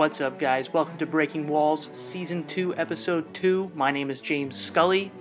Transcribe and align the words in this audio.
What's 0.00 0.22
up, 0.22 0.38
guys? 0.38 0.72
Welcome 0.72 0.96
to 0.96 1.04
Breaking 1.04 1.46
Walls, 1.46 1.90
Season 1.92 2.46
2, 2.46 2.74
Episode 2.76 3.34
2. 3.34 3.72
My 3.74 3.90
name 3.90 4.08
is 4.08 4.22
James 4.22 4.56
Scully. 4.56 5.12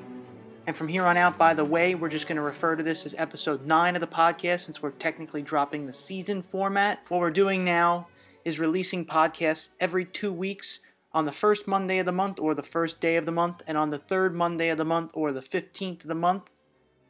And 0.67 0.73
from 0.73 0.87
here 0.87 1.05
on 1.05 1.17
out, 1.17 1.37
by 1.37 1.53
the 1.53 1.65
way, 1.65 1.95
we're 1.95 2.07
just 2.07 2.29
going 2.29 2.37
to 2.37 2.41
refer 2.41 2.77
to 2.77 2.81
this 2.81 3.05
as 3.05 3.13
Episode 3.17 3.67
9 3.67 3.97
of 3.97 3.99
the 3.99 4.07
podcast 4.07 4.61
since 4.61 4.81
we're 4.81 4.91
technically 4.91 5.41
dropping 5.41 5.85
the 5.85 5.91
season 5.91 6.41
format. 6.41 7.03
What 7.09 7.19
we're 7.19 7.29
doing 7.29 7.65
now 7.65 8.07
is 8.45 8.57
releasing 8.57 9.05
podcasts 9.05 9.71
every 9.81 10.05
two 10.05 10.31
weeks 10.31 10.79
on 11.11 11.25
the 11.25 11.33
first 11.33 11.67
Monday 11.67 11.99
of 11.99 12.05
the 12.05 12.13
month 12.13 12.39
or 12.39 12.55
the 12.55 12.63
first 12.63 13.01
day 13.01 13.17
of 13.17 13.25
the 13.25 13.33
month, 13.33 13.61
and 13.67 13.77
on 13.77 13.89
the 13.89 13.97
third 13.97 14.33
Monday 14.33 14.69
of 14.69 14.77
the 14.77 14.85
month 14.85 15.11
or 15.13 15.33
the 15.33 15.41
15th 15.41 16.03
of 16.03 16.07
the 16.07 16.15
month. 16.15 16.51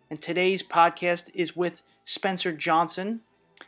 And 0.09 0.19
today's 0.19 0.63
podcast 0.63 1.29
is 1.35 1.55
with 1.55 1.83
Spencer 2.03 2.51
Johnson, 2.51 3.21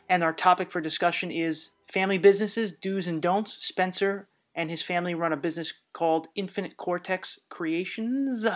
and 0.08 0.24
our 0.24 0.32
topic 0.32 0.72
for 0.72 0.80
discussion 0.80 1.30
is 1.30 1.70
family 1.92 2.16
businesses, 2.16 2.72
do's 2.72 3.06
and 3.06 3.20
don'ts. 3.20 3.52
Spencer 3.52 4.28
and 4.54 4.70
his 4.70 4.82
family 4.82 5.14
run 5.14 5.32
a 5.32 5.36
business 5.36 5.74
called 5.92 6.28
Infinite 6.34 6.76
Cortex 6.76 7.38
Creations. 7.50 8.46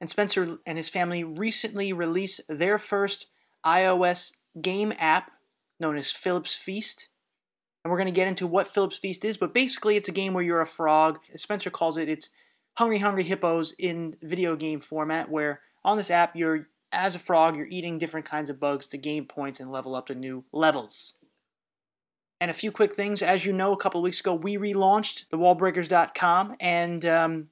And 0.00 0.08
Spencer 0.08 0.58
and 0.64 0.78
his 0.78 0.88
family 0.88 1.24
recently 1.24 1.92
released 1.92 2.42
their 2.48 2.78
first 2.78 3.26
iOS 3.64 4.32
game 4.60 4.92
app 4.98 5.32
known 5.80 5.96
as 5.96 6.12
Fillip's 6.12 6.54
Feast. 6.54 7.08
And 7.84 7.90
we're 7.90 7.98
going 7.98 8.06
to 8.06 8.12
get 8.12 8.28
into 8.28 8.46
what 8.46 8.68
Fillip's 8.68 8.98
Feast 8.98 9.24
is, 9.24 9.36
but 9.36 9.54
basically 9.54 9.96
it's 9.96 10.08
a 10.08 10.12
game 10.12 10.32
where 10.32 10.44
you're 10.44 10.60
a 10.60 10.66
frog. 10.66 11.18
As 11.34 11.42
Spencer 11.42 11.70
calls 11.70 11.98
it 11.98 12.08
it's 12.08 12.30
Hungry 12.76 12.98
Hungry 12.98 13.24
Hippos 13.24 13.74
in 13.78 14.16
video 14.22 14.54
game 14.54 14.80
format 14.80 15.28
where 15.28 15.60
on 15.84 15.96
this 15.96 16.10
app 16.10 16.36
you're 16.36 16.68
as 16.92 17.16
a 17.16 17.18
frog, 17.18 17.56
you're 17.56 17.66
eating 17.66 17.98
different 17.98 18.26
kinds 18.26 18.48
of 18.48 18.60
bugs 18.60 18.86
to 18.86 18.96
gain 18.96 19.26
points 19.26 19.58
and 19.58 19.72
level 19.72 19.94
up 19.94 20.06
to 20.06 20.14
new 20.14 20.44
levels. 20.52 21.14
And 22.40 22.50
a 22.50 22.54
few 22.54 22.70
quick 22.70 22.94
things. 22.94 23.22
As 23.22 23.46
you 23.46 23.52
know, 23.52 23.72
a 23.72 23.78
couple 23.78 24.02
weeks 24.02 24.20
ago, 24.20 24.34
we 24.34 24.58
relaunched 24.58 25.28
thewallbreakers.com. 25.28 26.56
And 26.60 27.04
um, 27.06 27.48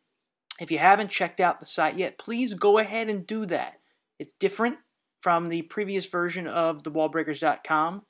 if 0.61 0.71
you 0.71 0.79
haven't 0.79 1.11
checked 1.11 1.41
out 1.41 1.59
the 1.59 1.67
site 1.67 1.99
yet, 1.99 2.19
please 2.19 2.55
go 2.55 2.79
ahead 2.79 3.09
and 3.09 3.27
do 3.27 3.47
that. 3.47 3.81
It's 4.19 4.35
different 4.35 4.77
from 5.21 5.49
the 5.49 5.63
previous 5.63 6.07
version 6.07 6.47
of 6.47 6.83
thewallbreakers.com. 6.83 8.03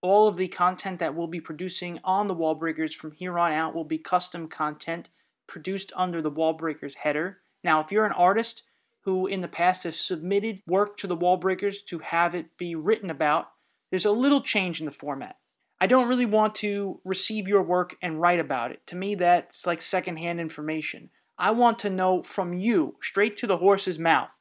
All 0.00 0.28
of 0.28 0.36
the 0.36 0.48
content 0.48 0.98
that 1.00 1.14
we'll 1.14 1.26
be 1.26 1.40
producing 1.40 2.00
on 2.04 2.28
the 2.28 2.34
Wallbreakers 2.34 2.92
from 2.92 3.12
here 3.12 3.38
on 3.38 3.52
out 3.52 3.74
will 3.74 3.84
be 3.84 3.98
custom 3.98 4.48
content 4.48 5.10
produced 5.46 5.92
under 5.96 6.22
the 6.22 6.30
Wallbreakers 6.30 6.94
header. 6.94 7.38
Now, 7.64 7.80
if 7.80 7.90
you're 7.90 8.06
an 8.06 8.12
artist 8.12 8.62
who 9.00 9.26
in 9.26 9.40
the 9.40 9.48
past 9.48 9.84
has 9.84 9.98
submitted 9.98 10.60
work 10.66 10.96
to 10.98 11.06
the 11.06 11.16
Wallbreakers 11.16 11.84
to 11.86 11.98
have 12.00 12.34
it 12.34 12.56
be 12.56 12.74
written 12.74 13.10
about, 13.10 13.50
there's 13.90 14.04
a 14.04 14.10
little 14.10 14.40
change 14.40 14.80
in 14.80 14.86
the 14.86 14.92
format. 14.92 15.36
I 15.80 15.86
don't 15.86 16.08
really 16.08 16.26
want 16.26 16.54
to 16.56 17.00
receive 17.04 17.46
your 17.46 17.62
work 17.62 17.96
and 18.00 18.20
write 18.20 18.40
about 18.40 18.70
it. 18.70 18.86
To 18.86 18.96
me, 18.96 19.14
that's 19.14 19.66
like 19.66 19.82
secondhand 19.82 20.40
information. 20.40 21.10
I 21.38 21.50
want 21.50 21.78
to 21.80 21.90
know 21.90 22.22
from 22.22 22.54
you, 22.54 22.96
straight 23.02 23.36
to 23.38 23.46
the 23.46 23.58
horse's 23.58 23.98
mouth, 23.98 24.40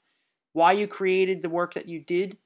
why 0.53 0.71
you 0.71 0.87
created 0.87 1.41
the 1.41 1.49
work 1.49 1.73
that 1.73 1.89
you 1.89 1.99
did, 1.99 2.37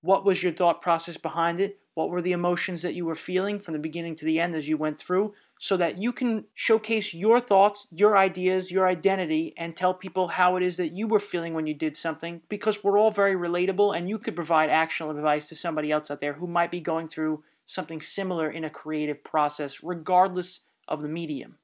what 0.00 0.24
was 0.24 0.42
your 0.42 0.52
thought 0.52 0.80
process 0.80 1.16
behind 1.16 1.58
it, 1.58 1.80
what 1.94 2.08
were 2.08 2.22
the 2.22 2.30
emotions 2.30 2.82
that 2.82 2.94
you 2.94 3.04
were 3.04 3.16
feeling 3.16 3.58
from 3.58 3.74
the 3.74 3.80
beginning 3.80 4.14
to 4.14 4.24
the 4.24 4.38
end 4.38 4.54
as 4.54 4.68
you 4.68 4.76
went 4.76 4.96
through, 4.96 5.34
so 5.58 5.76
that 5.76 5.98
you 5.98 6.12
can 6.12 6.44
showcase 6.54 7.12
your 7.12 7.40
thoughts, 7.40 7.88
your 7.90 8.16
ideas, 8.16 8.70
your 8.70 8.86
identity, 8.86 9.52
and 9.56 9.74
tell 9.74 9.92
people 9.92 10.28
how 10.28 10.54
it 10.54 10.62
is 10.62 10.76
that 10.76 10.92
you 10.92 11.08
were 11.08 11.18
feeling 11.18 11.52
when 11.52 11.66
you 11.66 11.74
did 11.74 11.96
something. 11.96 12.40
Because 12.48 12.84
we're 12.84 12.98
all 12.98 13.10
very 13.10 13.34
relatable, 13.34 13.94
and 13.94 14.08
you 14.08 14.18
could 14.18 14.36
provide 14.36 14.70
actionable 14.70 15.18
advice 15.18 15.48
to 15.48 15.56
somebody 15.56 15.90
else 15.90 16.10
out 16.10 16.20
there 16.20 16.34
who 16.34 16.46
might 16.46 16.70
be 16.70 16.80
going 16.80 17.08
through 17.08 17.42
something 17.70 18.00
similar 18.00 18.50
in 18.50 18.64
a 18.64 18.70
creative 18.70 19.22
process, 19.22 19.82
regardless 19.82 20.60
of 20.88 21.02
the 21.02 21.08
medium. 21.08 21.58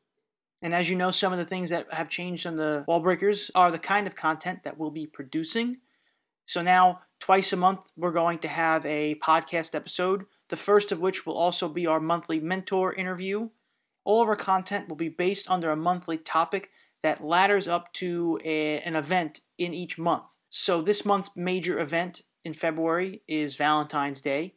And 0.63 0.73
as 0.75 0.89
you 0.89 0.97
know, 0.97 1.11
some 1.11 1.33
of 1.33 1.39
the 1.39 1.45
things 1.45 1.71
that 1.71 1.93
have 1.93 2.09
changed 2.09 2.47
on 2.47 2.57
the 2.57 2.85
Wallbreakers 2.89 3.51
are 3.55 3.73
the 3.73 3.79
kind 3.79 4.07
of 4.07 4.15
content 4.15 4.63
that 4.63 4.79
we'll 4.79 4.91
be 4.91 5.07
producing. 5.07 5.79
So 6.47 6.63
now, 6.63 7.01
twice 7.19 7.53
a 7.53 7.57
month, 7.57 7.91
we're 7.97 8.13
going 8.13 8.39
to 8.41 8.49
have 8.49 8.87
a 8.87 9.17
podcast 9.17 9.75
episode, 9.75 10.27
the 10.49 10.57
first 10.57 10.93
of 10.93 11.01
which 11.01 11.27
will 11.27 11.37
also 11.37 11.69
be 11.69 11.87
our 11.87 12.01
monthly 12.01 12.39
mentor 12.39 12.95
interview. 12.95 13.51
All 14.05 14.23
of 14.23 14.29
our 14.29 14.37
content 14.37 14.89
will 14.89 14.97
be 14.97 15.09
based 15.09 15.51
under 15.51 15.71
a 15.71 15.77
monthly 15.77 16.19
topic 16.19 16.71
that 17.03 17.25
ladders 17.25 17.67
up 17.67 17.93
to 17.95 18.39
a, 18.45 18.79
an 18.81 18.95
event 18.95 19.41
in 19.59 19.75
each 19.75 19.99
month. 19.99 20.37
So, 20.51 20.81
this 20.81 21.05
month's 21.05 21.31
major 21.35 21.81
event 21.81 22.23
in 22.45 22.53
February 22.53 23.23
is 23.27 23.57
Valentine's 23.57 24.21
Day. 24.21 24.55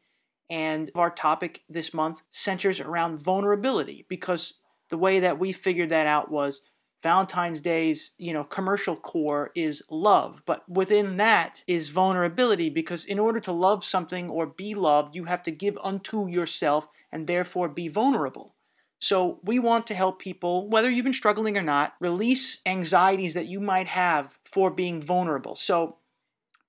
And 0.50 0.90
our 0.96 1.12
topic 1.12 1.64
this 1.70 1.94
month 1.94 2.22
centers 2.30 2.80
around 2.80 3.20
vulnerability 3.20 4.06
because 4.10 4.56
the 4.90 4.98
way 4.98 5.20
that 5.20 5.40
we 5.40 5.52
figured 5.52 5.90
that 5.90 6.08
out 6.08 6.32
was 6.32 6.62
Valentine's 7.02 7.62
Day's, 7.62 8.12
you 8.18 8.34
know, 8.34 8.44
commercial 8.44 8.96
core 8.96 9.52
is 9.56 9.82
love, 9.90 10.44
but 10.46 10.68
within 10.68 11.18
that 11.18 11.64
is 11.66 11.90
vulnerability 11.90 12.70
because 12.70 13.06
in 13.06 13.20
order 13.20 13.40
to 13.40 13.54
love 13.54 13.86
something 13.86 14.30
or 14.30 14.46
be 14.46 14.76
loved, 14.76 15.16
you 15.16 15.26
have 15.26 15.42
to 15.44 15.52
give 15.52 15.78
unto 15.82 16.28
yourself 16.28 16.88
and 17.12 17.26
therefore 17.26 17.70
be 17.70 17.88
vulnerable. 17.88 18.56
So, 19.02 19.40
we 19.44 19.60
want 19.60 19.88
to 19.88 19.96
help 19.96 20.20
people, 20.20 20.68
whether 20.68 20.90
you've 20.90 21.06
been 21.06 21.14
struggling 21.14 21.58
or 21.58 21.62
not, 21.62 21.94
release 22.02 22.58
anxieties 22.66 23.34
that 23.34 23.48
you 23.48 23.62
might 23.62 23.88
have 23.88 24.38
for 24.44 24.70
being 24.70 25.02
vulnerable. 25.02 25.56
So, 25.56 25.99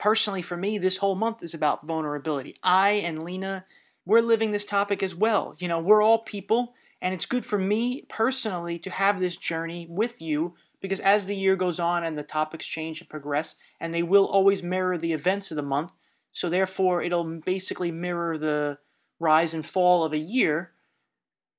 personally, 0.00 0.43
for 0.43 0.56
me, 0.56 0.78
this 0.78 0.97
whole 0.97 1.15
month 1.15 1.43
is 1.43 1.55
about 1.55 1.87
vulnerability. 1.87 2.56
I 2.62 2.93
and 2.93 3.22
Lena, 3.22 3.66
we're 4.06 4.22
living 4.22 4.50
this 4.50 4.65
topic 4.65 5.03
as 5.03 5.15
well. 5.15 5.55
You 5.59 5.69
know, 5.69 5.78
we're 5.78 6.03
all 6.03 6.19
people 6.19 6.75
and 7.03 7.15
it's 7.15 7.27
good 7.27 7.47
for 7.47 7.59
me 7.59 8.06
personally 8.09 8.78
to 8.78 8.91
have 8.91 9.21
this 9.21 9.37
journey 9.37 9.87
with 9.88 10.21
you 10.21 10.55
because 10.81 11.00
as 11.00 11.27
the 11.27 11.37
year 11.37 11.55
goes 11.55 11.78
on 11.78 12.05
and 12.05 12.16
the 12.16 12.22
topics 12.22 12.66
change 12.66 13.00
and 13.00 13.11
progress, 13.11 13.55
and 13.78 13.93
they 13.93 14.03
will 14.03 14.25
always 14.25 14.62
mirror 14.62 14.97
the 14.97 15.12
events 15.12 15.50
of 15.50 15.56
the 15.56 15.62
month, 15.62 15.93
so 16.32 16.49
therefore 16.49 17.03
it'll 17.03 17.25
basically 17.25 17.91
mirror 17.91 18.38
the 18.38 18.78
rise 19.19 19.53
and 19.53 19.67
fall 19.67 20.05
of 20.05 20.15
a 20.15 20.19
year. 20.19 20.72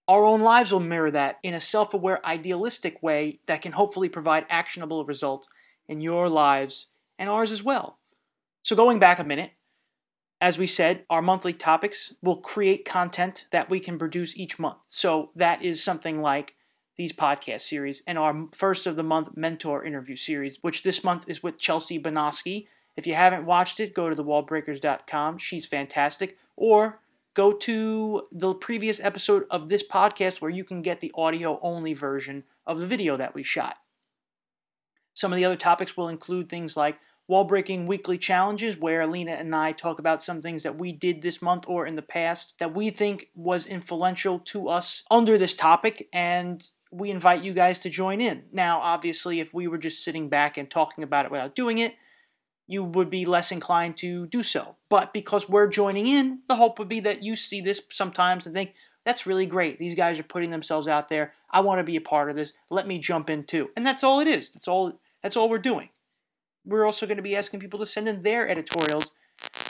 Our 0.08 0.25
own 0.25 0.41
lives 0.41 0.72
will 0.72 0.79
mirror 0.79 1.12
that 1.12 1.38
in 1.44 1.53
a 1.53 1.59
self 1.59 1.94
aware, 1.94 2.25
idealistic 2.25 3.03
way 3.03 3.40
that 3.46 3.62
can 3.62 3.73
hopefully 3.73 4.09
provide 4.09 4.47
actionable 4.50 5.06
results 5.06 5.47
in 5.88 6.02
your 6.02 6.28
lives 6.28 6.88
and 7.19 7.29
ours 7.29 7.52
as 7.52 7.63
well. 7.63 8.00
So, 8.63 8.75
going 8.75 8.99
back 8.99 9.19
a 9.19 9.23
minute, 9.23 9.51
as 10.41 10.57
we 10.57 10.66
said, 10.66 11.05
our 11.07 11.22
monthly 11.22 11.53
topics 11.53 12.16
will 12.23 12.38
create 12.38 12.83
content 12.83 13.45
that 13.51 13.69
we 13.69 13.79
can 13.79 13.99
produce 13.99 14.35
each 14.35 14.57
month. 14.57 14.79
So 14.88 15.29
that 15.35 15.61
is 15.61 15.83
something 15.83 16.19
like 16.19 16.55
these 16.97 17.13
podcast 17.13 17.61
series 17.61 18.01
and 18.07 18.17
our 18.17 18.47
first 18.51 18.88
of 18.88 18.95
the 18.95 19.03
month 19.03 19.38
mentor 19.38 19.85
interview 19.85 20.16
series, 20.16 20.57
which 20.61 20.81
this 20.81 21.03
month 21.03 21.25
is 21.29 21.44
with 21.44 21.59
Chelsea 21.59 22.01
Banoski. 22.01 22.66
If 22.97 23.05
you 23.05 23.13
haven't 23.13 23.45
watched 23.45 23.79
it, 23.79 23.94
go 23.94 24.09
to 24.09 24.16
thewallbreakers.com. 24.16 25.38
She's 25.38 25.67
fantastic. 25.67 26.38
Or 26.55 26.99
go 27.35 27.53
to 27.53 28.28
the 28.31 28.55
previous 28.55 28.99
episode 28.99 29.45
of 29.51 29.69
this 29.69 29.83
podcast 29.83 30.41
where 30.41 30.51
you 30.51 30.63
can 30.63 30.81
get 30.81 31.01
the 31.01 31.11
audio 31.16 31.59
only 31.61 31.93
version 31.93 32.43
of 32.66 32.79
the 32.79 32.88
video 32.88 33.16
that 33.16 33.35
we 33.35 33.43
shot. 33.43 33.78
Some 35.13 35.31
of 35.31 35.38
the 35.38 35.45
other 35.45 35.55
topics 35.55 35.95
will 35.95 36.07
include 36.07 36.49
things 36.49 36.75
like 36.75 36.97
wall 37.31 37.46
breaking 37.46 37.88
weekly 37.88 38.18
challenges 38.18 38.78
where 38.78 39.00
Alina 39.00 39.31
and 39.31 39.56
I 39.56 39.72
talk 39.72 40.00
about 40.00 40.22
some 40.22 40.42
things 40.42 40.64
that 40.64 40.78
we 40.78 40.92
did 40.92 41.22
this 41.22 41.42
month 41.42 41.64
or 41.66 41.88
in 41.88 41.96
the 41.96 42.02
past 42.02 42.56
that 42.59 42.75
we 42.75 42.90
think 42.90 43.30
was 43.34 43.66
influential 43.66 44.38
to 44.40 44.68
us 44.68 45.03
under 45.09 45.38
this 45.38 45.53
topic 45.53 46.09
and 46.12 46.62
we 46.91 47.09
invite 47.09 47.41
you 47.41 47.53
guys 47.53 47.80
to 47.80 47.90
join 47.90 48.20
in. 48.20 48.44
Now, 48.52 48.81
obviously, 48.81 49.40
if 49.40 49.53
we 49.53 49.66
were 49.70 49.78
just 49.78 50.03
sitting 50.03 50.28
back 50.28 50.58
and 50.58 50.70
talking 50.70 51.06
about 51.06 51.24
it 51.24 51.31
without 51.31 51.56
doing 51.56 51.78
it, 51.78 51.96
you 52.68 52.84
would 52.84 53.09
be 53.09 53.24
less 53.24 53.50
inclined 53.50 53.96
to 53.97 54.28
do 54.28 54.44
so. 54.44 54.75
But 54.90 55.14
because 55.14 55.47
we're 55.47 55.67
joining 55.67 56.08
in, 56.08 56.40
the 56.50 56.58
hope 56.58 56.79
would 56.79 56.90
be 56.90 57.00
that 57.00 57.23
you 57.23 57.38
see 57.38 57.61
this 57.61 57.82
sometimes 57.90 58.46
and 58.46 58.53
think, 58.53 58.76
that's 59.05 59.26
really 59.26 59.46
great. 59.46 59.79
These 59.79 59.96
guys 59.96 60.20
are 60.20 60.23
putting 60.23 60.52
themselves 60.52 60.90
out 60.90 61.08
there. 61.08 61.32
I 61.50 61.61
want 61.61 61.79
to 61.79 61.85
be 61.85 61.96
a 61.96 62.02
part 62.02 62.29
of 62.29 62.35
this. 62.35 62.52
Let 62.70 62.88
me 62.88 63.00
jump 63.00 63.29
in 63.29 63.46
too. 63.46 63.70
And 63.78 63.85
that's 63.85 64.03
all 64.03 64.20
it 64.20 64.28
is. 64.28 64.52
That's 64.52 64.67
all 64.67 65.00
that's 65.23 65.38
all 65.38 65.50
we're 65.50 65.59
doing 65.59 65.90
we're 66.66 66.85
also 66.85 67.05
going 67.05 67.17
to 67.17 67.23
be 67.23 67.35
asking 67.35 67.59
people 67.59 67.79
to 67.79 67.85
send 67.85 68.08
in 68.08 68.23
their 68.23 68.47
editorials 68.47 69.11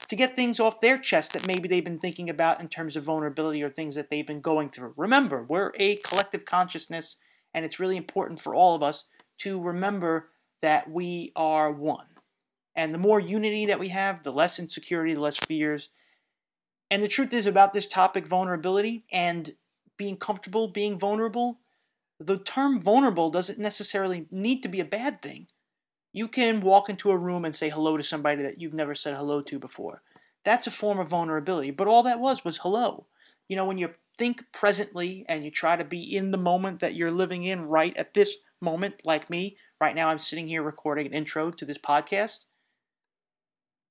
to 0.08 0.16
get 0.16 0.36
things 0.36 0.60
off 0.60 0.82
their 0.82 0.98
chest 0.98 1.32
that 1.34 1.48
maybe 1.48 1.70
they've 1.70 1.86
been 1.86 2.00
thinking 2.00 2.30
about 2.30 2.60
in 2.60 2.68
terms 2.68 2.98
of 2.98 3.06
vulnerability 3.06 3.64
or 3.64 3.70
things 3.70 3.96
that 3.96 4.10
they've 4.10 4.28
been 4.28 4.42
going 4.42 4.68
through. 4.68 4.94
Remember, 4.98 5.46
we're 5.48 5.72
a 5.76 5.96
collective 5.98 6.44
consciousness, 6.44 7.16
and 7.54 7.64
it's 7.64 7.80
really 7.80 7.96
important 7.96 8.40
for 8.40 8.54
all 8.54 8.76
of 8.76 8.84
us 8.84 9.06
to 9.40 9.62
remember 9.62 10.30
that 10.62 10.92
we 10.92 11.32
are 11.36 11.72
one. 11.72 12.08
And 12.76 12.94
the 12.94 12.98
more 12.98 13.20
unity 13.20 13.66
that 13.68 13.80
we 13.80 13.88
have, 13.90 14.24
the 14.24 14.34
less 14.34 14.60
insecurity, 14.60 15.14
the 15.14 15.22
less 15.22 15.38
fears. 15.38 15.90
And 16.90 17.02
the 17.02 17.08
truth 17.08 17.34
is 17.34 17.48
about 17.48 17.72
this 17.72 17.88
topic, 17.88 18.28
vulnerability, 18.28 19.06
and 19.12 19.52
being 19.98 20.18
comfortable 20.18 20.68
being 20.68 20.98
vulnerable, 20.98 21.60
the 22.20 22.40
term 22.40 22.80
vulnerable 22.80 23.30
doesn't 23.30 23.60
necessarily 23.60 24.26
need 24.32 24.64
to 24.64 24.68
be 24.68 24.80
a 24.80 24.86
bad 24.86 25.22
thing. 25.22 25.48
You 26.14 26.28
can 26.28 26.62
walk 26.62 26.90
into 26.90 27.12
a 27.12 27.18
room 27.18 27.46
and 27.46 27.56
say 27.56 27.70
hello 27.70 27.96
to 27.98 28.04
somebody 28.04 28.44
that 28.44 28.60
you've 28.60 28.74
never 28.74 28.94
said 28.94 29.16
hello 29.16 29.42
to 29.42 29.60
before. 29.60 30.02
That's 30.44 30.68
a 30.68 30.72
form 30.72 31.00
of 31.00 31.08
vulnerability, 31.08 31.72
but 31.72 31.88
all 31.88 32.04
that 32.04 32.20
was 32.20 32.44
was 32.44 32.60
hello. 32.60 33.06
you 33.48 33.56
know, 33.56 33.66
when 33.66 33.78
you 33.78 33.92
think 34.18 34.46
presently 34.54 35.26
and 35.28 35.44
you 35.44 35.52
try 35.52 35.76
to 35.76 35.84
be 35.84 36.16
in 36.16 36.32
the 36.32 36.38
moment 36.38 36.80
that 36.80 36.96
you're 36.96 37.12
living 37.12 37.44
in 37.44 37.64
right 37.64 37.96
at 37.98 38.14
this 38.14 38.38
moment, 38.62 39.02
like 39.04 39.30
me, 39.30 39.58
right 39.80 39.96
now 39.96 40.10
I'm 40.10 40.20
sitting 40.20 40.48
here 40.48 40.64
recording 40.64 41.06
an 41.08 41.14
intro 41.14 41.52
to 41.52 41.66
this 41.66 41.78
podcast. 41.78 42.46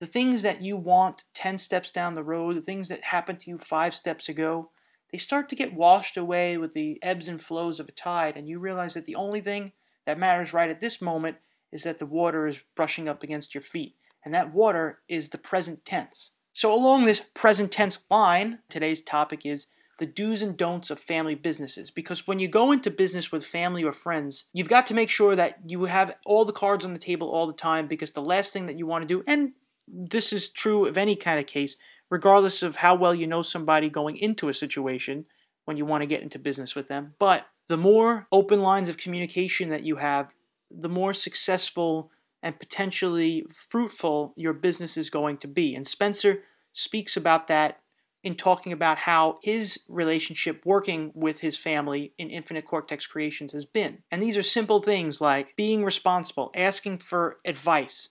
The 0.00 0.06
things 0.06 0.40
that 0.43 0.62
you 0.62 0.76
want 0.76 1.25
10 1.34 1.58
steps 1.58 1.93
down 1.93 2.14
the 2.14 2.25
road, 2.25 2.56
the 2.56 2.62
things 2.62 2.88
that 2.88 3.05
happened 3.05 3.40
to 3.40 3.50
you 3.50 3.58
five 3.58 3.94
steps 3.94 4.28
ago, 4.31 4.70
they 5.12 5.19
start 5.19 5.49
to 5.50 5.56
get 5.56 5.75
washed 5.75 6.17
away 6.17 6.56
with 6.56 6.72
the 6.72 6.99
ebbs 7.02 7.28
and 7.28 7.43
flows 7.43 7.81
of 7.81 7.88
a 7.88 7.93
tide, 7.93 8.37
and 8.37 8.49
you 8.49 8.58
realize 8.58 8.94
that 8.94 9.05
the 9.05 9.17
only 9.17 9.40
thing 9.40 9.72
that 10.06 10.19
matters 10.19 10.55
right 10.55 10.70
at 10.70 10.81
this 10.81 11.02
moment 11.02 11.37
is 11.72 11.82
that 11.84 11.99
the 11.99 12.06
water 12.06 12.46
is 12.46 12.62
brushing 12.75 13.08
up 13.08 13.22
against 13.22 13.55
your 13.55 13.62
feet, 13.62 13.96
and 14.25 14.34
that 14.34 14.52
water 14.52 15.00
is 15.08 15.28
the 15.28 15.38
present 15.38 15.84
tense. 15.84 16.32
So, 16.52 16.75
along 16.75 17.05
this 17.05 17.22
present 17.34 17.70
tense 17.70 17.99
line, 18.11 18.58
today's 18.69 19.00
topic 19.00 19.46
is 19.46 19.67
the 20.00 20.06
do's 20.06 20.43
and 20.43 20.56
don'ts 20.56 20.90
of 20.90 20.99
family 20.99 21.37
businesses. 21.37 21.90
Because 21.93 22.26
when 22.26 22.40
you 22.40 22.49
go 22.49 22.72
into 22.72 22.90
business 22.90 23.31
with 23.31 23.44
family 23.44 23.84
or 23.84 23.93
friends, 23.93 24.46
you've 24.52 24.69
got 24.69 24.87
to 24.87 24.94
make 24.94 25.11
sure 25.11 25.37
that 25.37 25.58
you 25.69 25.84
have 25.84 26.17
all 26.26 26.44
the 26.44 26.52
cards 26.52 26.84
on 26.84 26.93
the 26.93 26.99
table 26.99 27.28
all 27.28 27.46
the 27.46 27.52
time 27.52 27.87
because 27.87 28.12
the 28.12 28.22
last 28.22 28.52
thing 28.52 28.67
that 28.67 28.78
you 28.78 28.87
want 28.87 29.02
to 29.02 29.06
do, 29.06 29.22
and 29.28 29.52
this 29.87 30.32
is 30.32 30.49
true 30.49 30.87
of 30.87 30.99
any 30.99 31.14
kind 31.14 31.38
of 31.38 31.46
case, 31.46 31.76
regardless 32.11 32.62
of 32.62 32.76
how 32.76 32.94
well 32.94 33.14
you 33.14 33.26
know 33.26 33.43
somebody 33.43 33.88
going 33.88 34.17
into 34.17 34.49
a 34.49 34.55
situation 34.55 35.26
when 35.67 35.76
you 35.76 35.84
want 35.84 36.02
to 36.02 36.06
get 36.06 36.22
into 36.22 36.38
business 36.38 36.75
with 36.75 36.88
them. 36.88 37.14
But 37.19 37.46
the 37.69 37.76
more 37.76 38.26
open 38.32 38.61
lines 38.61 38.88
of 38.88 38.96
communication 38.96 39.69
that 39.69 39.84
you 39.84 39.96
have, 39.96 40.34
the 40.70 40.88
more 40.88 41.12
successful 41.12 42.11
and 42.43 42.58
potentially 42.58 43.44
fruitful 43.52 44.32
your 44.37 44.52
business 44.52 44.96
is 44.96 45.11
going 45.11 45.37
to 45.38 45.49
be. 45.49 45.75
And 45.75 45.87
Spencer 45.87 46.43
speaks 46.72 47.17
about 47.17 47.49
that 47.49 47.81
in 48.22 48.34
talking 48.34 48.72
about 48.72 48.99
how 48.99 49.38
his 49.43 49.81
relationship 49.88 50.62
working 50.64 51.11
with 51.14 51.40
his 51.40 51.56
family 51.56 52.12
in 52.19 52.28
Infinite 52.28 52.67
Cortex 52.67 53.06
Creations 53.06 53.52
has 53.52 53.64
been. 53.64 54.02
And 54.11 54.20
these 54.20 54.37
are 54.37 54.43
simple 54.43 54.81
things 54.81 55.20
like 55.20 55.56
being 55.56 55.84
responsible, 55.84 56.50
asking 56.55 56.99
for 56.99 57.38
advice, 57.46 58.11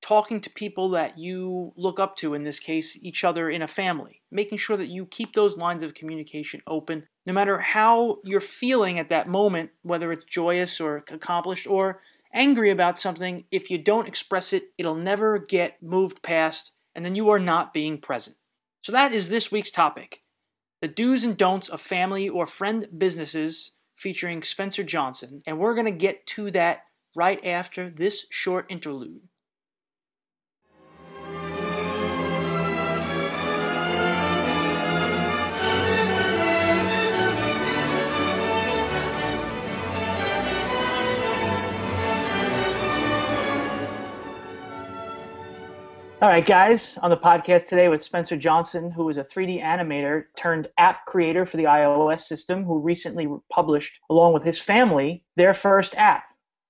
talking 0.00 0.40
to 0.40 0.50
people 0.50 0.90
that 0.90 1.18
you 1.18 1.72
look 1.76 2.00
up 2.00 2.16
to, 2.16 2.34
in 2.34 2.44
this 2.44 2.58
case, 2.58 2.98
each 3.02 3.24
other 3.24 3.50
in 3.50 3.62
a 3.62 3.66
family, 3.66 4.22
making 4.30 4.58
sure 4.58 4.76
that 4.76 4.88
you 4.88 5.06
keep 5.06 5.34
those 5.34 5.56
lines 5.56 5.82
of 5.82 5.94
communication 5.94 6.62
open, 6.66 7.06
no 7.26 7.32
matter 7.32 7.58
how 7.58 8.18
you're 8.24 8.40
feeling 8.40 8.98
at 8.98 9.08
that 9.10 9.28
moment, 9.28 9.70
whether 9.82 10.12
it's 10.12 10.24
joyous 10.24 10.80
or 10.80 10.96
accomplished 10.96 11.66
or 11.66 12.00
angry 12.32 12.70
about 12.70 12.98
something, 12.98 13.44
if 13.50 13.70
you 13.70 13.78
don't 13.78 14.08
express 14.08 14.52
it, 14.52 14.64
it'll 14.78 14.94
never 14.94 15.38
get 15.38 15.82
moved 15.82 16.22
past, 16.22 16.72
and 16.94 17.04
then 17.04 17.14
you 17.14 17.28
are 17.30 17.38
not 17.38 17.74
being 17.74 17.98
present. 17.98 18.36
So, 18.82 18.92
that 18.92 19.12
is 19.12 19.28
this 19.28 19.52
week's 19.52 19.70
topic 19.70 20.22
the 20.80 20.88
do's 20.88 21.24
and 21.24 21.36
don'ts 21.36 21.68
of 21.68 21.80
family 21.80 22.28
or 22.28 22.46
friend 22.46 22.86
businesses 22.96 23.72
featuring 23.96 24.42
Spencer 24.42 24.82
Johnson, 24.82 25.42
and 25.46 25.58
we're 25.58 25.74
going 25.74 25.86
to 25.86 25.90
get 25.90 26.26
to 26.28 26.50
that 26.52 26.84
right 27.14 27.44
after 27.44 27.90
this 27.90 28.26
short 28.30 28.66
interlude. 28.70 29.20
All 46.22 46.28
right, 46.28 46.44
guys, 46.44 46.98
on 46.98 47.08
the 47.08 47.16
podcast 47.16 47.68
today 47.68 47.88
with 47.88 48.02
Spencer 48.02 48.36
Johnson, 48.36 48.90
who 48.90 49.08
is 49.08 49.16
a 49.16 49.24
3D 49.24 49.62
animator 49.62 50.24
turned 50.36 50.68
app 50.76 51.06
creator 51.06 51.46
for 51.46 51.56
the 51.56 51.64
iOS 51.64 52.20
system, 52.20 52.62
who 52.62 52.78
recently 52.78 53.26
published, 53.50 53.98
along 54.10 54.34
with 54.34 54.42
his 54.42 54.58
family, 54.58 55.24
their 55.36 55.54
first 55.54 55.94
app 55.96 56.24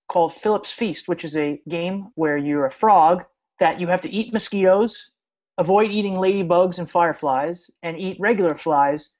called 0.09 0.33
Fillip's 0.35 0.71
Feast, 0.71 1.09
which 1.09 1.25
is 1.25 1.37
a 1.37 1.61
game 1.69 2.13
where 2.15 2.37
you're 2.37 2.67
a 2.67 2.71
frog 2.71 3.25
that 3.59 3.81
you 3.81 3.89
have 3.89 4.03
to 4.03 4.09
eat 4.09 4.33
mosquitoes, 4.33 5.11
avoid 5.59 5.91
eating 5.91 6.15
ladybugs 6.15 6.79
and 6.79 6.89
fireflies, 6.89 7.69
and 7.83 7.99
eat 7.99 8.19
regular 8.21 8.55
flies 8.55 9.17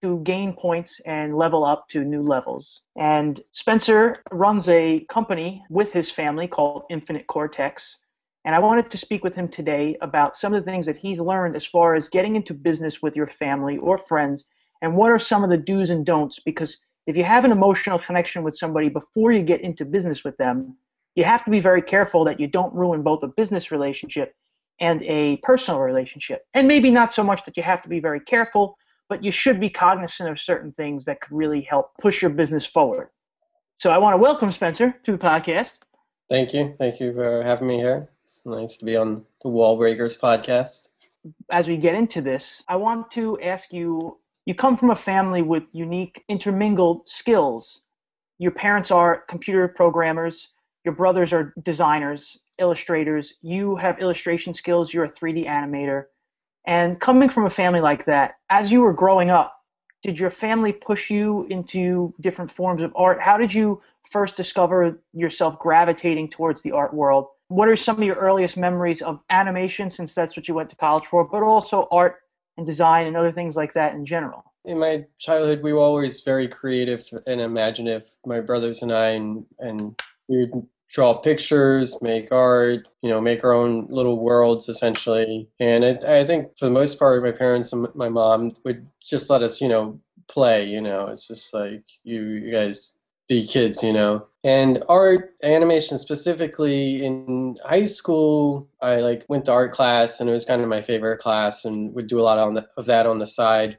to 0.00 0.18
gain 0.20 0.54
points 0.54 1.00
and 1.00 1.36
level 1.36 1.62
up 1.62 1.88
to 1.88 2.04
new 2.04 2.22
levels. 2.22 2.84
And 2.96 3.38
Spencer 3.52 4.22
runs 4.32 4.66
a 4.70 5.04
company 5.10 5.62
with 5.68 5.92
his 5.92 6.10
family 6.10 6.48
called 6.48 6.84
Infinite 6.88 7.26
Cortex 7.26 7.98
and 8.44 8.54
I 8.54 8.58
wanted 8.58 8.90
to 8.90 8.98
speak 8.98 9.24
with 9.24 9.34
him 9.34 9.48
today 9.48 9.96
about 10.00 10.36
some 10.36 10.52
of 10.52 10.62
the 10.62 10.70
things 10.70 10.86
that 10.86 10.96
he's 10.96 11.20
learned 11.20 11.56
as 11.56 11.64
far 11.64 11.94
as 11.94 12.08
getting 12.08 12.36
into 12.36 12.52
business 12.52 13.00
with 13.00 13.16
your 13.16 13.26
family 13.26 13.78
or 13.78 13.96
friends, 13.96 14.44
and 14.82 14.96
what 14.96 15.10
are 15.10 15.18
some 15.18 15.44
of 15.44 15.50
the 15.50 15.56
do's 15.56 15.90
and 15.90 16.04
don'ts. 16.04 16.40
Because 16.40 16.76
if 17.06 17.16
you 17.16 17.24
have 17.24 17.44
an 17.44 17.52
emotional 17.52 17.98
connection 17.98 18.42
with 18.42 18.56
somebody 18.56 18.88
before 18.88 19.32
you 19.32 19.42
get 19.42 19.62
into 19.62 19.84
business 19.84 20.24
with 20.24 20.36
them, 20.36 20.76
you 21.14 21.24
have 21.24 21.44
to 21.44 21.50
be 21.50 21.60
very 21.60 21.80
careful 21.80 22.24
that 22.24 22.40
you 22.40 22.46
don't 22.46 22.74
ruin 22.74 23.02
both 23.02 23.22
a 23.22 23.28
business 23.28 23.70
relationship 23.70 24.34
and 24.80 25.02
a 25.04 25.36
personal 25.38 25.80
relationship. 25.80 26.42
And 26.52 26.66
maybe 26.66 26.90
not 26.90 27.14
so 27.14 27.22
much 27.22 27.44
that 27.44 27.56
you 27.56 27.62
have 27.62 27.82
to 27.82 27.88
be 27.88 28.00
very 28.00 28.20
careful, 28.20 28.76
but 29.08 29.22
you 29.22 29.30
should 29.30 29.60
be 29.60 29.70
cognizant 29.70 30.28
of 30.28 30.40
certain 30.40 30.72
things 30.72 31.04
that 31.04 31.20
could 31.20 31.36
really 31.36 31.62
help 31.62 31.92
push 32.00 32.20
your 32.20 32.30
business 32.30 32.66
forward. 32.66 33.08
So 33.78 33.90
I 33.90 33.98
want 33.98 34.14
to 34.14 34.18
welcome 34.18 34.50
Spencer 34.50 34.94
to 35.04 35.12
the 35.12 35.18
podcast. 35.18 35.78
Thank 36.30 36.54
you. 36.54 36.74
Thank 36.78 37.00
you 37.00 37.12
for 37.12 37.42
having 37.42 37.68
me 37.68 37.76
here. 37.76 38.08
It's 38.22 38.42
nice 38.46 38.76
to 38.78 38.84
be 38.84 38.96
on 38.96 39.24
the 39.42 39.50
Wall 39.50 39.76
Breakers 39.76 40.16
podcast. 40.16 40.88
As 41.50 41.68
we 41.68 41.76
get 41.76 41.94
into 41.94 42.22
this, 42.22 42.62
I 42.68 42.76
want 42.76 43.10
to 43.12 43.38
ask 43.40 43.72
you 43.72 44.18
you 44.46 44.54
come 44.54 44.76
from 44.76 44.90
a 44.90 44.96
family 44.96 45.42
with 45.42 45.62
unique 45.72 46.24
intermingled 46.28 47.08
skills. 47.08 47.82
Your 48.38 48.50
parents 48.50 48.90
are 48.90 49.24
computer 49.28 49.68
programmers, 49.68 50.48
your 50.84 50.94
brothers 50.94 51.32
are 51.32 51.54
designers, 51.62 52.38
illustrators, 52.58 53.34
you 53.40 53.76
have 53.76 53.98
illustration 54.00 54.52
skills, 54.52 54.92
you're 54.92 55.04
a 55.04 55.10
3D 55.10 55.46
animator. 55.46 56.04
And 56.66 57.00
coming 57.00 57.28
from 57.28 57.46
a 57.46 57.50
family 57.50 57.80
like 57.80 58.04
that, 58.06 58.34
as 58.50 58.70
you 58.72 58.80
were 58.80 58.92
growing 58.92 59.30
up, 59.30 59.53
did 60.04 60.20
your 60.20 60.30
family 60.30 60.72
push 60.72 61.10
you 61.10 61.46
into 61.50 62.14
different 62.20 62.52
forms 62.52 62.82
of 62.82 62.92
art? 62.94 63.20
How 63.20 63.36
did 63.36 63.52
you 63.52 63.82
first 64.08 64.36
discover 64.36 65.00
yourself 65.12 65.58
gravitating 65.58 66.28
towards 66.28 66.62
the 66.62 66.70
art 66.70 66.94
world? 66.94 67.26
what 67.48 67.68
are 67.68 67.76
some 67.76 67.98
of 67.98 68.02
your 68.02 68.16
earliest 68.16 68.56
memories 68.56 69.02
of 69.02 69.20
animation, 69.30 69.90
since 69.90 70.14
that's 70.14 70.36
what 70.36 70.48
you 70.48 70.54
went 70.54 70.70
to 70.70 70.76
college 70.76 71.04
for, 71.04 71.24
but 71.24 71.42
also 71.42 71.86
art 71.90 72.16
and 72.56 72.66
design 72.66 73.06
and 73.06 73.16
other 73.16 73.30
things 73.30 73.56
like 73.56 73.74
that 73.74 73.94
in 73.94 74.04
general? 74.04 74.44
In 74.64 74.78
my 74.78 75.04
childhood, 75.18 75.62
we 75.62 75.72
were 75.72 75.80
always 75.80 76.20
very 76.22 76.48
creative 76.48 77.06
and 77.26 77.40
imaginative, 77.40 78.10
my 78.24 78.40
brothers 78.40 78.82
and 78.82 78.92
I, 78.92 79.10
and, 79.10 79.44
and 79.58 80.00
we 80.28 80.46
would 80.46 80.66
draw 80.88 81.14
pictures, 81.14 82.00
make 82.00 82.32
art, 82.32 82.88
you 83.02 83.10
know, 83.10 83.20
make 83.20 83.44
our 83.44 83.52
own 83.52 83.86
little 83.90 84.18
worlds 84.18 84.68
essentially. 84.68 85.48
And 85.60 85.84
it, 85.84 86.04
I 86.04 86.24
think 86.24 86.56
for 86.56 86.64
the 86.64 86.70
most 86.70 86.98
part, 86.98 87.22
my 87.22 87.32
parents 87.32 87.72
and 87.72 87.86
my 87.94 88.08
mom 88.08 88.52
would 88.64 88.86
just 89.04 89.28
let 89.28 89.42
us, 89.42 89.60
you 89.60 89.68
know, 89.68 90.00
play. 90.28 90.66
You 90.66 90.80
know, 90.80 91.06
it's 91.06 91.26
just 91.26 91.52
like 91.54 91.84
you, 92.02 92.22
you 92.22 92.52
guys 92.52 92.96
be 93.28 93.46
kids, 93.46 93.82
you 93.82 93.92
know. 93.92 94.26
And 94.42 94.82
art, 94.88 95.34
animation 95.42 95.98
specifically 95.98 97.04
in 97.04 97.56
high 97.64 97.86
school, 97.86 98.68
I 98.80 98.96
like 98.96 99.24
went 99.28 99.46
to 99.46 99.52
art 99.52 99.72
class 99.72 100.20
and 100.20 100.28
it 100.28 100.32
was 100.32 100.44
kind 100.44 100.60
of 100.62 100.68
my 100.68 100.82
favorite 100.82 101.18
class 101.18 101.64
and 101.64 101.94
would 101.94 102.06
do 102.06 102.20
a 102.20 102.22
lot 102.22 102.38
on 102.38 102.54
the, 102.54 102.68
of 102.76 102.86
that 102.86 103.06
on 103.06 103.18
the 103.18 103.26
side. 103.26 103.78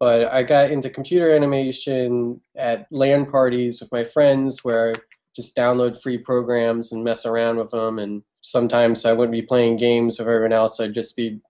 But 0.00 0.32
I 0.32 0.42
got 0.42 0.70
into 0.70 0.90
computer 0.90 1.34
animation 1.34 2.40
at 2.56 2.86
LAN 2.90 3.26
parties 3.30 3.80
with 3.80 3.92
my 3.92 4.02
friends 4.02 4.64
where 4.64 4.94
I 4.94 4.98
just 5.36 5.56
download 5.56 6.00
free 6.02 6.18
programs 6.18 6.92
and 6.92 7.04
mess 7.04 7.24
around 7.24 7.58
with 7.58 7.70
them. 7.70 7.98
And 8.00 8.22
sometimes 8.40 9.04
I 9.04 9.12
wouldn't 9.12 9.32
be 9.32 9.42
playing 9.42 9.76
games 9.76 10.18
with 10.18 10.28
everyone 10.28 10.52
else. 10.52 10.80
I'd 10.80 10.94
just 10.94 11.16
be 11.16 11.40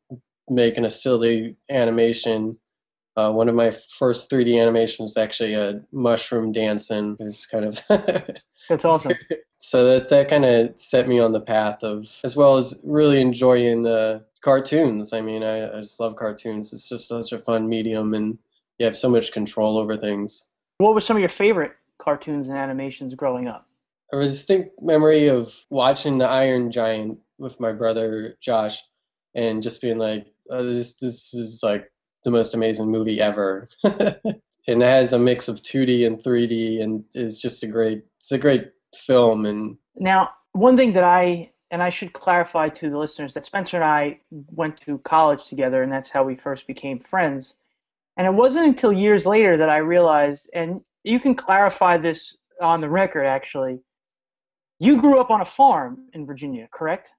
making 0.49 0.85
a 0.85 0.91
silly 0.91 1.57
animation 1.71 2.59
uh, 3.17 3.31
one 3.31 3.49
of 3.49 3.55
my 3.55 3.71
first 3.71 4.31
3D 4.31 4.61
animations 4.61 4.99
was 5.01 5.17
actually 5.17 5.55
a 5.55 5.81
mushroom 5.93 6.53
dancing. 6.53 7.17
It 7.21 7.25
was 7.25 7.47
kind 7.47 7.65
of 7.65 7.81
that's 8.69 8.85
awesome. 8.85 9.13
so 9.59 9.87
that 9.87 10.09
that 10.09 10.29
kind 10.29 10.45
of 10.45 10.81
set 10.81 11.07
me 11.07 11.21
on 11.21 11.33
the 11.33 11.41
path 11.41 11.83
of, 11.85 12.09
as 12.25 12.37
well 12.37 12.57
as 12.57 12.81
really 12.85 13.21
enjoying 13.21 13.83
the 13.83 14.25
cartoons. 14.43 15.13
I 15.13 15.21
mean, 15.21 15.45
I, 15.45 15.79
I 15.79 15.81
just 15.81 16.01
love 16.01 16.17
cartoons. 16.17 16.73
It's 16.73 16.89
just 16.89 17.09
such 17.09 17.33
a 17.33 17.39
fun 17.39 17.69
medium, 17.69 18.15
and 18.15 18.39
you 18.79 18.87
have 18.87 18.97
so 18.97 19.09
much 19.09 19.33
control 19.33 19.79
over 19.79 19.97
things. 19.97 20.49
What 20.79 20.95
were 20.95 21.01
some 21.01 21.17
of 21.17 21.21
your 21.21 21.29
favorite 21.29 21.73
cartoons 21.99 22.49
and 22.49 22.59
animations 22.59 23.15
growing 23.15 23.47
up? 23.47 23.69
I 24.13 24.17
have 24.17 24.27
a 24.27 24.29
distinct 24.29 24.83
memory 24.83 25.29
of 25.29 25.55
watching 25.71 26.19
the 26.19 26.29
Iron 26.29 26.71
Giant 26.71 27.19
with 27.39 27.61
my 27.61 27.73
brother 27.73 28.37
Josh, 28.41 28.79
and 29.37 29.63
just 29.63 29.81
being 29.81 29.99
like, 29.99 30.27
oh, 30.51 30.67
"This 30.67 30.97
this 30.97 31.33
is 31.33 31.61
like 31.63 31.91
the 32.25 32.31
most 32.31 32.55
amazing 32.55 32.91
movie 32.91 33.21
ever. 33.21 33.69
And 34.67 34.83
it 34.83 34.87
has 34.87 35.13
a 35.13 35.19
mix 35.19 35.49
of 35.49 35.61
2D 35.63 36.07
and 36.07 36.19
3D 36.19 36.83
and 36.83 37.05
is 37.15 37.39
just 37.39 37.63
a 37.63 37.67
great 37.67 38.03
it's 38.19 38.33
a 38.33 38.39
great 38.39 38.73
film 38.97 39.45
and 39.47 39.77
now 39.97 40.31
one 40.53 40.77
thing 40.77 40.93
that 40.95 41.05
I 41.05 41.51
and 41.71 41.83
I 41.83 41.91
should 41.91 42.15
clarify 42.15 42.71
to 42.71 42.91
the 42.91 42.99
listeners 42.99 43.35
that 43.35 43.45
Spencer 43.45 43.77
and 43.77 43.85
I 43.85 44.21
went 44.31 44.81
to 44.83 44.99
college 44.99 45.49
together 45.49 45.83
and 45.83 45.93
that's 45.93 46.11
how 46.11 46.25
we 46.25 46.37
first 46.37 46.67
became 46.67 46.99
friends 46.99 47.57
And 48.17 48.27
it 48.27 48.35
wasn't 48.35 48.67
until 48.67 48.93
years 48.93 49.27
later 49.27 49.57
that 49.57 49.69
I 49.69 49.79
realized, 49.79 50.51
and 50.55 50.81
you 51.03 51.21
can 51.21 51.35
clarify 51.35 51.97
this 51.97 52.37
on 52.61 52.81
the 52.81 52.89
record 52.89 53.27
actually, 53.27 53.81
you 54.79 55.01
grew 55.01 55.19
up 55.19 55.31
on 55.31 55.41
a 55.41 55.45
farm 55.45 56.09
in 56.13 56.27
Virginia, 56.27 56.69
correct? 56.73 57.13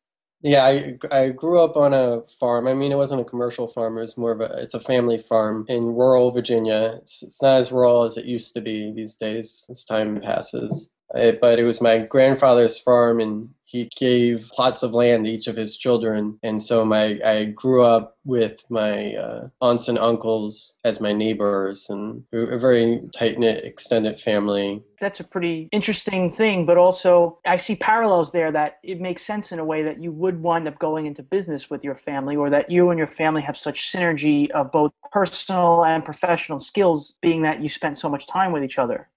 Yeah, 0.46 0.64
I, 0.66 1.00
I 1.12 1.30
grew 1.32 1.60
up 1.60 1.76
on 1.76 1.96
a 1.96 2.22
farm. 2.40 2.68
I 2.70 2.76
mean, 2.76 2.94
it 2.94 2.98
wasn't 2.98 3.22
a 3.22 3.26
commercial 3.26 3.68
farm. 3.68 3.98
It 3.98 4.02
was 4.02 4.18
more 4.18 4.34
of 4.34 4.42
a, 4.42 4.62
it's 4.62 4.76
a 4.76 4.82
family 4.82 5.18
farm 5.18 5.66
in 5.70 5.86
rural 5.96 6.32
Virginia. 6.32 7.00
It's, 7.02 7.24
it's 7.24 7.42
not 7.42 7.62
as 7.62 7.74
rural 7.74 8.06
as 8.06 8.18
it 8.18 8.28
used 8.28 8.54
to 8.56 8.62
be 8.62 8.94
these 8.94 9.16
days 9.16 9.68
as 9.72 9.86
time 9.86 10.22
passes. 10.22 10.92
But 11.12 11.60
it 11.60 11.66
was 11.66 11.82
my 11.82 12.00
grandfather's 12.00 12.80
farm, 12.80 13.22
and 13.22 13.55
he 13.66 13.90
gave 13.98 14.50
plots 14.54 14.84
of 14.84 14.94
land 14.94 15.26
to 15.26 15.32
each 15.32 15.48
of 15.48 15.56
his 15.56 15.76
children. 15.78 16.40
And 16.44 16.62
so 16.62 16.86
my 16.86 17.20
I 17.24 17.46
grew 17.46 17.84
up 17.84 18.18
with 18.24 18.64
my 18.70 19.16
uh, 19.16 19.48
aunts 19.60 19.88
and 19.88 19.98
uncles 19.98 20.78
as 20.84 21.02
my 21.02 21.14
neighbors, 21.14 21.90
and 21.90 22.24
a 22.32 22.58
very 22.58 23.02
tight 23.16 23.38
knit 23.40 23.66
extended 23.66 24.20
family. 24.20 24.84
That's 25.02 25.20
a 25.20 25.24
pretty 25.24 25.68
interesting 25.72 26.32
thing, 26.32 26.66
but 26.66 26.78
also 26.78 27.40
I 27.46 27.58
see 27.58 27.76
parallels 27.76 28.32
there 28.32 28.52
that 28.52 28.78
it 28.84 29.02
makes 29.02 29.24
sense 29.24 29.52
in 29.52 29.60
a 29.60 29.66
way 29.66 29.84
that 29.84 30.02
you 30.02 30.12
would 30.12 30.42
wind 30.42 30.68
up 30.68 30.80
going 30.80 31.06
into 31.06 31.24
business 31.24 31.70
with 31.70 31.84
your 31.84 31.96
family, 31.96 32.36
or 32.36 32.50
that 32.52 32.70
you 32.70 32.92
and 32.92 32.98
your 32.98 33.08
family 33.08 33.42
have 33.42 33.58
such 33.58 33.92
synergy 33.92 34.50
of 34.52 34.72
both 34.72 34.92
personal 35.12 35.84
and 35.86 36.06
professional 36.06 36.60
skills, 36.60 37.18
being 37.22 37.42
that 37.42 37.62
you 37.62 37.70
spent 37.70 37.98
so 37.98 38.10
much 38.10 38.28
time 38.28 38.52
with 38.52 38.64
each 38.64 38.80
other. 38.80 39.10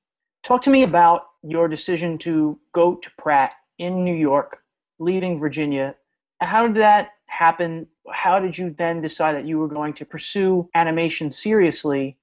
Talk 0.43 0.63
to 0.63 0.71
me 0.71 0.83
about 0.83 1.27
your 1.43 1.69
decision 1.69 2.19
to 2.19 2.59
go 2.73 2.95
to 2.95 3.11
Pratt 3.19 3.53
in 3.79 4.05
New 4.05 4.15
York, 4.15 4.63
leaving 4.99 5.39
Virginia. 5.39 5.95
How 6.41 6.67
did 6.67 6.77
that 6.77 7.11
happen? 7.27 7.87
How 8.11 8.39
did 8.39 8.57
you 8.57 8.71
then 8.71 9.01
decide 9.01 9.35
that 9.37 9.47
you 9.47 9.59
were 9.59 9.69
going 9.69 9.95
to 9.95 10.05
pursue 10.05 10.69
animation 10.75 11.31
seriously? 11.31 12.19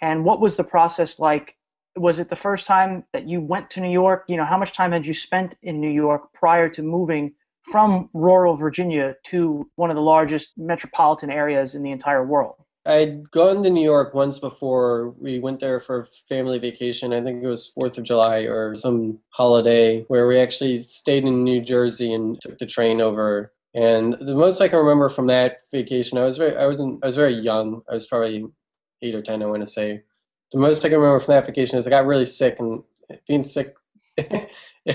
And 0.00 0.24
what 0.24 0.40
was 0.40 0.56
the 0.56 0.64
process 0.64 1.18
like? 1.18 1.56
Was 1.96 2.18
it 2.18 2.28
the 2.28 2.36
first 2.36 2.66
time 2.66 3.04
that 3.12 3.26
you 3.26 3.40
went 3.40 3.70
to 3.70 3.80
New 3.80 3.90
York? 3.90 4.24
You 4.28 4.36
know, 4.36 4.44
how 4.44 4.58
much 4.58 4.72
time 4.72 4.92
had 4.92 5.06
you 5.06 5.14
spent 5.14 5.56
in 5.62 5.80
New 5.80 5.90
York 5.90 6.32
prior 6.32 6.68
to 6.70 6.82
moving 6.82 7.34
from 7.62 8.10
rural 8.12 8.56
Virginia 8.56 9.16
to 9.24 9.68
one 9.76 9.90
of 9.90 9.96
the 9.96 10.02
largest 10.02 10.52
metropolitan 10.56 11.30
areas 11.30 11.74
in 11.74 11.82
the 11.82 11.90
entire 11.90 12.24
world? 12.24 12.56
I'd 12.86 13.30
gone 13.30 13.62
to 13.62 13.70
New 13.70 13.84
York 13.84 14.14
once 14.14 14.38
before. 14.38 15.10
We 15.18 15.38
went 15.38 15.60
there 15.60 15.80
for 15.80 16.00
a 16.00 16.06
family 16.28 16.58
vacation. 16.58 17.12
I 17.12 17.22
think 17.22 17.42
it 17.42 17.46
was 17.46 17.68
Fourth 17.68 17.98
of 17.98 18.04
July 18.04 18.40
or 18.40 18.76
some 18.76 19.18
holiday 19.30 20.02
where 20.04 20.26
we 20.26 20.38
actually 20.38 20.80
stayed 20.82 21.24
in 21.24 21.44
New 21.44 21.60
Jersey 21.60 22.12
and 22.14 22.40
took 22.40 22.58
the 22.58 22.66
train 22.66 23.00
over. 23.00 23.52
And 23.74 24.14
the 24.14 24.34
most 24.34 24.60
I 24.60 24.68
can 24.68 24.78
remember 24.78 25.08
from 25.08 25.26
that 25.26 25.58
vacation, 25.72 26.16
I 26.16 26.22
was 26.22 26.38
very, 26.38 26.56
I 26.56 26.66
wasn't, 26.66 27.02
I 27.02 27.06
was 27.06 27.16
very 27.16 27.34
young. 27.34 27.82
I 27.90 27.94
was 27.94 28.06
probably 28.06 28.46
eight 29.02 29.14
or 29.14 29.22
ten, 29.22 29.42
I 29.42 29.46
want 29.46 29.60
to 29.60 29.66
say. 29.66 30.02
The 30.52 30.58
most 30.58 30.84
I 30.84 30.88
can 30.88 30.98
remember 30.98 31.20
from 31.20 31.34
that 31.34 31.46
vacation 31.46 31.76
is 31.76 31.86
I 31.86 31.90
got 31.90 32.06
really 32.06 32.24
sick, 32.24 32.58
and 32.60 32.82
being 33.28 33.42
sick 33.42 33.74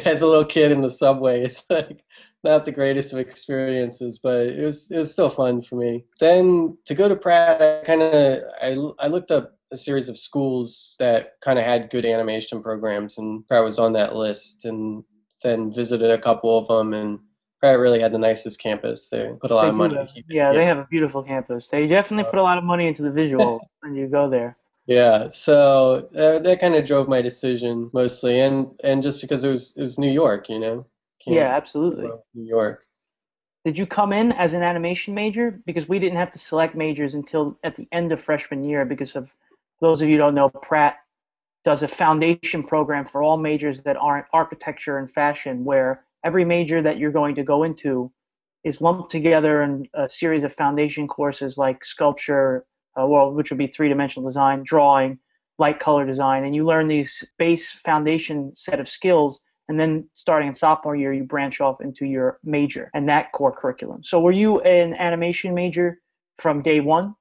as 0.05 0.21
a 0.21 0.27
little 0.27 0.45
kid 0.45 0.71
in 0.71 0.81
the 0.81 0.89
subway 0.89 1.41
it's 1.41 1.63
like 1.69 2.03
not 2.43 2.65
the 2.65 2.71
greatest 2.71 3.13
of 3.13 3.19
experiences, 3.19 4.19
but 4.19 4.47
it 4.47 4.63
was 4.63 4.89
it 4.89 4.97
was 4.97 5.11
still 5.11 5.29
fun 5.29 5.61
for 5.61 5.75
me. 5.75 6.05
Then 6.19 6.77
to 6.85 6.95
go 6.95 7.07
to 7.07 7.15
Pratt, 7.15 7.61
I 7.61 7.85
kind 7.85 8.01
of 8.01 8.39
I, 8.61 8.75
I 8.99 9.07
looked 9.07 9.31
up 9.31 9.57
a 9.71 9.77
series 9.77 10.09
of 10.09 10.17
schools 10.17 10.95
that 10.99 11.33
kind 11.41 11.59
of 11.59 11.65
had 11.65 11.89
good 11.89 12.05
animation 12.05 12.61
programs, 12.61 13.17
and 13.17 13.47
Pratt 13.47 13.63
was 13.63 13.79
on 13.79 13.93
that 13.93 14.15
list. 14.15 14.65
And 14.65 15.03
then 15.43 15.71
visited 15.71 16.11
a 16.11 16.17
couple 16.17 16.57
of 16.57 16.67
them, 16.67 16.93
and 16.93 17.19
Pratt 17.59 17.79
really 17.79 17.99
had 17.99 18.11
the 18.13 18.19
nicest 18.19 18.59
campus. 18.59 19.09
They 19.09 19.31
put 19.41 19.51
a 19.51 19.55
lot 19.55 19.63
They 19.63 19.69
of 19.69 19.75
money. 19.75 19.95
have- 19.95 20.09
yeah, 20.27 20.53
they 20.53 20.65
have 20.65 20.77
a 20.77 20.87
beautiful 20.89 21.23
campus. 21.23 21.67
They 21.67 21.87
definitely 21.87 22.25
uh, 22.25 22.31
put 22.31 22.39
a 22.39 22.43
lot 22.43 22.57
of 22.57 22.63
money 22.63 22.87
into 22.87 23.03
the 23.03 23.11
visual 23.11 23.59
when 23.81 23.95
you 23.95 24.07
go 24.07 24.29
there. 24.29 24.57
Yeah, 24.91 25.29
so 25.29 26.09
uh, 26.17 26.39
that 26.39 26.59
kind 26.59 26.75
of 26.75 26.85
drove 26.85 27.07
my 27.07 27.21
decision 27.21 27.89
mostly, 27.93 28.41
and 28.41 28.77
and 28.83 29.01
just 29.01 29.21
because 29.21 29.45
it 29.45 29.49
was 29.49 29.73
it 29.77 29.81
was 29.81 29.97
New 29.97 30.11
York, 30.11 30.49
you 30.49 30.59
know. 30.59 30.85
Can't 31.23 31.37
Yeah, 31.37 31.55
absolutely. 31.55 32.09
New 32.33 32.45
York. 32.45 32.85
Did 33.63 33.77
you 33.77 33.85
come 33.85 34.11
in 34.11 34.33
as 34.33 34.53
an 34.53 34.63
animation 34.63 35.13
major? 35.13 35.61
Because 35.65 35.87
we 35.87 35.97
didn't 35.97 36.17
have 36.17 36.31
to 36.31 36.39
select 36.39 36.75
majors 36.75 37.13
until 37.13 37.57
at 37.63 37.77
the 37.77 37.87
end 37.93 38.11
of 38.11 38.19
freshman 38.19 38.65
year 38.65 38.83
because 38.83 39.15
of 39.15 39.29
those 39.79 40.01
of 40.01 40.09
you 40.09 40.15
who 40.15 40.23
don't 40.23 40.35
know, 40.35 40.49
Pratt 40.49 40.97
does 41.63 41.83
a 41.83 41.87
foundation 41.87 42.61
program 42.61 43.05
for 43.05 43.23
all 43.23 43.37
majors 43.37 43.83
that 43.83 43.95
aren't 43.95 44.25
architecture 44.33 44.97
and 44.97 45.09
fashion 45.09 45.63
where 45.63 46.03
every 46.25 46.43
major 46.43 46.81
that 46.81 46.97
you're 46.97 47.11
going 47.11 47.35
to 47.35 47.43
go 47.43 47.63
into 47.63 48.11
is 48.65 48.81
lumped 48.81 49.09
together 49.09 49.61
in 49.61 49.87
a 49.93 50.09
series 50.09 50.43
of 50.43 50.53
foundation 50.53 51.07
courses 51.07 51.57
like 51.57 51.85
sculpture, 51.85 52.65
uh, 52.99 53.05
well, 53.05 53.31
which 53.31 53.51
would 53.51 53.57
be 53.57 53.67
three-dimensional 53.67 54.27
design, 54.27 54.63
drawing, 54.63 55.19
light 55.57 55.79
color 55.79 56.05
design, 56.05 56.43
and 56.43 56.55
you 56.55 56.65
learn 56.65 56.87
these 56.87 57.23
base 57.37 57.71
foundation 57.71 58.53
set 58.55 58.79
of 58.79 58.87
skills 58.89 59.41
and 59.71 59.79
then 59.79 60.05
starting 60.13 60.49
in 60.49 60.53
sophomore 60.53 60.97
year 60.97 61.13
you 61.13 61.23
branch 61.23 61.61
off 61.61 61.79
into 61.79 62.05
your 62.05 62.39
major 62.43 62.91
and 62.93 63.07
that 63.07 63.31
core 63.31 63.53
curriculum 63.53 64.03
so 64.03 64.19
were 64.19 64.31
you 64.31 64.59
an 64.61 64.93
animation 64.95 65.53
major 65.53 65.99
from 66.37 66.61
day 66.61 66.81
one 66.81 67.15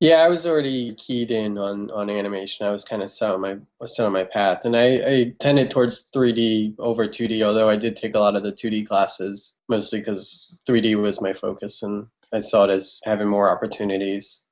Yeah, 0.00 0.18
I 0.22 0.28
was 0.28 0.46
already 0.46 0.94
keyed 0.94 1.32
in 1.32 1.58
on 1.58 1.90
on 1.90 2.08
animation. 2.08 2.66
I 2.66 2.70
was 2.70 2.84
kind 2.84 3.02
of 3.02 3.10
set 3.10 3.34
on 3.34 3.40
my 3.40 3.58
set 3.84 4.06
on 4.06 4.12
my 4.12 4.22
path, 4.24 4.64
and 4.64 4.76
I, 4.76 4.86
I 5.14 5.34
tended 5.40 5.72
towards 5.72 6.08
3D 6.14 6.76
over 6.78 7.08
2D. 7.08 7.42
Although 7.42 7.68
I 7.68 7.76
did 7.76 7.96
take 7.96 8.14
a 8.14 8.20
lot 8.20 8.36
of 8.36 8.44
the 8.44 8.52
2D 8.52 8.86
classes, 8.86 9.56
mostly 9.68 9.98
because 9.98 10.60
3D 10.68 10.94
was 11.02 11.20
my 11.20 11.32
focus, 11.32 11.82
and 11.82 12.06
I 12.32 12.40
saw 12.40 12.64
it 12.64 12.70
as 12.70 13.00
having 13.04 13.28
more 13.28 13.50
opportunities. 13.50 14.46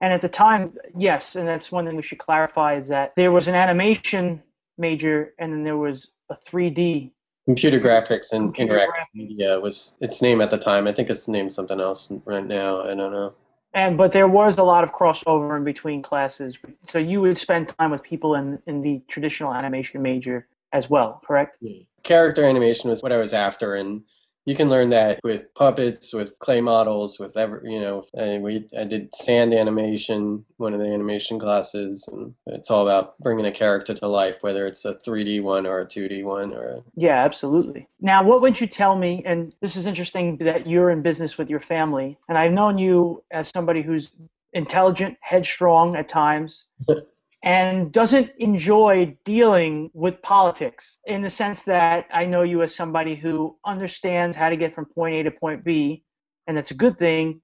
And 0.00 0.12
at 0.12 0.20
the 0.20 0.28
time 0.28 0.72
yes 0.96 1.36
and 1.36 1.46
that's 1.46 1.72
one 1.72 1.86
thing 1.86 1.96
we 1.96 2.02
should 2.02 2.18
clarify 2.18 2.74
is 2.76 2.88
that 2.88 3.14
there 3.16 3.32
was 3.32 3.48
an 3.48 3.54
animation 3.54 4.42
major 4.76 5.34
and 5.38 5.52
then 5.52 5.64
there 5.64 5.76
was 5.76 6.12
a 6.30 6.34
3d 6.34 7.10
Computer 7.46 7.80
graphics 7.80 8.32
and 8.32 8.54
Computer 8.54 8.80
interactive 8.80 8.88
graphics. 8.88 9.14
media 9.14 9.60
was 9.60 9.96
its 10.02 10.20
name 10.20 10.42
at 10.42 10.50
the 10.50 10.58
time. 10.58 10.86
I 10.86 10.92
think 10.92 11.08
it's 11.08 11.28
named 11.28 11.50
something 11.50 11.80
else 11.80 12.12
right 12.26 12.44
now. 12.46 12.82
I 12.82 12.94
don't 12.94 13.10
know. 13.10 13.32
and 13.72 13.96
but 13.96 14.12
there 14.12 14.28
was 14.28 14.58
a 14.58 14.62
lot 14.62 14.84
of 14.84 14.92
crossover 14.92 15.56
in 15.56 15.64
between 15.64 16.02
classes 16.02 16.58
so 16.88 16.98
you 16.98 17.20
would 17.22 17.38
spend 17.38 17.74
time 17.78 17.90
with 17.90 18.02
people 18.02 18.34
in 18.34 18.58
in 18.66 18.82
the 18.82 19.00
traditional 19.08 19.54
animation 19.54 20.02
major 20.02 20.46
as 20.72 20.90
well 20.90 21.20
correct 21.24 21.58
Character 22.04 22.44
animation 22.44 22.90
was 22.90 23.02
what 23.02 23.12
I 23.12 23.16
was 23.16 23.34
after, 23.34 23.74
and 23.74 24.02
you 24.48 24.54
can 24.54 24.70
learn 24.70 24.88
that 24.88 25.20
with 25.22 25.52
puppets, 25.52 26.14
with 26.14 26.38
clay 26.38 26.62
models, 26.62 27.18
with 27.18 27.36
ever 27.36 27.60
you 27.64 27.78
know. 27.78 28.02
And 28.14 28.42
we 28.42 28.66
I 28.76 28.84
did 28.84 29.14
sand 29.14 29.52
animation, 29.52 30.42
one 30.56 30.72
of 30.72 30.80
the 30.80 30.86
animation 30.86 31.38
classes, 31.38 32.08
and 32.10 32.32
it's 32.46 32.70
all 32.70 32.82
about 32.88 33.18
bringing 33.18 33.44
a 33.44 33.52
character 33.52 33.92
to 33.92 34.06
life, 34.06 34.38
whether 34.40 34.66
it's 34.66 34.86
a 34.86 34.94
3D 34.94 35.42
one 35.42 35.66
or 35.66 35.80
a 35.80 35.86
2D 35.86 36.24
one 36.24 36.54
or. 36.54 36.64
A, 36.76 36.82
Yeah, 36.96 37.22
absolutely. 37.22 37.88
Now, 38.00 38.24
what 38.24 38.40
would 38.40 38.58
you 38.58 38.66
tell 38.66 38.96
me? 38.96 39.22
And 39.26 39.54
this 39.60 39.76
is 39.76 39.84
interesting 39.84 40.38
that 40.38 40.66
you're 40.66 40.88
in 40.88 41.02
business 41.02 41.36
with 41.36 41.50
your 41.50 41.60
family, 41.60 42.16
and 42.26 42.38
I've 42.38 42.52
known 42.52 42.78
you 42.78 43.22
as 43.30 43.48
somebody 43.48 43.82
who's 43.82 44.10
intelligent, 44.54 45.18
headstrong 45.20 45.94
at 45.94 46.08
times, 46.08 46.64
and 47.42 47.92
doesn't 47.92 48.30
enjoy 48.38 49.16
dealing 49.24 49.90
with 49.94 50.20
politics 50.22 50.98
in 51.06 51.22
the 51.22 51.30
sense 51.30 51.62
that 51.62 52.06
I 52.12 52.26
know 52.26 52.42
you 52.42 52.62
as 52.62 52.74
somebody 52.74 53.14
who 53.14 53.56
understands 53.64 54.36
how 54.36 54.48
to 54.50 54.56
get 54.56 54.74
from 54.74 54.86
point 54.86 55.14
A 55.14 55.22
to 55.24 55.30
point 55.30 55.64
B, 55.64 56.02
and 56.46 56.56
that's 56.56 56.72
a 56.72 56.74
good 56.74 56.98
thing. 56.98 57.40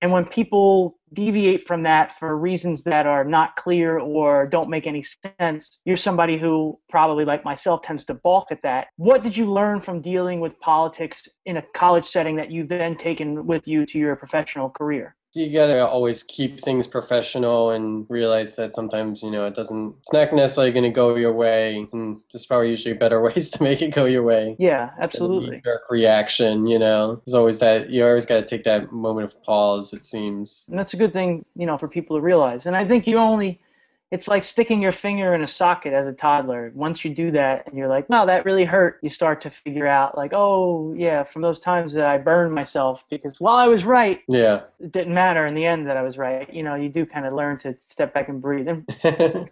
And 0.00 0.12
when 0.12 0.26
people 0.26 0.98
deviate 1.12 1.66
from 1.66 1.82
that 1.82 2.16
for 2.16 2.36
reasons 2.36 2.84
that 2.84 3.06
are 3.06 3.24
not 3.24 3.56
clear 3.56 3.98
or 3.98 4.46
don't 4.46 4.70
make 4.70 4.86
any 4.86 5.02
sense, 5.02 5.80
you're 5.84 5.96
somebody 5.96 6.38
who 6.38 6.78
probably, 6.88 7.24
like 7.24 7.44
myself, 7.44 7.82
tends 7.82 8.04
to 8.04 8.14
balk 8.14 8.52
at 8.52 8.62
that. 8.62 8.88
What 8.96 9.24
did 9.24 9.36
you 9.36 9.50
learn 9.50 9.80
from 9.80 10.00
dealing 10.00 10.38
with 10.38 10.60
politics 10.60 11.26
in 11.46 11.56
a 11.56 11.64
college 11.74 12.04
setting 12.04 12.36
that 12.36 12.52
you've 12.52 12.68
then 12.68 12.96
taken 12.96 13.44
with 13.46 13.66
you 13.66 13.86
to 13.86 13.98
your 13.98 14.14
professional 14.14 14.70
career? 14.70 15.16
You 15.38 15.52
gotta 15.52 15.86
always 15.86 16.24
keep 16.24 16.60
things 16.60 16.86
professional 16.86 17.70
and 17.70 18.06
realize 18.08 18.56
that 18.56 18.72
sometimes 18.72 19.22
you 19.22 19.30
know 19.30 19.46
it 19.46 19.54
doesn't. 19.54 19.94
It's 20.00 20.12
not 20.12 20.32
necessarily 20.32 20.72
going 20.72 20.84
to 20.84 20.90
go 20.90 21.14
your 21.14 21.32
way, 21.32 21.86
and 21.92 22.20
there's 22.32 22.46
probably 22.46 22.70
usually 22.70 22.94
better 22.94 23.22
ways 23.22 23.50
to 23.52 23.62
make 23.62 23.80
it 23.80 23.94
go 23.94 24.04
your 24.04 24.24
way. 24.24 24.56
Yeah, 24.58 24.90
absolutely. 24.98 25.62
reaction, 25.90 26.66
you 26.66 26.78
know. 26.78 27.22
There's 27.24 27.34
always 27.34 27.60
that 27.60 27.90
you 27.90 28.04
always 28.04 28.26
got 28.26 28.36
to 28.36 28.44
take 28.44 28.64
that 28.64 28.92
moment 28.92 29.24
of 29.26 29.40
pause. 29.42 29.92
It 29.92 30.04
seems. 30.04 30.66
And 30.68 30.78
that's 30.78 30.94
a 30.94 30.96
good 30.96 31.12
thing, 31.12 31.44
you 31.54 31.66
know, 31.66 31.78
for 31.78 31.88
people 31.88 32.16
to 32.16 32.20
realize. 32.20 32.66
And 32.66 32.74
I 32.74 32.84
think 32.84 33.06
you 33.06 33.18
only, 33.18 33.60
it's 34.10 34.28
like 34.28 34.44
sticking 34.44 34.80
your 34.80 34.92
finger 34.92 35.34
in 35.34 35.42
a 35.42 35.46
socket 35.46 35.92
as 35.92 36.06
a 36.06 36.12
toddler. 36.12 36.72
Once 36.74 37.04
you 37.04 37.14
do 37.14 37.30
that 37.32 37.66
and 37.66 37.76
you're 37.76 37.88
like, 37.88 38.08
wow, 38.08 38.24
that 38.24 38.44
really 38.44 38.64
hurt, 38.64 38.98
you 39.02 39.10
start 39.10 39.40
to 39.42 39.50
figure 39.50 39.86
out, 39.86 40.16
like, 40.16 40.32
oh, 40.34 40.94
yeah, 40.96 41.22
from 41.22 41.42
those 41.42 41.58
times 41.58 41.92
that 41.94 42.06
I 42.06 42.18
burned 42.18 42.54
myself 42.54 43.04
because 43.10 43.40
while 43.40 43.56
I 43.56 43.68
was 43.68 43.84
right, 43.84 44.20
Yeah, 44.28 44.62
it 44.80 44.92
didn't 44.92 45.14
matter 45.14 45.46
in 45.46 45.54
the 45.54 45.64
end 45.66 45.86
that 45.88 45.96
I 45.96 46.02
was 46.02 46.16
right. 46.18 46.52
You 46.52 46.62
know, 46.62 46.74
you 46.74 46.88
do 46.88 47.04
kind 47.04 47.26
of 47.26 47.32
learn 47.34 47.58
to 47.58 47.74
step 47.80 48.14
back 48.14 48.28
and 48.28 48.40
breathe. 48.40 48.68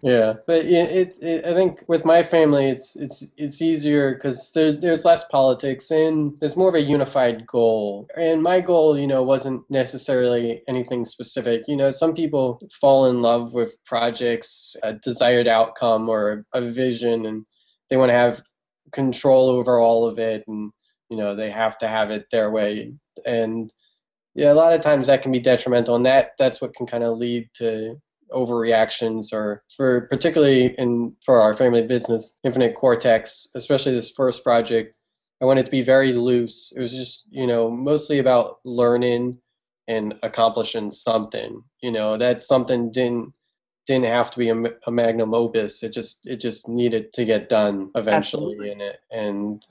yeah, 0.02 0.34
but 0.46 0.64
it, 0.64 1.14
it, 1.22 1.44
I 1.44 1.54
think 1.54 1.82
with 1.88 2.04
my 2.04 2.22
family, 2.22 2.66
it's 2.66 2.96
it's 2.96 3.26
it's 3.36 3.60
easier 3.62 4.14
because 4.14 4.52
there's 4.54 4.78
there's 4.78 5.04
less 5.04 5.24
politics 5.24 5.90
and 5.90 6.38
there's 6.40 6.56
more 6.56 6.68
of 6.68 6.74
a 6.74 6.80
unified 6.80 7.46
goal. 7.46 8.08
And 8.16 8.42
my 8.42 8.60
goal, 8.60 8.98
you 8.98 9.06
know, 9.06 9.22
wasn't 9.22 9.62
necessarily 9.70 10.62
anything 10.68 11.04
specific. 11.04 11.62
You 11.66 11.76
know, 11.76 11.90
some 11.90 12.14
people 12.14 12.60
fall 12.80 13.06
in 13.06 13.22
love 13.22 13.54
with 13.54 13.82
projects, 13.84 14.45
a 14.82 14.92
desired 14.94 15.48
outcome 15.48 16.08
or 16.08 16.44
a 16.52 16.60
vision, 16.60 17.26
and 17.26 17.46
they 17.90 17.96
want 17.96 18.10
to 18.10 18.14
have 18.14 18.42
control 18.92 19.50
over 19.50 19.78
all 19.78 20.06
of 20.06 20.18
it, 20.18 20.44
and 20.46 20.72
you 21.10 21.16
know, 21.16 21.34
they 21.34 21.50
have 21.50 21.78
to 21.78 21.88
have 21.88 22.10
it 22.10 22.26
their 22.30 22.50
way. 22.50 22.94
And 23.24 23.72
yeah, 24.34 24.52
a 24.52 24.54
lot 24.54 24.72
of 24.72 24.80
times 24.80 25.06
that 25.06 25.22
can 25.22 25.32
be 25.32 25.40
detrimental, 25.40 25.96
and 25.96 26.06
that 26.06 26.32
that's 26.38 26.60
what 26.60 26.74
can 26.74 26.86
kind 26.86 27.04
of 27.04 27.16
lead 27.18 27.48
to 27.54 28.00
overreactions 28.32 29.32
or 29.32 29.62
for 29.76 30.06
particularly 30.08 30.74
in 30.78 31.14
for 31.24 31.40
our 31.40 31.54
family 31.54 31.86
business 31.86 32.36
infinite 32.42 32.74
cortex 32.74 33.48
especially 33.54 33.92
this 33.92 34.10
first 34.10 34.42
project 34.42 34.94
i 35.40 35.44
wanted 35.44 35.64
to 35.64 35.70
be 35.70 35.82
very 35.82 36.12
loose 36.12 36.72
it 36.76 36.80
was 36.80 36.94
just 36.94 37.26
you 37.30 37.46
know 37.46 37.70
mostly 37.70 38.18
about 38.18 38.56
learning 38.64 39.38
and 39.86 40.14
accomplishing 40.22 40.90
something 40.90 41.62
you 41.82 41.92
know 41.92 42.16
that 42.16 42.42
something 42.42 42.90
didn't 42.90 43.32
didn't 43.86 44.06
have 44.06 44.30
to 44.30 44.38
be 44.38 44.48
a, 44.48 44.62
a 44.86 44.90
magnum 44.90 45.34
opus 45.34 45.82
it 45.82 45.92
just 45.92 46.26
it 46.26 46.36
just 46.36 46.68
needed 46.68 47.12
to 47.12 47.24
get 47.24 47.48
done 47.48 47.90
eventually 47.94 48.54
Absolutely. 48.54 48.70
and 48.70 48.82
it 48.82 48.98
and 49.10 49.66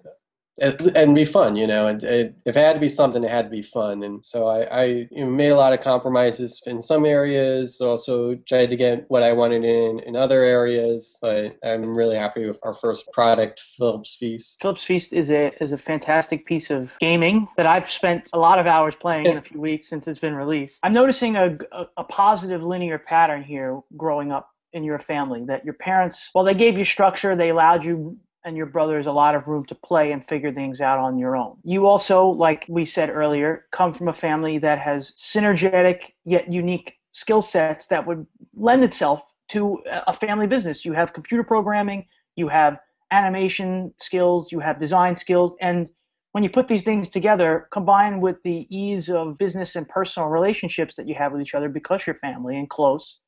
and 0.59 1.15
be 1.15 1.25
fun, 1.25 1.55
you 1.55 1.67
know. 1.67 1.87
And 1.87 2.03
it, 2.03 2.35
if 2.45 2.55
it 2.55 2.59
had 2.59 2.73
to 2.73 2.79
be 2.79 2.89
something, 2.89 3.23
it 3.23 3.29
had 3.29 3.45
to 3.45 3.49
be 3.49 3.61
fun. 3.61 4.03
And 4.03 4.23
so 4.25 4.47
I, 4.47 4.63
I 4.63 4.83
you 4.85 5.25
know, 5.25 5.25
made 5.27 5.49
a 5.49 5.55
lot 5.55 5.73
of 5.73 5.81
compromises 5.81 6.61
in 6.65 6.81
some 6.81 7.05
areas. 7.05 7.81
Also 7.81 8.35
tried 8.35 8.69
to 8.69 8.75
get 8.75 9.05
what 9.09 9.23
I 9.23 9.33
wanted 9.33 9.63
in 9.63 9.99
in 9.99 10.15
other 10.15 10.43
areas. 10.43 11.17
But 11.21 11.57
I'm 11.63 11.95
really 11.95 12.15
happy 12.15 12.45
with 12.45 12.59
our 12.63 12.73
first 12.73 13.11
product, 13.11 13.61
Fillip's 13.77 14.15
Feast. 14.15 14.61
Fillip's 14.61 14.83
Feast 14.83 15.13
is 15.13 15.29
a 15.29 15.51
is 15.61 15.71
a 15.71 15.77
fantastic 15.77 16.45
piece 16.45 16.71
of 16.71 16.97
gaming 16.99 17.47
that 17.57 17.65
I've 17.65 17.89
spent 17.89 18.29
a 18.33 18.39
lot 18.39 18.59
of 18.59 18.67
hours 18.67 18.95
playing 18.95 19.25
in 19.25 19.37
a 19.37 19.41
few 19.41 19.59
weeks 19.59 19.87
since 19.87 20.07
it's 20.07 20.19
been 20.19 20.35
released. 20.35 20.79
I'm 20.83 20.93
noticing 20.93 21.35
a, 21.35 21.57
a, 21.71 21.87
a 21.97 22.03
positive 22.03 22.63
linear 22.63 22.97
pattern 22.97 23.43
here 23.43 23.81
growing 23.97 24.31
up 24.31 24.49
in 24.75 24.83
your 24.83 24.99
family 24.99 25.45
that 25.45 25.63
your 25.63 25.73
parents, 25.73 26.29
well, 26.35 26.43
they 26.43 26.53
gave 26.53 26.77
you 26.77 26.83
structure, 26.83 27.35
they 27.35 27.49
allowed 27.49 27.85
you 27.85 28.17
and 28.45 28.55
your 28.55 28.67
brothers 28.67 29.07
a 29.07 29.11
lot 29.11 29.35
of 29.35 29.47
room 29.47 29.65
to 29.65 29.75
play 29.75 30.11
and 30.11 30.25
figure 30.27 30.53
things 30.53 30.79
out 30.79 30.99
on 30.99 31.17
your 31.17 31.35
own. 31.35 31.57
You 31.63 31.87
also, 31.87 32.27
like 32.27 32.65
we 32.69 32.85
said 32.85 33.09
earlier, 33.09 33.65
come 33.71 33.93
from 33.93 34.07
a 34.07 34.13
family 34.13 34.59
that 34.59 34.77
has 34.79 35.11
synergetic 35.13 36.13
yet 36.23 36.51
unique 36.51 36.93
skill 37.11 37.41
sets 37.41 37.87
that 37.87 38.05
would 38.05 38.25
lend 38.55 38.83
itself 38.83 39.23
to 39.49 39.81
a 40.07 40.13
family 40.13 40.47
business. 40.47 40.85
You 40.85 40.93
have 40.93 41.11
computer 41.11 41.43
programming, 41.43 42.05
you 42.35 42.47
have 42.47 42.77
animation 43.11 43.93
skills, 43.99 44.51
you 44.51 44.59
have 44.59 44.79
design 44.79 45.15
skills, 45.15 45.55
and 45.59 45.89
when 46.33 46.43
you 46.43 46.49
put 46.49 46.67
these 46.67 46.83
things 46.83 47.09
together, 47.09 47.69
combined 47.71 48.21
with 48.21 48.43
the 48.43 48.67
ease 48.69 49.09
of 49.09 49.37
business 49.37 49.77
and 49.77 49.87
personal 49.87 50.27
relationships 50.27 50.95
that 50.95 51.07
you 51.07 51.15
have 51.15 51.31
with 51.31 51.41
each 51.41 51.55
other 51.55 51.69
because 51.69 52.05
you're 52.05 52.15
family 52.17 52.57
and 52.57 52.69
close, 52.69 53.21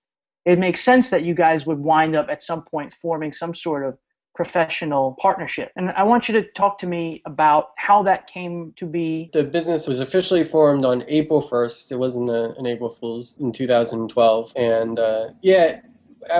it 0.43 0.59
makes 0.59 0.83
sense 0.83 1.09
that 1.09 1.23
you 1.23 1.33
guys 1.33 1.65
would 1.65 1.79
wind 1.79 2.17
up 2.17 2.27
at 2.29 2.43
some 2.43 2.63
point 2.63 2.93
forming 2.93 3.31
some 3.31 3.55
sort 3.55 3.85
of 3.85 3.97
professional 4.37 5.17
partnership. 5.19 5.71
And 5.75 5.89
I 5.89 6.03
want 6.03 6.29
you 6.29 6.33
to 6.33 6.43
talk 6.51 6.77
to 6.77 6.85
me 6.85 7.23
about 7.25 7.71
how 7.75 8.03
that 8.03 8.27
came 8.27 8.71
to 8.75 8.85
be. 8.85 9.31
The 9.33 9.43
business 9.43 9.87
was 9.87 9.99
officially 9.99 10.43
formed 10.43 10.85
on 10.85 11.03
April 11.07 11.41
1st. 11.41 11.91
It 11.91 11.95
wasn't 11.95 12.29
a, 12.29 12.51
an 12.51 12.67
April 12.67 12.91
Fool's 12.91 13.35
in 13.39 13.51
2012. 13.51 14.53
And 14.55 14.99
uh, 14.99 15.29
yeah, 15.41 15.81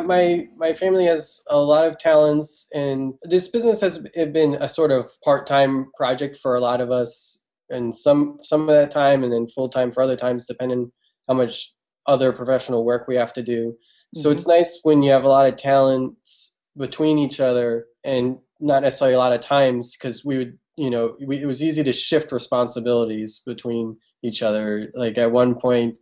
my 0.06 0.48
my 0.58 0.74
family 0.74 1.06
has 1.06 1.42
a 1.50 1.58
lot 1.58 1.88
of 1.88 1.98
talents, 1.98 2.68
and 2.72 3.16
this 3.24 3.48
business 3.48 3.82
has 3.82 3.98
been 3.98 4.58
a 4.62 4.70
sort 4.70 4.92
of 4.92 5.10
part-time 5.24 5.88
project 5.96 6.38
for 6.38 6.56
a 6.56 6.60
lot 6.60 6.82
of 6.82 6.92
us, 6.92 7.40
and 7.72 7.96
some 7.96 8.38
some 8.44 8.62
of 8.62 8.76
that 8.76 8.92
time, 8.92 9.24
and 9.24 9.34
then 9.34 9.48
full 9.48 9.70
time 9.70 9.92
for 9.92 10.04
other 10.04 10.16
times, 10.16 10.46
depending 10.46 10.92
how 11.28 11.34
much 11.34 11.74
other 12.06 12.32
professional 12.32 12.86
work 12.86 13.08
we 13.08 13.16
have 13.16 13.34
to 13.34 13.42
do. 13.42 13.76
So 14.14 14.30
mm-hmm. 14.30 14.36
it's 14.36 14.48
nice 14.48 14.80
when 14.84 15.02
you 15.02 15.12
have 15.12 15.24
a 15.24 15.30
lot 15.30 15.48
of 15.48 15.56
talents 15.56 16.54
between 16.78 17.18
each 17.18 17.40
other 17.40 17.88
and 18.08 18.40
not 18.60 18.82
necessarily 18.82 19.14
a 19.14 19.20
lot 19.20 19.34
of 19.34 19.42
times 19.42 19.96
because 19.96 20.26
we 20.26 20.38
would 20.38 20.58
you 20.78 20.90
know 20.90 21.16
we, 21.24 21.42
it 21.42 21.46
was 21.46 21.62
easy 21.62 21.84
to 21.84 21.94
shift 21.94 22.32
responsibilities 22.32 23.42
between 23.46 23.98
each 24.24 24.42
other. 24.42 24.92
Like 24.96 25.18
at 25.20 25.32
one 25.32 25.56
point 25.56 25.98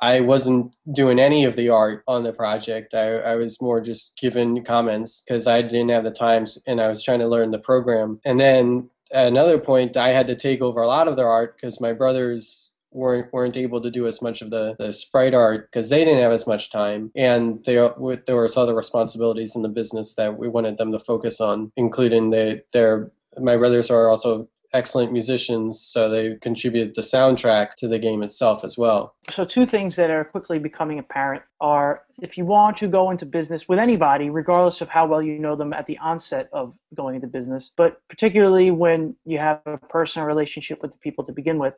i 0.00 0.20
wasn't 0.20 0.76
doing 0.92 1.18
any 1.18 1.44
of 1.44 1.56
the 1.56 1.70
art 1.70 2.04
on 2.06 2.22
the 2.22 2.32
project. 2.32 2.94
I, 2.94 3.16
I 3.18 3.34
was 3.36 3.60
more 3.60 3.80
just 3.80 4.16
giving 4.20 4.62
comments 4.64 5.22
because 5.26 5.46
i 5.46 5.62
didn't 5.62 5.90
have 5.90 6.04
the 6.04 6.10
times 6.10 6.58
and 6.66 6.80
i 6.80 6.88
was 6.88 7.02
trying 7.02 7.20
to 7.20 7.28
learn 7.28 7.50
the 7.50 7.58
program. 7.58 8.20
And 8.24 8.38
then 8.38 8.90
at 9.12 9.28
another 9.28 9.58
point 9.58 9.96
i 9.96 10.10
had 10.10 10.26
to 10.28 10.36
take 10.36 10.60
over 10.60 10.82
a 10.82 10.86
lot 10.86 11.08
of 11.08 11.16
their 11.16 11.28
art 11.28 11.56
because 11.56 11.80
my 11.80 11.92
brothers 11.92 12.67
weren't 12.90 13.32
weren't 13.32 13.56
able 13.56 13.80
to 13.80 13.90
do 13.90 14.06
as 14.06 14.22
much 14.22 14.42
of 14.42 14.50
the, 14.50 14.76
the 14.78 14.92
sprite 14.92 15.34
art 15.34 15.70
because 15.70 15.88
they 15.88 16.04
didn't 16.04 16.20
have 16.20 16.32
as 16.32 16.46
much 16.46 16.70
time. 16.70 17.10
And 17.14 17.64
there 17.64 17.94
there 18.26 18.36
was 18.36 18.56
other 18.56 18.74
responsibilities 18.74 19.56
in 19.56 19.62
the 19.62 19.68
business 19.68 20.14
that 20.14 20.38
we 20.38 20.48
wanted 20.48 20.78
them 20.78 20.92
to 20.92 20.98
focus 20.98 21.40
on 21.40 21.72
including 21.76 22.30
the, 22.30 22.62
their 22.72 23.12
my 23.38 23.56
brothers 23.56 23.90
are 23.90 24.08
also 24.08 24.48
excellent 24.74 25.12
musicians 25.12 25.80
so 25.80 26.10
they 26.10 26.36
contributed 26.36 26.94
the 26.94 27.00
soundtrack 27.00 27.74
to 27.74 27.88
the 27.88 27.98
game 27.98 28.22
itself 28.22 28.64
as 28.64 28.76
well. 28.76 29.14
So 29.30 29.44
two 29.44 29.64
things 29.64 29.96
that 29.96 30.10
are 30.10 30.24
quickly 30.24 30.58
becoming 30.58 30.98
apparent 30.98 31.42
are 31.60 32.02
if 32.20 32.36
you 32.36 32.44
want 32.44 32.76
to 32.78 32.88
go 32.88 33.10
into 33.10 33.24
business 33.24 33.68
with 33.68 33.78
anybody 33.78 34.28
regardless 34.28 34.80
of 34.80 34.88
how 34.88 35.06
well 35.06 35.22
you 35.22 35.38
know 35.38 35.56
them 35.56 35.72
at 35.72 35.86
the 35.86 35.96
onset 35.98 36.48
of 36.52 36.74
going 36.94 37.14
into 37.14 37.26
business 37.26 37.72
but 37.76 38.00
particularly 38.08 38.70
when 38.70 39.16
you 39.24 39.38
have 39.38 39.60
a 39.66 39.78
personal 39.78 40.26
relationship 40.26 40.82
with 40.82 40.92
the 40.92 40.98
people 40.98 41.24
to 41.24 41.32
begin 41.32 41.58
with 41.58 41.74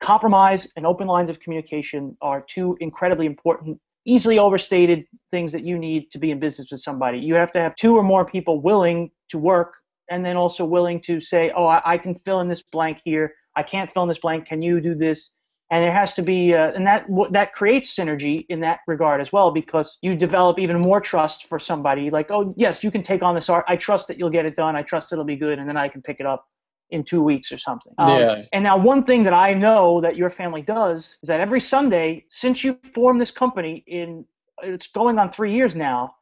compromise 0.00 0.68
and 0.76 0.86
open 0.86 1.06
lines 1.06 1.30
of 1.30 1.40
communication 1.40 2.16
are 2.20 2.40
two 2.40 2.76
incredibly 2.80 3.26
important 3.26 3.78
easily 4.08 4.38
overstated 4.38 5.04
things 5.30 5.52
that 5.52 5.64
you 5.64 5.78
need 5.78 6.10
to 6.10 6.18
be 6.18 6.30
in 6.30 6.40
business 6.40 6.68
with 6.72 6.80
somebody. 6.80 7.18
You 7.18 7.34
have 7.34 7.52
to 7.52 7.60
have 7.60 7.76
two 7.76 7.94
or 7.94 8.02
more 8.02 8.24
people 8.24 8.60
willing 8.62 9.10
to 9.28 9.38
work 9.38 9.74
and 10.10 10.24
then 10.24 10.34
also 10.34 10.64
willing 10.64 10.98
to 11.02 11.20
say 11.20 11.52
oh 11.54 11.66
i, 11.66 11.82
I 11.84 11.98
can 11.98 12.14
fill 12.14 12.40
in 12.40 12.48
this 12.48 12.62
blank 12.62 13.00
here. 13.04 13.34
I 13.54 13.62
can't 13.62 13.92
fill 13.92 14.04
in 14.04 14.08
this 14.08 14.18
blank. 14.18 14.46
Can 14.46 14.62
you 14.62 14.80
do 14.80 14.94
this? 14.94 15.32
And 15.70 15.84
there 15.84 15.92
has 15.92 16.14
to 16.14 16.22
be 16.22 16.54
uh, 16.54 16.72
and 16.72 16.86
that 16.86 17.06
that 17.32 17.52
creates 17.52 17.94
synergy 17.94 18.46
in 18.48 18.60
that 18.60 18.78
regard 18.86 19.20
as 19.20 19.30
well 19.30 19.50
because 19.50 19.98
you 20.00 20.16
develop 20.16 20.58
even 20.58 20.80
more 20.80 21.02
trust 21.02 21.46
for 21.46 21.58
somebody. 21.58 22.08
Like 22.08 22.30
oh 22.30 22.54
yes 22.56 22.82
you 22.82 22.90
can 22.90 23.02
take 23.02 23.22
on 23.22 23.34
this 23.34 23.50
art. 23.50 23.66
I 23.68 23.76
trust 23.76 24.08
that 24.08 24.18
you'll 24.18 24.30
get 24.30 24.46
it 24.46 24.56
done. 24.56 24.74
I 24.74 24.82
trust 24.82 25.12
it'll 25.12 25.24
be 25.26 25.36
good 25.36 25.58
and 25.58 25.68
then 25.68 25.76
i 25.76 25.88
can 25.88 26.00
pick 26.00 26.18
it 26.18 26.26
up 26.26 26.46
in 26.90 27.04
two 27.04 27.22
weeks 27.22 27.52
or 27.52 27.58
something. 27.58 27.92
Um, 27.98 28.18
yeah. 28.18 28.42
And 28.52 28.64
now, 28.64 28.76
one 28.76 29.04
thing 29.04 29.22
that 29.24 29.34
I 29.34 29.54
know 29.54 30.00
that 30.00 30.16
your 30.16 30.30
family 30.30 30.62
does 30.62 31.18
is 31.22 31.28
that 31.28 31.40
every 31.40 31.60
Sunday, 31.60 32.24
since 32.28 32.64
you 32.64 32.78
formed 32.94 33.20
this 33.20 33.30
company, 33.30 33.84
in 33.86 34.24
it's 34.62 34.88
going 34.88 35.18
on 35.18 35.30
three 35.30 35.52
years 35.52 35.76
now, 35.76 36.14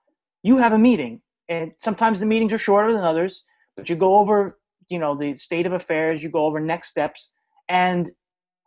you 0.43 0.57
have 0.59 0.73
a 0.73 0.79
meeting, 0.79 1.21
and 1.49 1.73
sometimes 1.79 2.21
the 2.21 2.27
meetings 2.27 2.53
are 2.53 2.59
shorter 2.59 2.93
than 2.93 3.03
others, 3.03 3.45
but 3.77 3.89
you 3.89 3.97
go 3.97 4.19
over, 4.19 4.59
you 4.89 4.99
know, 4.99 5.17
the 5.17 5.37
state 5.37 5.67
of 5.67 5.73
affairs, 5.73 6.23
you 6.23 6.29
go 6.29 6.45
over 6.45 6.61
next 6.61 6.89
steps, 6.89 7.31
and 7.69 8.11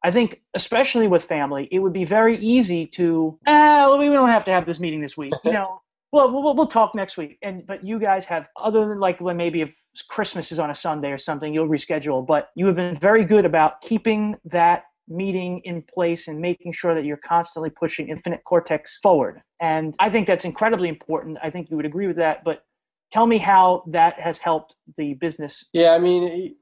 I 0.03 0.11
think, 0.11 0.41
especially 0.53 1.07
with 1.07 1.25
family, 1.25 1.67
it 1.71 1.79
would 1.79 1.93
be 1.93 2.05
very 2.05 2.37
easy 2.39 2.85
to, 2.87 3.37
ah, 3.47 3.95
we 3.97 4.07
don't 4.07 4.29
have 4.29 4.45
to 4.45 4.51
have 4.51 4.65
this 4.65 4.79
meeting 4.79 5.01
this 5.01 5.17
week, 5.17 5.33
you 5.43 5.51
know. 5.53 5.81
Well, 6.11 6.31
we'll 6.31 6.55
we'll 6.55 6.67
talk 6.67 6.95
next 6.95 7.17
week. 7.17 7.37
And 7.43 7.67
but 7.67 7.85
you 7.85 7.99
guys 7.99 8.25
have 8.25 8.47
other 8.57 8.87
than 8.87 8.99
like 8.99 9.21
when 9.21 9.37
maybe 9.37 9.61
if 9.61 9.75
Christmas 10.01 10.51
is 10.51 10.59
on 10.59 10.69
a 10.69 10.75
Sunday 10.75 11.11
or 11.11 11.17
something, 11.17 11.53
you'll 11.53 11.67
reschedule. 11.67 12.25
But 12.25 12.49
you 12.55 12.65
have 12.67 12.75
been 12.75 12.97
very 12.99 13.25
good 13.25 13.45
about 13.45 13.81
keeping 13.81 14.35
that 14.45 14.85
meeting 15.07 15.61
in 15.63 15.81
place 15.81 16.27
and 16.27 16.39
making 16.39 16.71
sure 16.71 16.93
that 16.93 17.03
you're 17.03 17.17
constantly 17.17 17.69
pushing 17.69 18.09
Infinite 18.09 18.43
Cortex 18.43 18.99
forward. 19.01 19.41
And 19.59 19.95
I 19.99 20.09
think 20.09 20.27
that's 20.27 20.45
incredibly 20.45 20.87
important. 20.87 21.37
I 21.41 21.49
think 21.49 21.69
you 21.69 21.77
would 21.77 21.85
agree 21.85 22.07
with 22.07 22.17
that. 22.17 22.43
But 22.43 22.63
tell 23.11 23.25
me 23.25 23.37
how 23.37 23.83
that 23.87 24.19
has 24.19 24.37
helped 24.37 24.75
the 24.97 25.15
business. 25.15 25.65
Yeah, 25.73 25.91
I 25.91 25.99
mean, 25.99 26.55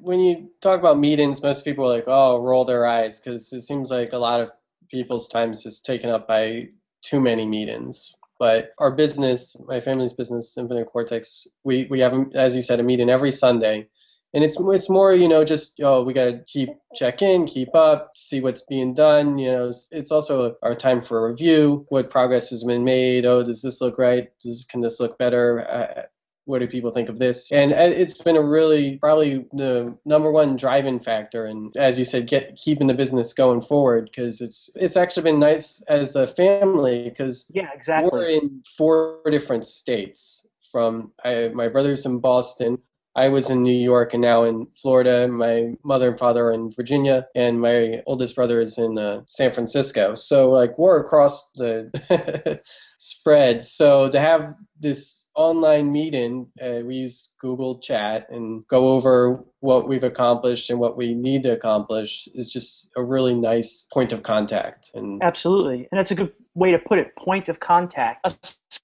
when 0.00 0.20
you 0.20 0.50
talk 0.60 0.78
about 0.78 0.98
meetings, 0.98 1.42
most 1.42 1.64
people 1.64 1.86
are 1.86 1.94
like, 1.94 2.04
oh, 2.06 2.42
roll 2.42 2.64
their 2.64 2.86
eyes 2.86 3.20
because 3.20 3.52
it 3.52 3.62
seems 3.62 3.90
like 3.90 4.12
a 4.12 4.18
lot 4.18 4.40
of 4.40 4.52
people's 4.90 5.28
time 5.28 5.52
is 5.52 5.62
just 5.62 5.84
taken 5.86 6.10
up 6.10 6.28
by 6.28 6.68
too 7.02 7.20
many 7.20 7.46
meetings 7.46 8.14
but 8.38 8.70
our 8.78 8.90
business, 8.90 9.56
my 9.66 9.80
family's 9.80 10.12
business, 10.12 10.56
Infinite 10.58 10.86
Cortex, 10.86 11.46
we, 11.64 11.86
we 11.90 12.00
have, 12.00 12.14
as 12.34 12.54
you 12.56 12.62
said, 12.62 12.80
a 12.80 12.82
meeting 12.82 13.10
every 13.10 13.32
Sunday. 13.32 13.88
And 14.34 14.42
it's 14.42 14.58
it's 14.58 14.90
more, 14.90 15.12
you 15.12 15.28
know, 15.28 15.44
just 15.44 15.80
oh, 15.80 16.02
we 16.02 16.12
got 16.12 16.24
to 16.24 16.44
keep 16.48 16.70
check 16.96 17.22
in, 17.22 17.46
keep 17.46 17.72
up, 17.76 18.10
see 18.16 18.40
what's 18.40 18.62
being 18.62 18.92
done. 18.92 19.38
You 19.38 19.52
know, 19.52 19.68
it's, 19.68 19.88
it's 19.92 20.10
also 20.10 20.56
our 20.60 20.74
time 20.74 21.02
for 21.02 21.28
review, 21.28 21.86
what 21.88 22.10
progress 22.10 22.50
has 22.50 22.64
been 22.64 22.82
made. 22.82 23.26
Oh, 23.26 23.44
does 23.44 23.62
this 23.62 23.80
look 23.80 23.96
right? 23.96 24.28
Does 24.42 24.66
can 24.68 24.80
this 24.80 24.98
look 24.98 25.18
better? 25.18 25.60
Uh, 25.70 26.02
what 26.46 26.60
do 26.60 26.68
people 26.68 26.90
think 26.90 27.08
of 27.08 27.18
this? 27.18 27.50
And 27.52 27.72
uh, 27.72 27.76
it's 27.78 28.20
been 28.20 28.36
a 28.36 28.42
really 28.42 28.98
probably 28.98 29.46
the 29.52 29.96
number 30.04 30.30
one 30.30 30.56
driving 30.56 31.00
factor, 31.00 31.44
and 31.44 31.74
as 31.76 31.98
you 31.98 32.04
said, 32.04 32.26
get 32.26 32.56
keeping 32.56 32.86
the 32.86 32.94
business 32.94 33.32
going 33.32 33.60
forward 33.60 34.10
because 34.10 34.40
it's 34.40 34.70
it's 34.74 34.96
actually 34.96 35.24
been 35.24 35.40
nice 35.40 35.82
as 35.82 36.16
a 36.16 36.26
family 36.26 37.08
because 37.08 37.46
yeah, 37.54 37.70
exactly. 37.74 38.10
We're 38.12 38.26
in 38.26 38.62
four 38.76 39.20
different 39.30 39.66
states. 39.66 40.46
From 40.70 41.12
I, 41.24 41.52
my 41.54 41.68
brother's 41.68 42.04
in 42.04 42.18
Boston, 42.18 42.78
I 43.16 43.28
was 43.28 43.48
in 43.48 43.62
New 43.62 43.76
York 43.76 44.12
and 44.12 44.22
now 44.22 44.42
in 44.42 44.66
Florida. 44.74 45.28
My 45.28 45.74
mother 45.84 46.08
and 46.08 46.18
father 46.18 46.46
are 46.46 46.52
in 46.52 46.70
Virginia, 46.70 47.26
and 47.34 47.60
my 47.60 48.02
oldest 48.06 48.34
brother 48.34 48.60
is 48.60 48.76
in 48.76 48.98
uh, 48.98 49.22
San 49.26 49.52
Francisco. 49.52 50.14
So, 50.16 50.50
like, 50.50 50.76
we're 50.78 51.00
across 51.00 51.50
the 51.52 52.60
spread. 52.98 53.62
So, 53.62 54.10
to 54.10 54.18
have 54.18 54.56
this 54.80 55.23
online 55.34 55.90
meeting, 55.90 56.46
uh, 56.62 56.80
we 56.84 56.96
use 56.96 57.30
Google 57.40 57.78
Chat 57.80 58.30
and 58.30 58.66
go 58.68 58.92
over 58.94 59.44
what 59.60 59.88
we've 59.88 60.04
accomplished 60.04 60.70
and 60.70 60.78
what 60.78 60.96
we 60.96 61.14
need 61.14 61.42
to 61.42 61.52
accomplish 61.52 62.28
is 62.34 62.50
just 62.50 62.90
a 62.96 63.02
really 63.02 63.34
nice 63.34 63.86
point 63.92 64.12
of 64.12 64.22
contact. 64.22 64.90
And 64.94 65.22
absolutely, 65.22 65.88
and 65.90 65.98
that's 65.98 66.10
a 66.10 66.14
good 66.14 66.32
way 66.54 66.70
to 66.70 66.78
put 66.78 66.98
it. 66.98 67.16
Point 67.16 67.48
of 67.48 67.60
contact. 67.60 68.26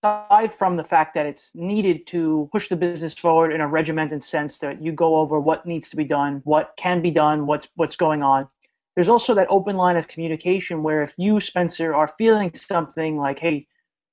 Aside 0.02 0.52
from 0.52 0.76
the 0.76 0.84
fact 0.84 1.14
that 1.14 1.26
it's 1.26 1.50
needed 1.54 2.06
to 2.08 2.48
push 2.52 2.68
the 2.68 2.76
business 2.76 3.14
forward 3.14 3.52
in 3.52 3.60
a 3.60 3.68
regimented 3.68 4.22
sense, 4.22 4.58
that 4.58 4.82
you 4.82 4.92
go 4.92 5.16
over 5.16 5.38
what 5.38 5.66
needs 5.66 5.90
to 5.90 5.96
be 5.96 6.04
done, 6.04 6.40
what 6.44 6.72
can 6.76 7.00
be 7.00 7.10
done, 7.10 7.46
what's 7.46 7.68
what's 7.76 7.96
going 7.96 8.22
on. 8.22 8.48
There's 8.96 9.08
also 9.08 9.34
that 9.34 9.46
open 9.50 9.76
line 9.76 9.96
of 9.96 10.08
communication 10.08 10.82
where 10.82 11.02
if 11.02 11.14
you, 11.16 11.38
Spencer, 11.38 11.94
are 11.94 12.08
feeling 12.08 12.52
something 12.54 13.16
like, 13.16 13.38
hey, 13.38 13.68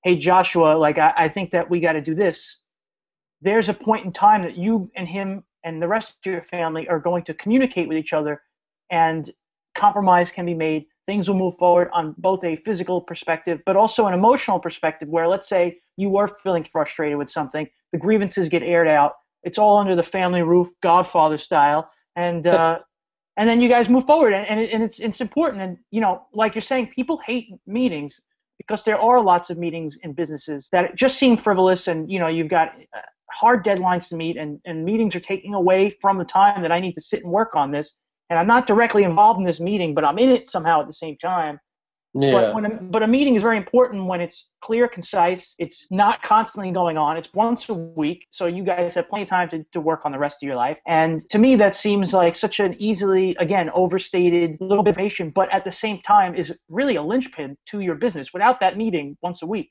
hey 0.08 0.16
Joshua, 0.16 0.78
like 0.78 0.98
I, 0.98 1.14
I 1.18 1.28
think 1.28 1.52
that 1.52 1.70
we 1.70 1.82
got 1.82 1.92
to 1.92 2.02
do 2.02 2.16
this. 2.16 2.60
There's 3.42 3.68
a 3.68 3.74
point 3.74 4.06
in 4.06 4.14
time 4.14 4.42
that 4.44 4.58
you 4.58 4.90
and 4.96 5.06
him 5.06 5.44
and 5.66 5.82
the 5.82 5.88
rest 5.90 6.16
of 6.26 6.32
your 6.32 6.42
family 6.42 6.88
are 6.88 6.98
going 6.98 7.24
to 7.24 7.34
communicate 7.34 7.90
with 7.90 7.98
each 7.98 8.14
other, 8.14 8.42
and 8.90 9.30
compromise 9.76 10.32
can 10.32 10.46
be 10.46 10.54
made. 10.54 10.86
Things 11.08 11.28
will 11.28 11.36
move 11.36 11.58
forward 11.58 11.90
on 11.92 12.16
both 12.20 12.42
a 12.46 12.56
physical 12.56 13.02
perspective, 13.02 13.60
but 13.66 13.76
also 13.76 14.08
an 14.08 14.14
emotional 14.14 14.62
perspective. 14.62 15.10
Where 15.10 15.28
let's 15.28 15.50
say 15.50 15.78
you 15.98 16.08
were 16.08 16.30
feeling 16.42 16.64
frustrated 16.64 17.18
with 17.18 17.30
something, 17.30 17.68
the 17.92 17.98
grievances 17.98 18.48
get 18.48 18.64
aired 18.64 18.88
out. 18.88 19.12
It's 19.44 19.58
all 19.58 19.78
under 19.78 19.94
the 19.94 20.04
family 20.04 20.42
roof, 20.42 20.70
Godfather 20.82 21.38
style, 21.38 21.92
and 22.16 22.48
uh, 22.48 22.80
and 23.36 23.50
then 23.50 23.60
you 23.60 23.68
guys 23.68 23.90
move 23.90 24.06
forward, 24.06 24.32
and 24.32 24.48
and, 24.48 24.58
it, 24.62 24.72
and 24.72 24.84
it's 24.84 25.00
it's 25.00 25.20
important. 25.20 25.62
And 25.64 25.78
you 25.92 26.00
know, 26.00 26.28
like 26.32 26.56
you're 26.56 26.62
saying, 26.62 26.92
people 26.96 27.18
hate 27.26 27.50
meetings 27.66 28.22
because 28.58 28.84
there 28.84 29.00
are 29.00 29.22
lots 29.22 29.50
of 29.50 29.58
meetings 29.58 29.98
in 30.04 30.14
businesses 30.14 30.70
that 30.72 30.96
just 30.96 31.18
seem 31.18 31.38
frivolous 31.38 31.88
and 31.88 32.10
you 32.12 32.20
know 32.20 32.28
you've 32.28 32.50
got 32.50 32.70
uh, 32.96 33.00
hard 33.32 33.64
deadlines 33.64 34.08
to 34.10 34.16
meet 34.16 34.38
and, 34.38 34.60
and 34.66 34.86
meetings 34.86 35.16
are 35.16 35.20
taking 35.20 35.54
away 35.54 35.90
from 36.02 36.18
the 36.18 36.26
time 36.26 36.62
that 36.62 36.72
i 36.72 36.80
need 36.80 36.94
to 36.94 37.02
sit 37.02 37.24
and 37.24 37.32
work 37.32 37.56
on 37.56 37.72
this. 37.72 37.96
And 38.30 38.38
i'm 38.38 38.48
not 38.48 38.68
directly 38.68 39.04
involved 39.04 39.40
in 39.40 39.46
this 39.46 39.60
meeting 39.60 39.94
but 39.94 40.04
i'm 40.04 40.20
in 40.20 40.30
it 40.30 40.48
somehow 40.48 40.82
at 40.82 40.88
the 40.88 40.94
same 40.94 41.18
time 41.18 41.60
yeah. 42.20 42.32
But, 42.32 42.56
when 42.56 42.66
a, 42.66 42.70
but 42.70 43.04
a 43.04 43.08
meeting 43.08 43.36
is 43.36 43.42
very 43.42 43.58
important 43.58 44.06
when 44.06 44.22
it's 44.22 44.48
clear, 44.62 44.88
concise. 44.88 45.56
It's 45.60 45.88
not 45.92 46.22
constantly 46.22 46.72
going 46.72 46.98
on. 46.98 47.18
It's 47.18 47.34
once 47.34 47.70
a 47.70 47.74
week, 47.74 48.28
so 48.32 48.48
you 48.48 48.64
guys 48.64 48.96
have 48.96 49.10
plenty 49.10 49.24
of 49.24 49.30
time 49.30 49.50
to, 49.50 49.64
to 49.74 49.82
work 49.82 50.02
on 50.06 50.12
the 50.12 50.20
rest 50.20 50.42
of 50.42 50.48
your 50.48 50.56
life. 50.56 50.80
And 50.88 51.28
to 51.30 51.38
me, 51.38 51.56
that 51.58 51.76
seems 51.76 52.14
like 52.14 52.36
such 52.36 52.60
an 52.60 52.76
easily, 52.80 53.36
again, 53.40 53.70
overstated 53.74 54.58
little 54.60 54.84
bit 54.84 54.98
but 55.34 55.52
at 55.54 55.64
the 55.64 55.72
same 55.72 56.02
time 56.02 56.36
is 56.36 56.54
really 56.70 56.96
a 56.96 57.04
linchpin 57.04 57.58
to 57.68 57.80
your 57.80 57.96
business. 57.96 58.34
Without 58.34 58.60
that 58.60 58.78
meeting 58.78 59.18
once 59.22 59.42
a 59.42 59.46
week, 59.46 59.70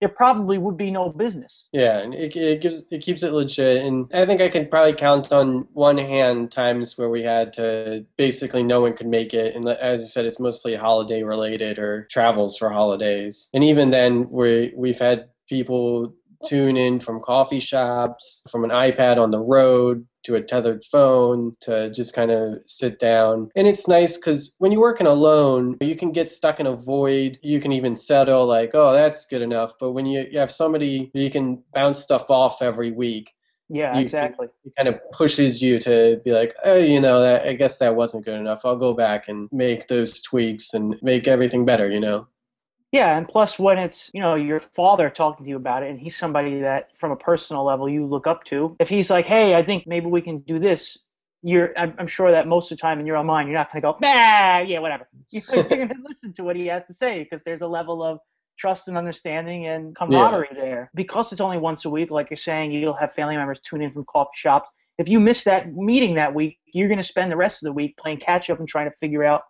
there 0.00 0.08
probably 0.08 0.58
would 0.58 0.76
be 0.76 0.90
no 0.90 1.08
business. 1.10 1.68
Yeah, 1.72 1.98
and 1.98 2.14
it, 2.14 2.36
it 2.36 2.60
gives 2.60 2.86
it 2.90 3.02
keeps 3.02 3.22
it 3.22 3.32
legit. 3.32 3.84
And 3.84 4.10
I 4.12 4.26
think 4.26 4.40
I 4.40 4.48
can 4.48 4.68
probably 4.68 4.92
count 4.92 5.32
on 5.32 5.66
one 5.72 5.98
hand 5.98 6.50
times 6.50 6.98
where 6.98 7.08
we 7.08 7.22
had 7.22 7.52
to 7.54 8.04
basically 8.16 8.62
no 8.62 8.80
one 8.80 8.94
could 8.94 9.06
make 9.06 9.34
it. 9.34 9.54
And 9.54 9.66
as 9.68 10.02
you 10.02 10.08
said, 10.08 10.24
it's 10.26 10.40
mostly 10.40 10.74
holiday 10.74 11.22
related 11.22 11.78
or 11.78 12.06
travels 12.10 12.56
for 12.56 12.70
holidays. 12.70 13.48
And 13.54 13.64
even 13.64 13.90
then, 13.90 14.28
we 14.30 14.72
we've 14.76 14.98
had 14.98 15.28
people 15.48 16.14
tune 16.44 16.76
in 16.76 17.00
from 17.00 17.20
coffee 17.20 17.60
shops, 17.60 18.42
from 18.50 18.64
an 18.64 18.70
iPad 18.70 19.16
on 19.18 19.30
the 19.30 19.40
road, 19.40 20.06
to 20.24 20.34
a 20.34 20.42
tethered 20.42 20.82
phone 20.84 21.54
to 21.60 21.90
just 21.90 22.14
kind 22.14 22.30
of 22.30 22.58
sit 22.64 22.98
down. 22.98 23.50
And 23.54 23.66
it's 23.66 23.86
nice 23.86 24.16
because 24.16 24.54
when 24.58 24.72
you're 24.72 24.80
working 24.80 25.06
alone, 25.06 25.76
you 25.80 25.96
can 25.96 26.12
get 26.12 26.30
stuck 26.30 26.60
in 26.60 26.66
a 26.66 26.74
void. 26.74 27.38
You 27.42 27.60
can 27.60 27.72
even 27.72 27.94
settle 27.94 28.46
like, 28.46 28.70
oh, 28.74 28.92
that's 28.92 29.26
good 29.26 29.42
enough. 29.42 29.74
But 29.78 29.92
when 29.92 30.06
you, 30.06 30.26
you 30.30 30.38
have 30.38 30.50
somebody 30.50 31.10
you 31.14 31.30
can 31.30 31.62
bounce 31.74 32.00
stuff 32.00 32.30
off 32.30 32.62
every 32.62 32.90
week, 32.90 33.32
yeah, 33.68 33.96
you, 33.96 34.02
exactly. 34.02 34.48
It 34.64 34.76
kind 34.76 34.88
of 34.88 35.00
pushes 35.12 35.62
you 35.62 35.78
to 35.80 36.20
be 36.24 36.32
like, 36.32 36.54
oh, 36.64 36.76
you 36.76 37.00
know, 37.00 37.20
that 37.20 37.46
I 37.46 37.54
guess 37.54 37.78
that 37.78 37.96
wasn't 37.96 38.24
good 38.24 38.38
enough. 38.38 38.60
I'll 38.64 38.76
go 38.76 38.92
back 38.92 39.28
and 39.28 39.48
make 39.52 39.88
those 39.88 40.20
tweaks 40.20 40.74
and 40.74 40.96
make 41.02 41.26
everything 41.26 41.64
better, 41.64 41.88
you 41.88 42.00
know. 42.00 42.26
Yeah, 42.94 43.18
and 43.18 43.26
plus 43.26 43.58
when 43.58 43.76
it's, 43.76 44.08
you 44.14 44.20
know, 44.20 44.36
your 44.36 44.60
father 44.60 45.10
talking 45.10 45.44
to 45.44 45.50
you 45.50 45.56
about 45.56 45.82
it 45.82 45.90
and 45.90 45.98
he's 45.98 46.16
somebody 46.16 46.60
that 46.60 46.96
from 46.96 47.10
a 47.10 47.16
personal 47.16 47.64
level 47.64 47.88
you 47.88 48.06
look 48.06 48.28
up 48.28 48.44
to, 48.44 48.76
if 48.78 48.88
he's 48.88 49.10
like, 49.10 49.26
"Hey, 49.26 49.56
I 49.56 49.64
think 49.64 49.84
maybe 49.88 50.06
we 50.06 50.20
can 50.20 50.38
do 50.38 50.60
this." 50.60 50.96
You're 51.42 51.76
I'm, 51.76 51.92
I'm 51.98 52.06
sure 52.06 52.30
that 52.30 52.46
most 52.46 52.70
of 52.70 52.78
the 52.78 52.82
time 52.82 53.00
in 53.00 53.06
your 53.06 53.16
own 53.16 53.26
mind 53.26 53.48
you're 53.48 53.58
not 53.58 53.72
going 53.72 53.82
to 53.82 53.86
go, 53.88 53.98
"Nah, 54.00 54.60
yeah, 54.60 54.78
whatever." 54.78 55.08
You're, 55.30 55.42
you're 55.52 55.64
going 55.64 55.88
to 55.88 56.04
listen 56.08 56.32
to 56.34 56.44
what 56.44 56.54
he 56.54 56.68
has 56.68 56.84
to 56.84 56.94
say 56.94 57.24
because 57.24 57.42
there's 57.42 57.62
a 57.62 57.66
level 57.66 58.00
of 58.00 58.20
trust 58.56 58.86
and 58.86 58.96
understanding 58.96 59.66
and 59.66 59.96
camaraderie 59.96 60.46
yeah. 60.52 60.60
there. 60.60 60.90
Because 60.94 61.32
it's 61.32 61.40
only 61.40 61.58
once 61.58 61.84
a 61.86 61.90
week, 61.90 62.12
like 62.12 62.30
you're 62.30 62.36
saying, 62.36 62.70
you'll 62.70 62.94
have 62.94 63.12
family 63.12 63.36
members 63.36 63.58
tune 63.58 63.82
in 63.82 63.90
from 63.90 64.04
coffee 64.04 64.30
shops. 64.36 64.70
If 64.98 65.08
you 65.08 65.18
miss 65.18 65.42
that 65.42 65.74
meeting 65.74 66.14
that 66.14 66.32
week, 66.32 66.58
you're 66.66 66.86
going 66.86 67.00
to 67.00 67.10
spend 67.14 67.32
the 67.32 67.36
rest 67.36 67.60
of 67.60 67.66
the 67.66 67.72
week 67.72 67.96
playing 67.96 68.18
catch 68.18 68.50
up 68.50 68.60
and 68.60 68.68
trying 68.68 68.88
to 68.88 68.96
figure 68.98 69.24
out 69.24 69.42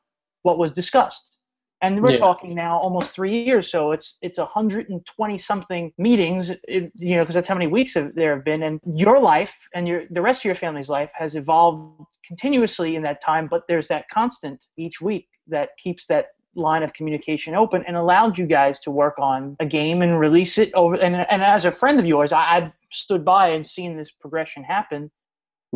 what 0.44 0.56
was 0.56 0.72
discussed 0.72 1.33
and 1.82 2.02
we're 2.02 2.12
yeah. 2.12 2.18
talking 2.18 2.54
now 2.54 2.78
almost 2.78 3.14
three 3.14 3.42
years 3.44 3.70
so 3.70 3.92
it's 3.92 4.16
it's 4.22 4.38
120 4.38 5.38
something 5.38 5.92
meetings 5.98 6.50
you 6.68 6.90
know 7.16 7.22
because 7.22 7.34
that's 7.34 7.48
how 7.48 7.54
many 7.54 7.66
weeks 7.66 7.94
there 8.14 8.34
have 8.34 8.44
been 8.44 8.62
and 8.62 8.80
your 8.94 9.20
life 9.20 9.68
and 9.74 9.86
your 9.86 10.04
the 10.10 10.22
rest 10.22 10.40
of 10.40 10.44
your 10.44 10.54
family's 10.54 10.88
life 10.88 11.10
has 11.14 11.36
evolved 11.36 12.06
continuously 12.26 12.96
in 12.96 13.02
that 13.02 13.22
time 13.22 13.46
but 13.46 13.62
there's 13.68 13.88
that 13.88 14.08
constant 14.08 14.64
each 14.76 15.00
week 15.00 15.28
that 15.46 15.70
keeps 15.78 16.06
that 16.06 16.28
line 16.56 16.82
of 16.84 16.92
communication 16.92 17.54
open 17.54 17.82
and 17.86 17.96
allowed 17.96 18.38
you 18.38 18.46
guys 18.46 18.78
to 18.78 18.90
work 18.90 19.18
on 19.18 19.56
a 19.58 19.66
game 19.66 20.02
and 20.02 20.20
release 20.20 20.56
it 20.56 20.72
over 20.74 20.94
and, 20.94 21.16
and 21.16 21.42
as 21.42 21.64
a 21.64 21.72
friend 21.72 21.98
of 21.98 22.06
yours 22.06 22.32
I, 22.32 22.56
i've 22.56 22.72
stood 22.90 23.24
by 23.24 23.48
and 23.48 23.66
seen 23.66 23.96
this 23.96 24.12
progression 24.12 24.62
happen 24.62 25.10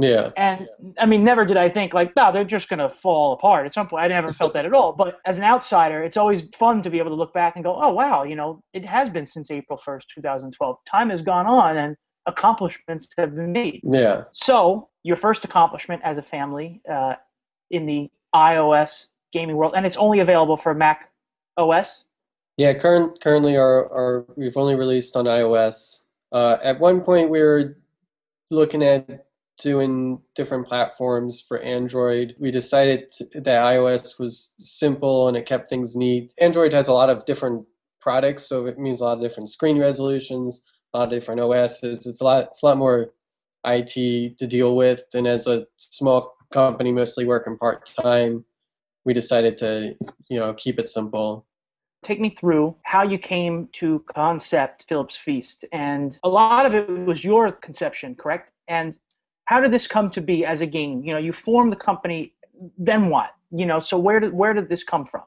yeah. 0.00 0.30
And 0.36 0.68
I 0.98 1.06
mean, 1.06 1.24
never 1.24 1.44
did 1.44 1.56
I 1.56 1.68
think 1.68 1.92
like, 1.92 2.14
no, 2.16 2.32
they're 2.32 2.44
just 2.44 2.68
gonna 2.68 2.88
fall 2.88 3.32
apart 3.32 3.66
at 3.66 3.72
some 3.72 3.88
point. 3.88 4.04
I 4.04 4.08
never 4.08 4.32
felt 4.32 4.52
that 4.54 4.64
at 4.64 4.72
all. 4.72 4.92
But 4.92 5.18
as 5.24 5.38
an 5.38 5.44
outsider, 5.44 6.02
it's 6.02 6.16
always 6.16 6.42
fun 6.56 6.82
to 6.82 6.90
be 6.90 6.98
able 6.98 7.10
to 7.10 7.16
look 7.16 7.34
back 7.34 7.56
and 7.56 7.64
go, 7.64 7.76
oh 7.80 7.92
wow, 7.92 8.22
you 8.22 8.36
know, 8.36 8.62
it 8.72 8.84
has 8.84 9.10
been 9.10 9.26
since 9.26 9.50
April 9.50 9.78
first, 9.78 10.06
two 10.14 10.22
thousand 10.22 10.52
twelve. 10.52 10.76
Time 10.86 11.10
has 11.10 11.22
gone 11.22 11.46
on 11.46 11.76
and 11.76 11.96
accomplishments 12.26 13.08
have 13.16 13.34
been 13.34 13.52
made. 13.52 13.80
Yeah. 13.82 14.24
So 14.32 14.88
your 15.02 15.16
first 15.16 15.44
accomplishment 15.44 16.02
as 16.04 16.18
a 16.18 16.22
family 16.22 16.80
uh, 16.88 17.14
in 17.70 17.86
the 17.86 18.10
iOS 18.34 19.06
gaming 19.32 19.56
world, 19.56 19.74
and 19.76 19.84
it's 19.84 19.96
only 19.96 20.20
available 20.20 20.56
for 20.56 20.74
Mac 20.74 21.10
OS. 21.56 22.04
Yeah, 22.56 22.74
current 22.74 23.20
currently 23.20 23.56
our, 23.56 23.90
our 23.90 24.26
we've 24.36 24.56
only 24.56 24.74
released 24.74 25.16
on 25.16 25.24
iOS. 25.24 26.02
Uh, 26.30 26.58
at 26.62 26.78
one 26.78 27.00
point, 27.00 27.30
we 27.30 27.40
were 27.40 27.78
looking 28.50 28.82
at 28.82 29.26
doing 29.58 30.20
different 30.34 30.66
platforms 30.66 31.40
for 31.40 31.58
Android. 31.58 32.34
We 32.38 32.50
decided 32.50 33.12
that 33.34 33.64
iOS 33.64 34.18
was 34.18 34.54
simple 34.58 35.28
and 35.28 35.36
it 35.36 35.46
kept 35.46 35.68
things 35.68 35.96
neat. 35.96 36.32
Android 36.40 36.72
has 36.72 36.88
a 36.88 36.92
lot 36.92 37.10
of 37.10 37.24
different 37.24 37.66
products, 38.00 38.44
so 38.44 38.66
it 38.66 38.78
means 38.78 39.00
a 39.00 39.04
lot 39.04 39.18
of 39.18 39.22
different 39.22 39.50
screen 39.50 39.78
resolutions, 39.78 40.64
a 40.94 40.98
lot 40.98 41.04
of 41.04 41.10
different 41.10 41.40
OSs. 41.40 42.06
It's 42.06 42.20
a 42.20 42.24
lot. 42.24 42.44
It's 42.44 42.62
a 42.62 42.66
lot 42.66 42.78
more 42.78 43.12
IT 43.66 44.38
to 44.38 44.46
deal 44.46 44.76
with. 44.76 45.02
And 45.14 45.26
as 45.26 45.46
a 45.46 45.66
small 45.76 46.36
company, 46.52 46.92
mostly 46.92 47.24
working 47.24 47.58
part 47.58 47.90
time, 48.00 48.44
we 49.04 49.12
decided 49.12 49.58
to 49.58 49.96
you 50.28 50.38
know 50.38 50.54
keep 50.54 50.78
it 50.78 50.88
simple 50.88 51.46
take 52.04 52.20
me 52.20 52.30
through 52.30 52.76
how 52.82 53.02
you 53.02 53.18
came 53.18 53.68
to 53.72 54.04
concept 54.14 54.84
Fillip's 54.88 55.16
Feast. 55.16 55.64
And 55.72 56.18
a 56.22 56.28
lot 56.28 56.66
of 56.66 56.74
it 56.74 56.88
was 56.88 57.24
your 57.24 57.50
conception, 57.50 58.14
correct? 58.14 58.52
And 58.68 58.96
how 59.48 59.60
did 59.60 59.70
this 59.70 59.86
come 59.86 60.10
to 60.10 60.20
be 60.20 60.44
as 60.44 60.60
a 60.60 60.66
game? 60.66 61.02
You 61.02 61.14
know, 61.14 61.18
you 61.18 61.32
formed 61.32 61.72
the 61.72 61.76
company, 61.76 62.34
then 62.76 63.08
what? 63.08 63.30
You 63.50 63.64
know, 63.64 63.80
so 63.80 63.98
where 63.98 64.20
did 64.20 64.34
where 64.34 64.52
did 64.52 64.68
this 64.68 64.84
come 64.84 65.06
from? 65.06 65.22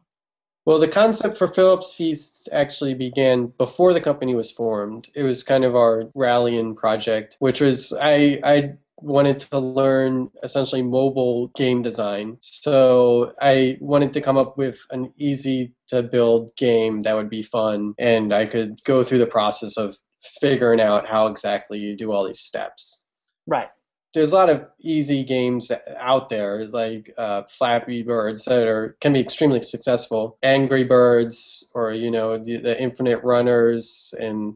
Well, 0.63 0.77
the 0.77 0.87
concept 0.87 1.39
for 1.39 1.47
Fillips 1.47 1.95
Feast 1.95 2.47
actually 2.51 2.93
began 2.93 3.47
before 3.47 3.93
the 3.93 3.99
company 3.99 4.35
was 4.35 4.51
formed. 4.51 5.09
It 5.15 5.23
was 5.23 5.41
kind 5.41 5.65
of 5.65 5.75
our 5.75 6.03
rallying 6.13 6.75
project, 6.75 7.35
which 7.39 7.61
was 7.61 7.93
I 7.99 8.39
I 8.43 8.73
wanted 8.97 9.39
to 9.39 9.57
learn 9.57 10.29
essentially 10.43 10.83
mobile 10.83 11.47
game 11.55 11.81
design. 11.81 12.37
So 12.41 13.33
I 13.41 13.79
wanted 13.81 14.13
to 14.13 14.21
come 14.21 14.37
up 14.37 14.55
with 14.55 14.85
an 14.91 15.11
easy 15.17 15.73
to 15.87 16.03
build 16.03 16.55
game 16.55 17.01
that 17.01 17.15
would 17.15 17.31
be 17.31 17.41
fun 17.41 17.95
and 17.97 18.31
I 18.31 18.45
could 18.45 18.83
go 18.83 19.03
through 19.03 19.17
the 19.17 19.25
process 19.25 19.77
of 19.77 19.97
figuring 20.39 20.79
out 20.79 21.07
how 21.07 21.25
exactly 21.25 21.79
you 21.79 21.97
do 21.97 22.11
all 22.11 22.27
these 22.27 22.41
steps. 22.41 23.01
Right. 23.47 23.69
There's 24.13 24.31
a 24.31 24.35
lot 24.35 24.49
of 24.49 24.67
easy 24.79 25.23
games 25.23 25.71
out 25.95 26.29
there, 26.29 26.65
like 26.65 27.13
uh, 27.17 27.43
Flappy 27.43 28.03
Birds, 28.03 28.45
that 28.45 28.67
are 28.67 28.97
can 28.99 29.13
be 29.13 29.21
extremely 29.21 29.61
successful. 29.61 30.37
Angry 30.43 30.83
Birds, 30.83 31.69
or 31.73 31.91
you 31.91 32.11
know, 32.11 32.37
the, 32.37 32.57
the 32.57 32.81
Infinite 32.81 33.23
Runners 33.23 34.13
and 34.19 34.55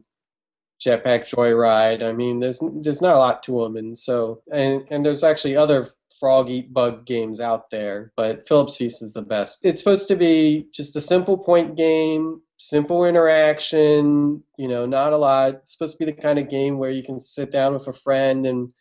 Jetpack 0.80 1.24
Joyride. 1.24 2.04
I 2.04 2.12
mean, 2.12 2.40
there's 2.40 2.62
there's 2.82 3.00
not 3.00 3.16
a 3.16 3.18
lot 3.18 3.42
to 3.44 3.62
them, 3.62 3.76
and 3.76 3.96
so 3.98 4.42
and 4.52 4.86
and 4.90 5.04
there's 5.04 5.24
actually 5.24 5.56
other 5.56 5.86
frog 6.20 6.50
eat 6.50 6.72
bug 6.72 7.06
games 7.06 7.40
out 7.40 7.70
there, 7.70 8.12
but 8.16 8.46
Fillip's 8.46 8.76
Feast 8.76 9.02
is 9.02 9.12
the 9.12 9.22
best. 9.22 9.58
It's 9.62 9.80
supposed 9.80 10.08
to 10.08 10.16
be 10.16 10.66
just 10.72 10.96
a 10.96 11.00
simple 11.00 11.38
point 11.38 11.76
game, 11.76 12.40
simple 12.58 13.04
interaction, 13.04 14.42
you 14.56 14.68
know, 14.68 14.86
not 14.86 15.12
a 15.12 15.18
lot. 15.18 15.54
It's 15.54 15.72
supposed 15.72 15.98
to 15.98 16.04
be 16.04 16.10
the 16.10 16.20
kind 16.20 16.38
of 16.38 16.48
game 16.48 16.78
where 16.78 16.90
you 16.90 17.02
can 17.02 17.18
sit 17.18 17.50
down 17.50 17.72
with 17.72 17.86
a 17.86 17.92
friend 17.92 18.46
and, 18.46 18.72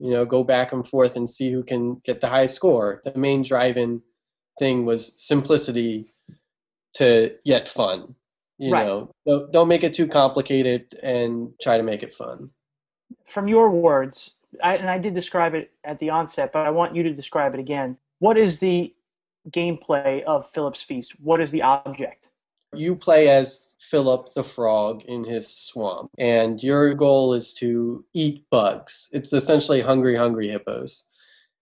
you 0.00 0.10
know, 0.10 0.24
go 0.24 0.42
back 0.42 0.72
and 0.72 0.86
forth 0.86 1.14
and 1.14 1.28
see 1.28 1.52
who 1.52 1.62
can 1.62 2.00
get 2.04 2.20
the 2.20 2.28
high 2.28 2.46
score. 2.46 3.02
The 3.04 3.16
main 3.16 3.42
driving 3.42 4.00
thing 4.58 4.86
was 4.86 5.12
simplicity 5.22 6.14
to 6.94 7.36
yet 7.44 7.68
fun. 7.68 8.14
You 8.58 8.72
Right. 8.72 8.86
know, 8.86 9.14
don't, 9.26 9.52
don't 9.52 9.68
make 9.68 9.84
it 9.84 9.94
too 9.94 10.08
complicated 10.08 10.94
and 11.02 11.52
try 11.60 11.76
to 11.76 11.82
make 11.82 12.02
it 12.02 12.12
fun. 12.12 12.50
From 13.28 13.46
your 13.46 13.70
words, 13.70 14.32
I, 14.62 14.76
and 14.76 14.90
I 14.90 14.98
did 14.98 15.14
describe 15.14 15.54
it 15.54 15.70
at 15.84 15.98
the 15.98 16.10
onset, 16.10 16.52
but 16.52 16.66
I 16.66 16.70
want 16.70 16.96
you 16.96 17.02
to 17.02 17.12
describe 17.12 17.54
it 17.54 17.60
again. 17.60 17.96
What 18.18 18.36
is 18.36 18.58
the 18.58 18.94
gameplay 19.50 20.22
of 20.24 20.50
Fillip's 20.52 20.82
Feast? 20.82 21.12
What 21.20 21.40
is 21.40 21.50
the 21.50 21.62
object? 21.62 22.29
You 22.74 22.96
play 22.96 23.28
as 23.28 23.74
Fillip 23.80 24.32
the 24.34 24.44
frog 24.44 25.02
in 25.04 25.24
his 25.24 25.48
swamp, 25.48 26.10
and 26.18 26.62
your 26.62 26.94
goal 26.94 27.34
is 27.34 27.54
to 27.54 28.04
eat 28.14 28.44
bugs. 28.50 29.08
It's 29.12 29.32
essentially 29.32 29.80
hungry, 29.80 30.14
hungry 30.14 30.48
hippos. 30.48 31.04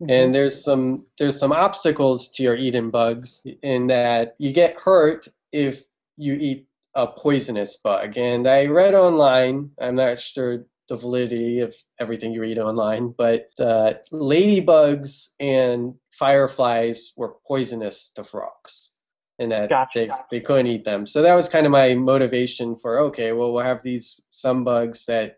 And 0.06 0.32
there's 0.32 0.62
some 0.62 1.06
there's 1.18 1.38
some 1.38 1.50
obstacles 1.50 2.30
to 2.32 2.42
your 2.44 2.54
eating 2.56 2.90
bugs 2.90 3.44
in 3.62 3.86
that 3.88 4.36
you 4.38 4.52
get 4.52 4.78
hurt 4.78 5.26
if 5.50 5.84
you 6.16 6.34
eat 6.34 6.68
a 6.94 7.06
poisonous 7.06 7.76
bug. 7.76 8.16
And 8.16 8.46
I 8.46 8.66
read 8.66 8.94
online, 8.94 9.70
I'm 9.80 9.96
not 9.96 10.20
sure 10.20 10.66
the 10.88 10.96
validity 10.96 11.60
of 11.60 11.74
everything 11.98 12.32
you 12.32 12.40
read 12.40 12.58
online, 12.58 13.14
but 13.16 13.48
uh, 13.60 13.94
ladybugs 14.12 15.28
and 15.38 15.94
fireflies 16.10 17.12
were 17.16 17.36
poisonous 17.46 18.10
to 18.14 18.24
frogs. 18.24 18.92
And 19.38 19.52
that 19.52 19.68
Gotcha. 19.68 19.98
they, 20.30 20.38
they 20.38 20.40
couldn't 20.40 20.66
eat 20.66 20.84
them. 20.84 21.06
So 21.06 21.22
that 21.22 21.34
was 21.34 21.48
kind 21.48 21.64
of 21.64 21.72
my 21.72 21.94
motivation 21.94 22.76
for 22.76 22.98
okay, 23.00 23.32
well 23.32 23.52
we'll 23.52 23.62
have 23.62 23.82
these 23.82 24.20
some 24.30 24.64
bugs 24.64 25.06
that 25.06 25.36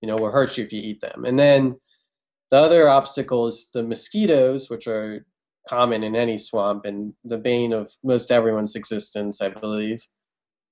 you 0.00 0.08
know 0.08 0.16
will 0.16 0.30
hurt 0.30 0.56
you 0.56 0.64
if 0.64 0.72
you 0.72 0.80
eat 0.80 1.00
them. 1.00 1.24
And 1.24 1.38
then 1.38 1.76
the 2.50 2.56
other 2.58 2.88
obstacle 2.88 3.46
is 3.46 3.68
the 3.74 3.82
mosquitoes, 3.82 4.70
which 4.70 4.86
are 4.86 5.26
common 5.68 6.04
in 6.04 6.14
any 6.14 6.38
swamp 6.38 6.84
and 6.84 7.14
the 7.24 7.38
bane 7.38 7.72
of 7.72 7.90
most 8.02 8.30
everyone's 8.30 8.76
existence, 8.76 9.40
I 9.40 9.48
believe. 9.48 9.98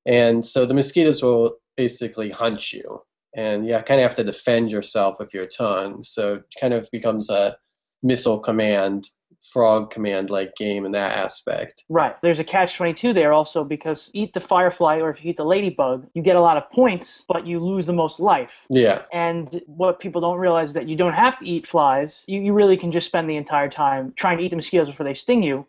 And 0.07 0.45
so 0.45 0.67
the 0.67 0.75
mosquitoes 0.75 1.23
will 1.23 1.57
basically 1.77 2.31
hunt 2.31 2.73
you, 2.73 3.01
and 3.35 3.67
you 3.67 3.75
kind 3.75 4.01
of 4.01 4.09
have 4.09 4.17
to 4.17 4.25
defend 4.25 4.71
yourself 4.71 5.17
with 5.19 5.33
your 5.33 5.47
tongue. 5.47 6.03
So 6.03 6.35
it 6.35 6.43
kind 6.61 6.75
of 6.75 6.89
becomes 6.91 7.31
a 7.31 7.57
missile 8.03 8.41
command, 8.41 9.09
frog 9.41 9.91
command 9.91 10.31
like 10.31 10.55
game 10.57 10.85
in 10.85 10.93
that 10.93 11.17
aspect. 11.17 11.85
Right. 11.89 12.21
There's 12.23 12.39
a 12.39 12.45
catch 12.45 12.77
22 12.77 13.13
there 13.13 13.33
also 13.33 13.65
because 13.65 14.11
eat 14.15 14.33
the 14.33 14.41
firefly 14.41 14.99
or 14.99 15.11
if 15.11 15.25
you 15.25 15.31
eat 15.31 15.37
the 15.37 15.45
ladybug, 15.45 16.07
you 16.15 16.23
get 16.23 16.37
a 16.37 16.41
lot 16.41 16.57
of 16.57 16.71
points, 16.71 17.25
but 17.29 17.47
you 17.47 17.61
lose 17.61 17.87
the 17.87 17.93
most 17.93 18.21
life. 18.21 18.67
Yeah, 18.71 19.03
And 19.13 19.63
what 19.67 20.01
people 20.01 20.21
don't 20.21 20.39
realize 20.39 20.69
is 20.69 20.75
that 20.75 20.89
you 20.89 20.97
don't 20.97 21.15
have 21.15 21.39
to 21.39 21.47
eat 21.47 21.67
flies. 21.67 22.25
You, 22.27 22.41
you 22.41 22.53
really 22.53 22.77
can 22.77 22.93
just 22.93 23.07
spend 23.07 23.29
the 23.29 23.37
entire 23.37 23.69
time 23.69 24.13
trying 24.17 24.39
to 24.39 24.45
eat 24.45 24.51
the 24.51 24.57
mosquitoes 24.57 24.89
before 24.89 25.05
they 25.05 25.15
sting 25.15 25.43
you. 25.43 25.67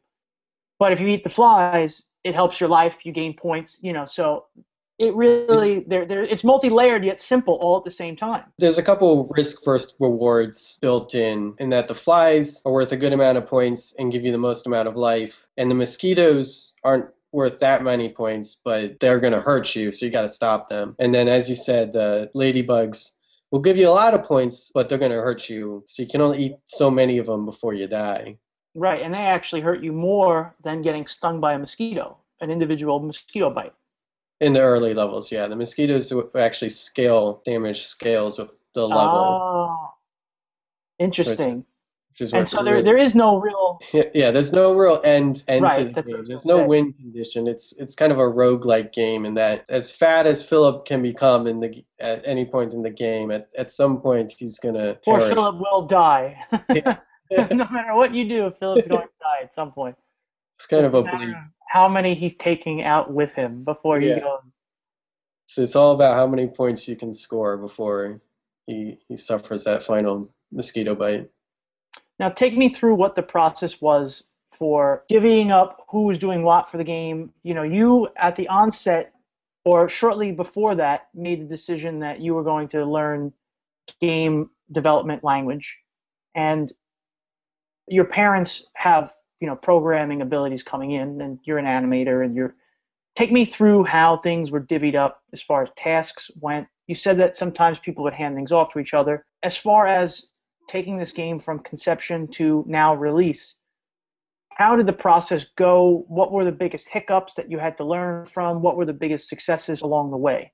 But 0.80 0.92
if 0.92 1.00
you 1.00 1.08
eat 1.08 1.24
the 1.24 1.30
flies, 1.30 2.04
it 2.24 2.36
helps 2.36 2.60
your 2.60 2.70
life. 2.70 3.06
You 3.06 3.12
gain 3.12 3.36
points. 3.36 3.78
You 3.82 3.94
know, 3.94 4.06
so 4.06 4.46
it 5.04 5.16
really 5.16 5.84
there 5.88 6.06
there 6.06 6.24
it's 6.24 6.44
multi-layered 6.44 7.04
yet 7.04 7.20
simple 7.20 7.56
all 7.56 7.78
at 7.78 7.84
the 7.84 7.92
same 7.92 8.16
time. 8.16 8.44
there's 8.58 8.78
a 8.78 8.84
couple 8.84 9.30
risk 9.36 9.64
first 9.64 9.96
rewards 10.00 10.78
built 10.82 11.14
in, 11.14 11.54
in 11.60 11.70
that 11.70 11.88
the 11.88 11.94
flies 11.94 12.62
are 12.66 12.72
worth 12.72 12.92
a 12.92 12.98
good 12.98 13.14
amount 13.14 13.38
of 13.38 13.46
points 13.46 13.94
and 13.98 14.12
give 14.12 14.24
you 14.24 14.32
the 14.32 14.38
most 14.38 14.66
amount 14.66 14.88
of 14.88 14.96
life, 14.96 15.46
and 15.58 15.70
the 15.70 15.76
mosquitoes 15.76 16.74
aren't 16.84 17.08
worth 17.32 17.60
that 17.60 17.84
many 17.84 18.10
points, 18.10 18.56
but 18.64 19.00
they're 19.00 19.20
going 19.20 19.34
to 19.34 19.42
hurt 19.42 19.76
you, 19.76 19.92
so 19.92 20.06
you 20.06 20.12
got 20.12 20.22
to 20.22 20.30
stop 20.30 20.70
them. 20.70 20.96
And 21.00 21.14
then, 21.14 21.28
as 21.28 21.50
you 21.50 21.56
said, 21.56 21.92
the 21.92 22.30
ladybugs 22.36 23.12
will 23.52 23.60
give 23.60 23.76
you 23.76 23.90
a 23.90 23.92
lot 23.92 24.14
of 24.14 24.24
points, 24.24 24.72
but 24.74 24.88
they're 24.88 25.00
going 25.00 25.12
to 25.12 25.18
hurt 25.18 25.50
you, 25.50 25.84
so 25.88 26.04
you 26.04 26.08
can 26.08 26.22
only 26.22 26.38
eat 26.46 26.56
so 26.66 26.92
many 26.92 27.18
of 27.18 27.26
them 27.26 27.46
before 27.46 27.74
you 27.74 27.88
die. 27.88 28.38
Right, 28.76 29.02
and 29.02 29.14
they 29.14 29.18
actually 29.18 29.62
hurt 29.62 29.84
you 29.84 29.92
more 29.92 30.56
than 30.64 30.82
getting 30.82 31.08
stung 31.08 31.40
by 31.40 31.54
a 31.54 31.60
mosquito, 31.60 32.18
an 32.40 32.52
individual 32.52 33.00
mosquito 33.00 33.50
bite. 33.50 33.74
In 34.44 34.54
the 34.54 34.62
early 34.62 34.94
levels, 34.94 35.32
yeah, 35.32 35.48
the 35.48 35.56
mosquitoes 35.56 36.12
actually 36.36 36.70
scale 36.70 37.42
damage 37.46 37.84
scales 37.84 38.38
with 38.40 38.56
the 38.74 38.88
level, 38.88 39.06
Oh, 39.08 39.94
interesting. 41.00 41.66
which 42.12 42.22
is 42.22 42.34
And 42.34 42.48
so 42.48 42.64
there, 42.64 42.74
really- 42.74 42.84
there 42.84 42.98
is 42.98 43.16
no 43.16 43.38
real 43.38 43.80
Yeah, 43.94 44.04
yeah, 44.14 44.32
there's 44.32 44.52
no 44.54 44.76
real 44.76 45.00
end 45.04 45.44
end 45.48 45.64
Right, 45.64 45.78
to 45.80 45.84
the 45.86 45.92
that's 45.94 46.06
what 46.08 46.14
I 46.14 46.18
game. 46.18 46.26
There's 46.28 46.46
no 46.46 46.66
win 46.66 46.94
condition. 46.94 47.48
It's 47.48 47.74
it's 47.78 47.96
kind 47.96 48.12
of 48.12 48.20
a 48.20 48.24
roguelike 48.24 48.94
game 48.94 49.26
in 49.26 49.34
that 49.36 49.66
as 49.70 49.92
fat 49.96 50.28
as 50.28 50.46
Fillip 50.48 50.86
can 50.86 51.02
become 51.02 51.48
in 51.48 51.60
the 51.60 51.84
at 52.00 52.22
any 52.26 52.46
point 52.46 52.74
in 52.74 52.84
the 52.84 52.92
game, 52.92 53.32
at, 53.32 53.50
at 53.58 53.72
some 53.72 54.02
point 54.02 54.34
he's 54.38 54.60
gonna 54.60 54.96
poor 55.06 55.20
perish. 55.20 55.34
Fillip 55.34 55.60
will 55.60 55.88
die. 55.88 56.38
Yeah. 56.74 56.98
no 57.52 57.68
matter 57.72 57.96
what 57.96 58.14
you 58.14 58.28
do, 58.28 58.52
Fillip's 58.62 58.88
going 58.88 59.02
to 59.08 59.14
die 59.20 59.44
at 59.44 59.56
some 59.56 59.72
point. 59.72 59.96
It's 60.60 60.68
kind 60.68 60.86
of 60.86 60.94
a 60.94 61.02
bleak. 61.04 61.34
How 61.74 61.88
many 61.90 62.14
he's 62.14 62.36
taking 62.36 62.84
out 62.84 63.12
with 63.12 63.34
him 63.34 63.64
before 63.64 64.00
he 64.00 64.10
Yeah. 64.10 64.20
goes. 64.20 64.62
So 65.48 65.64
it's 65.64 65.76
all 65.76 65.94
about 65.94 66.16
how 66.16 66.28
many 66.28 66.46
points 66.46 66.88
you 66.88 66.96
can 66.96 67.12
score 67.12 67.58
before 67.58 68.22
he 68.68 69.00
he 69.08 69.16
suffers 69.16 69.64
that 69.64 69.82
final 69.82 70.32
mosquito 70.52 70.94
bite. 70.94 71.32
Now, 72.20 72.30
take 72.30 72.56
me 72.56 72.70
through 72.70 72.94
what 72.94 73.16
the 73.16 73.24
process 73.24 73.82
was 73.82 74.24
for 74.52 75.04
divvying 75.10 75.50
up 75.50 75.84
who 75.90 76.04
was 76.04 76.20
doing 76.20 76.44
what 76.44 76.70
for 76.70 76.78
the 76.78 76.84
game. 76.84 77.34
You 77.42 77.56
know, 77.56 77.64
you 77.64 78.08
at 78.18 78.36
the 78.36 78.48
onset 78.50 79.12
or 79.66 79.90
shortly 79.90 80.32
before 80.32 80.76
that 80.76 81.10
made 81.16 81.42
the 81.42 81.46
decision 81.46 82.02
that 82.02 82.22
you 82.22 82.36
were 82.36 82.44
going 82.44 82.68
to 82.68 82.86
learn 82.86 83.34
game 84.00 84.52
development 84.72 85.24
language, 85.24 85.80
and 86.36 86.72
your 87.88 88.06
parents 88.06 88.68
have 88.76 89.12
you 89.44 89.48
know 89.48 89.58
programming 89.58 90.22
abilities 90.22 90.64
coming 90.64 90.92
in, 90.92 91.20
and 91.20 91.38
you're 91.44 91.58
an 91.58 91.66
animator, 91.66 92.24
and 92.24 92.34
you're. 92.34 92.56
Take 93.14 93.30
me 93.30 93.44
through 93.44 93.84
how 93.84 94.18
things 94.18 94.52
were 94.52 94.62
divvied 94.62 94.96
up 94.96 95.22
as 95.34 95.42
far 95.42 95.64
as 95.64 95.70
tasks 95.76 96.32
went. 96.40 96.68
You 96.88 96.96
said 96.96 97.20
that 97.20 97.36
sometimes 97.36 97.78
people 97.78 98.06
would 98.06 98.14
hand 98.14 98.36
things 98.36 98.54
off 98.54 98.72
to 98.72 98.80
each 98.80 98.94
other. 98.94 99.26
As 99.44 99.58
far 99.58 99.86
as 99.86 100.28
taking 100.70 100.98
this 100.98 101.12
game 101.12 101.42
from 101.42 101.60
conception 101.60 102.30
to 102.30 102.64
now 102.68 102.96
release, 102.96 103.58
how 104.50 104.78
did 104.78 104.88
the 104.88 104.94
process 104.94 105.46
go? 105.58 106.06
What 106.08 106.32
were 106.32 106.46
the 106.46 106.54
biggest 106.54 106.88
hiccups 106.88 107.34
that 107.34 107.52
you 107.52 107.60
had 107.60 107.78
to 107.80 107.84
learn 107.84 108.26
from? 108.26 108.62
What 108.62 108.78
were 108.78 108.86
the 108.86 108.94
biggest 108.94 109.28
successes 109.28 109.82
along 109.82 110.12
the 110.12 110.18
way? 110.18 110.54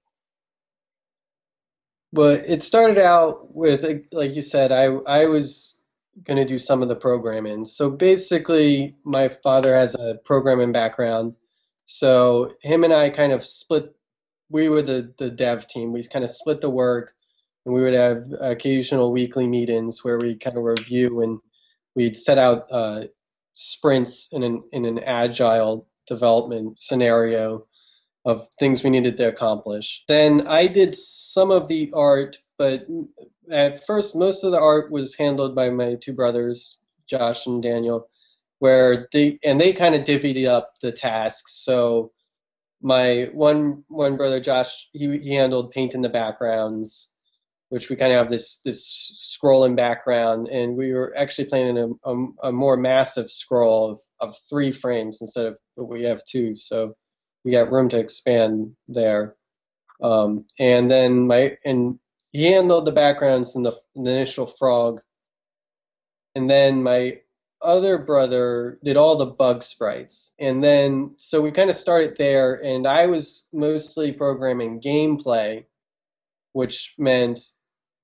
But 2.11 2.39
it 2.47 2.63
started 2.63 2.97
out 2.97 3.55
with, 3.55 3.85
like 4.11 4.33
you 4.33 4.41
said, 4.41 4.71
I 4.71 4.85
I 4.85 5.25
was 5.27 5.78
going 6.23 6.37
to 6.37 6.45
do 6.45 6.59
some 6.59 6.81
of 6.81 6.87
the 6.89 6.95
programming. 6.95 7.65
So 7.65 7.89
basically, 7.91 8.95
my 9.03 9.27
father 9.27 9.75
has 9.75 9.95
a 9.95 10.15
programming 10.23 10.71
background, 10.71 11.35
so 11.85 12.53
him 12.61 12.83
and 12.83 12.93
I 12.93 13.09
kind 13.09 13.31
of 13.31 13.45
split. 13.45 13.95
We 14.49 14.69
were 14.69 14.81
the 14.81 15.13
the 15.17 15.29
dev 15.29 15.67
team. 15.67 15.93
We 15.93 16.03
kind 16.03 16.23
of 16.23 16.31
split 16.31 16.61
the 16.61 16.69
work, 16.69 17.13
and 17.65 17.73
we 17.73 17.81
would 17.81 17.93
have 17.93 18.23
occasional 18.39 19.11
weekly 19.11 19.47
meetings 19.47 20.03
where 20.03 20.17
we 20.17 20.35
kind 20.35 20.57
of 20.57 20.63
review 20.63 21.21
and 21.21 21.39
we'd 21.95 22.17
set 22.17 22.37
out 22.37 22.65
uh, 22.71 23.03
sprints 23.53 24.29
in 24.31 24.43
an 24.43 24.63
in 24.71 24.85
an 24.85 24.99
agile 24.99 25.87
development 26.07 26.81
scenario 26.81 27.65
of 28.25 28.47
things 28.59 28.83
we 28.83 28.89
needed 28.89 29.17
to 29.17 29.27
accomplish. 29.27 30.03
Then 30.07 30.47
I 30.47 30.67
did 30.67 30.95
some 30.95 31.51
of 31.51 31.67
the 31.67 31.91
art, 31.95 32.37
but 32.57 32.85
at 33.51 33.85
first, 33.85 34.15
most 34.15 34.43
of 34.43 34.51
the 34.51 34.59
art 34.59 34.91
was 34.91 35.15
handled 35.15 35.55
by 35.55 35.69
my 35.69 35.95
two 35.95 36.13
brothers, 36.13 36.77
Josh 37.07 37.47
and 37.47 37.61
Daniel, 37.61 38.09
where 38.59 39.07
they 39.11 39.39
and 39.43 39.59
they 39.59 39.73
kind 39.73 39.95
of 39.95 40.03
divvied 40.03 40.47
up 40.47 40.73
the 40.81 40.91
tasks. 40.91 41.63
So 41.63 42.11
my 42.81 43.29
one 43.33 43.83
one 43.87 44.17
brother, 44.17 44.39
Josh, 44.39 44.87
he 44.93 45.17
he 45.19 45.33
handled 45.33 45.71
painting 45.71 46.01
the 46.01 46.09
backgrounds, 46.09 47.11
which 47.69 47.89
we 47.89 47.95
kind 47.95 48.13
of 48.13 48.17
have 48.17 48.29
this 48.29 48.59
this 48.59 49.37
scrolling 49.41 49.75
background, 49.75 50.47
and 50.49 50.77
we 50.77 50.93
were 50.93 51.13
actually 51.15 51.45
planning 51.45 51.77
a, 51.77 52.09
a, 52.09 52.27
a 52.43 52.51
more 52.51 52.77
massive 52.77 53.29
scroll 53.29 53.91
of, 53.91 53.99
of 54.19 54.35
three 54.49 54.71
frames 54.71 55.19
instead 55.21 55.45
of 55.45 55.59
we 55.75 56.03
have 56.03 56.23
two. 56.25 56.55
So 56.55 56.93
we 57.43 57.51
got 57.51 57.71
room 57.71 57.89
to 57.89 57.99
expand 57.99 58.75
there. 58.87 59.35
Um, 60.01 60.45
and 60.59 60.89
then 60.89 61.27
my 61.27 61.57
and 61.65 61.99
he 62.31 62.51
handled 62.51 62.85
the 62.85 62.91
backgrounds 62.91 63.55
and 63.55 63.65
the, 63.65 63.73
the 63.95 64.09
initial 64.09 64.45
frog. 64.45 65.01
And 66.35 66.49
then 66.49 66.83
my 66.83 67.19
other 67.61 67.97
brother 67.97 68.79
did 68.83 68.97
all 68.97 69.15
the 69.17 69.25
bug 69.25 69.63
sprites. 69.63 70.33
And 70.39 70.63
then, 70.63 71.15
so 71.17 71.41
we 71.41 71.51
kind 71.51 71.69
of 71.69 71.75
started 71.75 72.15
there, 72.17 72.63
and 72.63 72.87
I 72.87 73.07
was 73.07 73.47
mostly 73.51 74.13
programming 74.13 74.79
gameplay, 74.81 75.65
which 76.53 76.93
meant, 76.97 77.39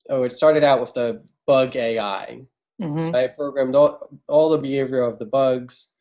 oh, 0.09 0.23
it 0.23 0.33
started 0.33 0.63
out 0.63 0.81
with 0.81 0.93
the 0.93 1.23
bug 1.45 1.75
AI. 1.75 2.41
Mhm. 2.81 3.01
So 3.01 3.13
I 3.13 3.27
programmed 3.27 3.75
all, 3.75 4.09
all 4.27 4.49
the 4.49 4.57
behavior 4.57 5.01
of 5.01 5.19
the 5.19 5.25
bugs. 5.25 5.91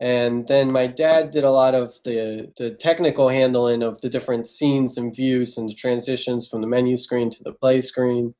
And 0.00 0.48
then 0.48 0.72
my 0.72 0.86
dad 0.86 1.30
did 1.30 1.44
a 1.44 1.50
lot 1.50 1.74
of 1.74 1.92
the, 2.04 2.50
the 2.56 2.70
technical 2.70 3.28
handling 3.28 3.82
of 3.82 4.00
the 4.00 4.08
different 4.08 4.46
scenes 4.46 4.96
and 4.96 5.14
views 5.14 5.58
and 5.58 5.68
the 5.68 5.74
transitions 5.74 6.48
from 6.48 6.62
the 6.62 6.66
menu 6.66 6.96
screen 6.96 7.28
to 7.30 7.42
the 7.44 7.52
play 7.52 7.82
screen. 7.82 8.34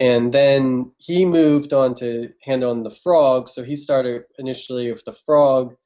And 0.00 0.34
then 0.34 0.90
he 0.98 1.24
moved 1.24 1.72
on 1.72 1.94
to 1.96 2.32
handling 2.42 2.82
the 2.82 2.90
frog. 2.90 3.48
So 3.48 3.62
he 3.62 3.76
started 3.76 4.24
initially 4.36 4.90
with 4.90 5.04
the 5.04 5.12
frog 5.12 5.76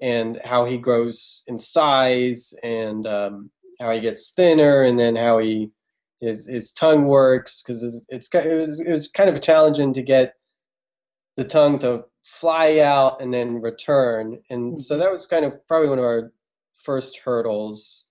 and 0.00 0.40
how 0.44 0.66
he 0.66 0.78
grows 0.78 1.42
in 1.48 1.58
size 1.58 2.54
and 2.62 3.04
um, 3.06 3.50
how 3.80 3.90
he 3.90 4.00
gets 4.00 4.30
thinner 4.30 4.82
and 4.82 4.98
then 4.98 5.16
how 5.16 5.38
he 5.38 5.72
his 6.20 6.46
his 6.46 6.70
tongue 6.70 7.04
works 7.04 7.62
because 7.62 7.82
it's, 7.82 8.06
it's 8.08 8.46
it 8.46 8.56
was, 8.56 8.80
it 8.80 8.90
was 8.90 9.08
kind 9.08 9.28
of 9.28 9.40
challenging 9.42 9.92
to 9.92 10.02
get 10.02 10.34
the 11.36 11.44
tongue 11.44 11.80
to 11.80 12.04
fly 12.24 12.78
out 12.78 13.20
and 13.20 13.32
then 13.32 13.60
return 13.60 14.40
and 14.48 14.80
so 14.80 14.98
that 14.98 15.10
was 15.10 15.26
kind 15.26 15.44
of 15.44 15.66
probably 15.66 15.88
one 15.88 15.98
of 15.98 16.04
our 16.04 16.32
first 16.78 17.18
hurdles 17.18 18.06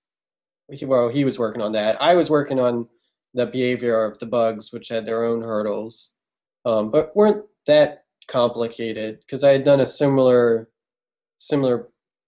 well 0.84 1.10
he 1.10 1.24
was 1.24 1.40
working 1.40 1.62
on 1.62 1.74
that 1.74 2.02
i 2.02 2.16
was 2.16 2.30
working 2.30 2.60
on 2.60 2.88
the 3.34 3.46
behavior 3.46 4.04
of 4.04 4.20
the 4.20 4.26
bugs 4.26 4.72
which 4.72 4.90
had 4.90 5.06
their 5.06 5.24
own 5.24 5.42
hurdles 5.42 6.14
um, 6.66 6.92
but 6.92 7.16
weren't 7.16 7.46
that 7.68 8.04
complicated 8.28 9.20
because 9.20 9.44
i 9.44 9.52
had 9.52 9.64
done 9.64 9.80
a 9.80 9.86
similar 9.86 10.70
similar 11.38 11.88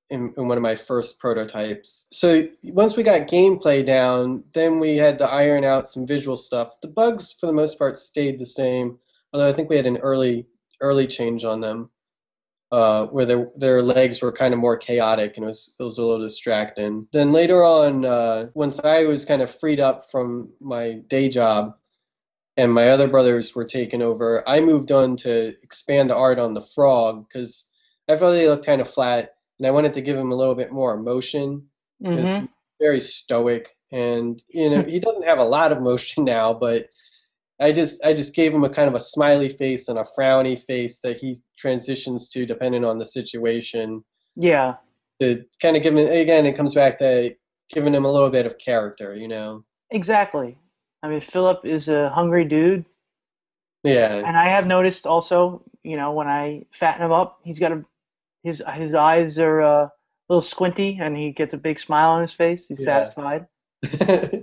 in, 0.10 0.34
in 0.38 0.48
one 0.48 0.58
of 0.58 0.64
my 0.64 0.76
first 0.76 1.20
prototypes. 1.20 2.06
So 2.12 2.48
once 2.64 2.96
we 2.96 3.04
got 3.04 3.28
gameplay 3.28 3.86
down, 3.86 4.44
then 4.54 4.80
we 4.80 4.96
had 4.96 5.18
to 5.20 5.30
iron 5.30 5.64
out 5.64 5.88
some 5.88 6.06
visual 6.06 6.38
stuff. 6.38 6.80
The 6.82 6.88
bugs, 6.88 7.34
for 7.34 7.48
the 7.48 7.54
most 7.54 7.80
part, 7.80 7.98
stayed 7.98 8.38
the 8.38 8.46
same, 8.46 9.00
although 9.34 9.50
I 9.50 9.54
think 9.54 9.70
we 9.70 9.76
had 9.76 9.88
an 9.88 9.98
early 9.98 10.46
early 10.84 11.08
change 11.08 11.46
on 11.46 11.62
them, 11.62 11.92
uh, 12.72 13.08
where 13.08 13.26
their 13.26 13.52
their 13.56 13.82
legs 13.82 14.22
were 14.22 14.32
kind 14.32 14.54
of 14.54 14.60
more 14.60 14.78
chaotic 14.78 15.38
and 15.38 15.46
it 15.46 15.48
was 15.48 15.76
it 15.80 15.84
was 15.84 15.98
a 15.98 16.04
little 16.04 16.22
distracting. 16.22 17.08
Then 17.14 17.32
later 17.34 17.64
on, 17.64 18.06
uh, 18.06 18.48
once 18.56 18.80
I 18.80 19.06
was 19.06 19.26
kind 19.26 19.42
of 19.42 19.54
freed 19.54 19.80
up 19.80 20.10
from 20.12 20.50
my 20.62 20.94
day 21.08 21.30
job, 21.30 21.76
and 22.58 22.74
my 22.74 22.90
other 22.90 23.08
brothers 23.08 23.56
were 23.56 23.66
taken 23.66 24.02
over, 24.02 24.48
I 24.48 24.60
moved 24.62 24.92
on 24.92 25.18
to 25.18 25.56
expand 25.64 26.10
the 26.10 26.16
art 26.16 26.40
on 26.40 26.54
the 26.54 26.62
frog 26.62 27.28
because 27.28 27.66
I 28.08 28.16
felt 28.16 28.34
they 28.34 28.48
looked 28.48 28.66
kind 28.66 28.82
of 28.82 28.90
flat 28.90 29.36
and 29.60 29.68
I 29.68 29.72
wanted 29.72 29.94
to 29.96 30.02
give 30.02 30.18
him 30.18 30.32
a 30.32 30.36
little 30.36 30.56
bit 30.56 30.72
more 30.72 30.94
emotion 30.94 31.70
Mhm. 32.04 32.16
he's 32.18 32.50
very 32.82 33.00
stoic, 33.02 33.76
and 33.92 34.42
you 34.50 34.70
know 34.70 34.84
he 34.84 35.00
doesn't 35.00 35.26
have 35.26 35.40
a 35.40 35.44
lot 35.44 35.72
of 35.72 35.82
motion 35.82 36.26
now, 36.26 36.54
but 36.54 36.90
I 37.62 37.72
just 37.72 38.04
I 38.04 38.14
just 38.14 38.36
gave 38.36 38.54
him 38.54 38.64
a 38.64 38.70
kind 38.70 38.88
of 38.88 38.96
a 38.96 39.00
smiley 39.00 39.50
face 39.50 39.88
and 39.88 40.00
a 40.00 40.06
frowny 40.18 40.58
face 40.60 41.00
that 41.00 41.18
he 41.18 41.36
transitions 41.58 42.30
to 42.30 42.46
depending 42.46 42.84
on 42.84 42.98
the 42.98 43.06
situation 43.06 44.04
Yeah. 44.36 44.76
to 45.22 45.44
kind 45.62 45.78
of 45.78 45.84
give 45.84 45.96
him 45.98 46.08
again 46.08 46.46
it 46.46 46.56
comes 46.58 46.74
back 46.76 46.98
to 47.00 47.36
giving 47.70 47.94
him 47.94 48.06
a 48.06 48.12
little 48.12 48.30
bit 48.30 48.46
of 48.46 48.58
character, 48.58 49.16
you 49.16 49.28
know. 49.28 49.64
Exactly. 49.92 50.58
I 51.02 51.08
mean, 51.08 51.22
Fillip 51.22 51.66
is 51.66 51.90
a 51.90 52.10
hungry 52.10 52.46
dude, 52.46 52.86
Yeah, 53.84 54.16
and 54.26 54.38
I 54.38 54.50
have 54.50 54.68
noticed 54.68 55.06
also, 55.08 55.64
you 55.84 55.98
know, 55.98 56.12
when 56.14 56.28
I 56.28 56.66
fatten 56.72 57.04
him 57.06 57.12
up, 57.12 57.40
he's 57.44 57.60
got 57.60 57.72
a 57.72 57.84
his 58.44 58.62
his 58.74 58.96
eyes 58.96 59.40
are 59.40 59.62
uh, 59.62 59.86
a 59.86 59.92
little 60.30 60.42
squinty, 60.42 60.98
and 61.02 61.16
he 61.18 61.32
gets 61.32 61.54
a 61.54 61.58
big 61.58 61.80
smile 61.80 62.12
on 62.12 62.22
his 62.22 62.34
face. 62.34 62.68
He's 62.68 62.80
Yeah. 62.80 63.04
satisfied. 63.04 63.48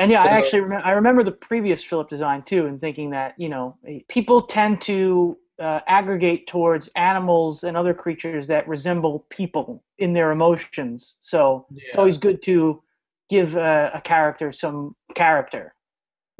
And 0.00 0.10
yeah, 0.10 0.22
I 0.22 0.28
actually 0.28 0.60
remember, 0.60 0.86
I 0.86 0.92
remember 0.92 1.22
the 1.22 1.32
previous 1.32 1.84
Fillip 1.84 2.08
design 2.08 2.42
too, 2.42 2.66
and 2.66 2.80
thinking 2.80 3.10
that 3.10 3.34
you 3.36 3.50
know 3.50 3.76
people 4.08 4.40
tend 4.40 4.80
to 4.82 5.36
uh, 5.58 5.80
aggregate 5.86 6.46
towards 6.46 6.88
animals 6.96 7.64
and 7.64 7.76
other 7.76 7.92
creatures 7.92 8.46
that 8.46 8.66
resemble 8.66 9.26
people 9.28 9.84
in 9.98 10.14
their 10.14 10.30
emotions. 10.30 11.16
So 11.20 11.66
it's 11.76 11.96
always 11.96 12.16
good 12.16 12.42
to 12.44 12.82
give 13.28 13.56
a, 13.56 13.90
a 13.92 14.00
character 14.00 14.52
some 14.52 14.96
character. 15.14 15.74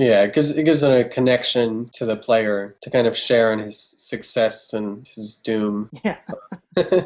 Yeah, 0.01 0.23
it 0.23 0.33
gives 0.33 0.57
it 0.57 0.65
gives 0.65 0.83
a 0.83 1.05
connection 1.05 1.91
to 1.91 2.07
the 2.07 2.17
player 2.17 2.75
to 2.81 2.91
kind 2.91 3.07
of 3.07 3.15
share 3.15 3.53
in 3.53 3.59
his 3.59 3.95
success 3.99 4.73
and 4.73 5.07
his 5.07 5.37
doom. 5.37 5.91
Yeah. 6.03 6.17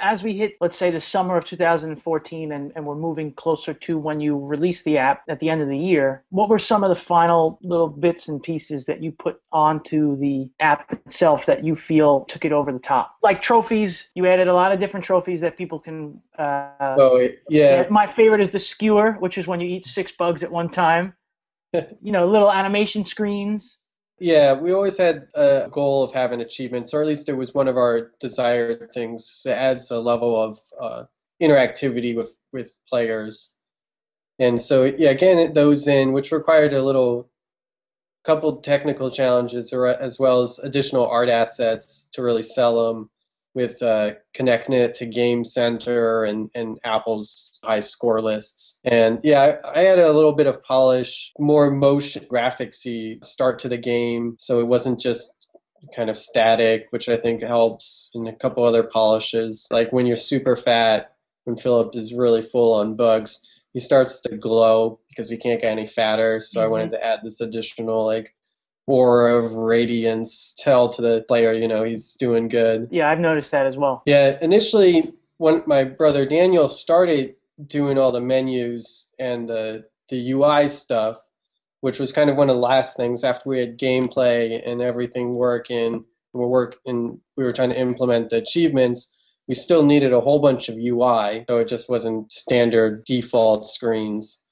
As 0.00 0.24
we 0.24 0.34
hit, 0.34 0.56
let's 0.60 0.76
say, 0.76 0.90
the 0.90 1.00
summer 1.00 1.36
of 1.36 1.44
2014, 1.44 2.52
and, 2.52 2.72
and 2.74 2.86
we're 2.86 2.96
moving 2.96 3.32
closer 3.32 3.72
to 3.72 3.98
when 3.98 4.18
you 4.18 4.36
release 4.36 4.82
the 4.82 4.98
app 4.98 5.22
at 5.28 5.38
the 5.38 5.48
end 5.48 5.62
of 5.62 5.68
the 5.68 5.78
year, 5.78 6.24
what 6.30 6.48
were 6.48 6.58
some 6.58 6.82
of 6.82 6.88
the 6.88 6.96
final 6.96 7.60
little 7.62 7.88
bits 7.88 8.26
and 8.26 8.42
pieces 8.42 8.86
that 8.86 9.00
you 9.00 9.12
put 9.12 9.40
onto 9.52 10.18
the 10.18 10.48
app 10.58 10.92
itself 10.92 11.46
that 11.46 11.64
you 11.64 11.76
feel 11.76 12.24
took 12.24 12.44
it 12.44 12.50
over 12.52 12.72
the 12.72 12.80
top? 12.80 13.14
Like 13.22 13.42
trophies, 13.42 14.08
you 14.14 14.26
added 14.26 14.48
a 14.48 14.54
lot 14.54 14.72
of 14.72 14.80
different 14.80 15.04
trophies 15.04 15.40
that 15.42 15.56
people 15.56 15.78
can. 15.78 16.20
Uh, 16.36 16.96
oh 16.98 17.28
yeah, 17.48 17.86
My 17.90 18.08
favorite 18.08 18.40
is 18.40 18.50
the 18.50 18.60
skewer, 18.60 19.12
which 19.20 19.38
is 19.38 19.46
when 19.46 19.60
you 19.60 19.68
eat 19.68 19.84
six 19.84 20.10
bugs 20.10 20.42
at 20.42 20.50
one 20.50 20.68
time. 20.68 21.14
You 22.02 22.12
know, 22.12 22.26
little 22.28 22.50
animation 22.50 23.04
screens. 23.04 23.78
yeah. 24.18 24.52
We 24.54 24.72
always 24.72 24.96
had 24.96 25.28
a 25.34 25.68
goal 25.70 26.04
of 26.04 26.12
having 26.12 26.40
achievements, 26.40 26.94
or 26.94 27.00
at 27.02 27.06
least 27.08 27.28
it 27.28 27.36
was 27.36 27.54
one 27.54 27.68
of 27.68 27.76
our 27.76 28.12
desired 28.20 28.92
things. 28.92 29.42
It 29.46 29.50
adds 29.50 29.90
a 29.90 29.98
level 30.00 30.40
of 30.40 30.58
uh, 30.80 31.04
interactivity 31.42 32.16
with 32.16 32.38
with 32.52 32.76
players, 32.88 33.54
and 34.38 34.60
so 34.60 34.84
yeah, 34.84 35.10
again, 35.10 35.52
those 35.52 35.88
in 35.88 36.12
which 36.12 36.32
required 36.32 36.72
a 36.72 36.82
little 36.82 37.30
couple 38.24 38.56
technical 38.56 39.10
challenges, 39.10 39.72
or 39.72 39.86
as 39.86 40.18
well 40.18 40.42
as 40.42 40.58
additional 40.58 41.06
art 41.06 41.28
assets 41.28 42.08
to 42.12 42.22
really 42.22 42.42
sell 42.42 42.94
them. 42.94 43.10
With 43.54 43.82
uh, 43.82 44.14
connecting 44.34 44.74
it 44.74 44.96
to 44.96 45.06
Game 45.06 45.44
Center 45.44 46.24
and, 46.24 46.50
and 46.56 46.78
Apple's 46.84 47.60
high 47.62 47.80
score 47.80 48.20
lists. 48.20 48.80
And 48.84 49.20
yeah, 49.22 49.58
I, 49.64 49.80
I 49.80 49.82
had 49.84 50.00
a 50.00 50.12
little 50.12 50.34
bit 50.34 50.48
of 50.48 50.62
polish, 50.64 51.30
more 51.38 51.70
motion 51.70 52.24
graphicsy 52.24 53.24
start 53.24 53.60
to 53.60 53.68
the 53.68 53.76
game. 53.78 54.34
So 54.40 54.58
it 54.58 54.66
wasn't 54.66 55.00
just 55.00 55.30
kind 55.94 56.10
of 56.10 56.16
static, 56.16 56.86
which 56.90 57.08
I 57.08 57.16
think 57.16 57.42
helps, 57.42 58.10
and 58.14 58.26
a 58.26 58.32
couple 58.32 58.64
other 58.64 58.82
polishes. 58.82 59.68
Like 59.70 59.92
when 59.92 60.06
you're 60.06 60.16
super 60.16 60.56
fat, 60.56 61.12
when 61.44 61.56
Fillip 61.56 61.94
is 61.94 62.12
really 62.14 62.42
full 62.42 62.74
on 62.74 62.96
bugs, 62.96 63.38
he 63.72 63.80
starts 63.80 64.20
to 64.22 64.36
glow 64.36 64.98
because 65.08 65.28
he 65.28 65.36
can't 65.36 65.60
get 65.60 65.70
any 65.70 65.86
fatter. 65.86 66.40
So 66.40 66.60
I 66.60 66.64
Mhm. 66.64 66.70
wanted 66.70 66.90
to 66.90 67.04
add 67.04 67.20
this 67.22 67.40
additional 67.40 68.06
like 68.06 68.34
aura 68.86 69.36
of 69.36 69.52
radiance, 69.52 70.54
tell 70.58 70.88
to 70.90 71.02
the 71.02 71.24
player, 71.26 71.52
you 71.52 71.68
know, 71.68 71.84
he's 71.84 72.14
doing 72.14 72.48
good. 72.48 72.88
Yeah, 72.90 73.08
I've 73.08 73.20
noticed 73.20 73.50
that 73.52 73.66
as 73.66 73.76
well. 73.76 74.02
Yeah, 74.06 74.38
initially 74.40 75.12
when 75.38 75.62
my 75.66 75.84
brother 75.84 76.26
Daniel 76.26 76.68
started 76.68 77.34
doing 77.64 77.98
all 77.98 78.12
the 78.12 78.20
menus 78.20 79.08
and 79.18 79.48
the 79.48 79.84
the 80.08 80.32
UI 80.32 80.68
stuff, 80.68 81.16
which 81.80 81.98
was 81.98 82.12
kind 82.12 82.28
of 82.28 82.36
one 82.36 82.50
of 82.50 82.56
the 82.56 82.60
last 82.60 82.96
things 82.96 83.24
after 83.24 83.48
we 83.48 83.58
had 83.58 83.78
gameplay 83.78 84.60
and 84.64 84.82
everything 84.82 85.34
working, 85.34 86.04
we 86.34 86.44
work 86.44 86.76
and 86.84 87.20
we 87.36 87.44
were 87.44 87.52
trying 87.52 87.70
to 87.70 87.80
implement 87.80 88.30
the 88.30 88.36
achievements. 88.36 89.12
We 89.48 89.54
still 89.54 89.84
needed 89.84 90.12
a 90.12 90.20
whole 90.20 90.40
bunch 90.40 90.68
of 90.68 90.76
UI, 90.76 91.44
so 91.48 91.58
it 91.58 91.68
just 91.68 91.88
wasn't 91.88 92.32
standard 92.32 93.04
default 93.04 93.66
screens. 93.66 94.43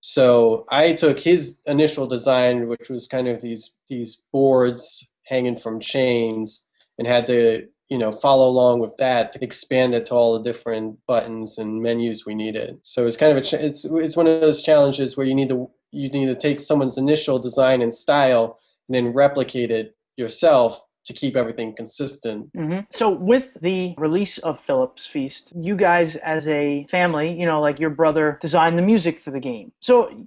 So 0.00 0.64
I 0.70 0.94
took 0.94 1.18
his 1.18 1.62
initial 1.66 2.06
design, 2.06 2.68
which 2.68 2.88
was 2.88 3.06
kind 3.06 3.28
of 3.28 3.40
these 3.40 3.76
these 3.88 4.24
boards 4.32 5.10
hanging 5.26 5.56
from 5.56 5.80
chains, 5.80 6.66
and 6.98 7.06
had 7.06 7.26
to 7.28 7.68
you 7.88 7.98
know 7.98 8.10
follow 8.10 8.48
along 8.48 8.80
with 8.80 8.96
that 8.98 9.32
to 9.32 9.44
expand 9.44 9.94
it 9.94 10.06
to 10.06 10.14
all 10.14 10.34
the 10.34 10.42
different 10.42 10.98
buttons 11.06 11.58
and 11.58 11.82
menus 11.82 12.24
we 12.24 12.34
needed. 12.34 12.78
So 12.82 13.06
it's 13.06 13.16
kind 13.16 13.32
of 13.32 13.38
a 13.38 13.42
ch- 13.42 13.54
it's 13.54 13.84
it's 13.84 14.16
one 14.16 14.26
of 14.26 14.40
those 14.40 14.62
challenges 14.62 15.16
where 15.16 15.26
you 15.26 15.34
need 15.34 15.50
to 15.50 15.70
you 15.90 16.08
need 16.08 16.26
to 16.26 16.36
take 16.36 16.60
someone's 16.60 16.98
initial 16.98 17.38
design 17.38 17.82
and 17.82 17.92
style 17.92 18.58
and 18.88 18.94
then 18.94 19.12
replicate 19.12 19.70
it 19.70 19.96
yourself 20.16 20.84
to 21.06 21.12
keep 21.12 21.36
everything 21.36 21.74
consistent. 21.76 22.50
hmm 22.54 22.80
So, 22.90 23.10
with 23.10 23.54
the 23.60 23.94
release 23.98 24.38
of 24.38 24.60
Fillips 24.60 25.06
Feast, 25.06 25.52
you 25.56 25.76
guys, 25.76 26.16
as 26.16 26.48
a 26.48 26.84
family, 26.88 27.32
you 27.32 27.46
know, 27.46 27.60
like 27.60 27.80
your 27.80 27.90
brother 27.90 28.38
designed 28.40 28.78
the 28.78 28.82
music 28.82 29.18
for 29.18 29.30
the 29.30 29.40
game. 29.40 29.72
So, 29.80 30.26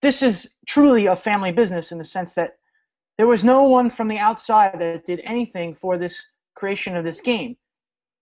this 0.00 0.22
is 0.22 0.54
truly 0.66 1.06
a 1.06 1.16
family 1.16 1.52
business 1.52 1.92
in 1.92 1.98
the 1.98 2.04
sense 2.04 2.34
that 2.34 2.58
there 3.18 3.26
was 3.26 3.44
no 3.44 3.64
one 3.64 3.90
from 3.90 4.08
the 4.08 4.18
outside 4.18 4.78
that 4.80 5.06
did 5.06 5.20
anything 5.24 5.74
for 5.74 5.98
this 5.98 6.22
creation 6.54 6.96
of 6.96 7.04
this 7.04 7.20
game. 7.20 7.56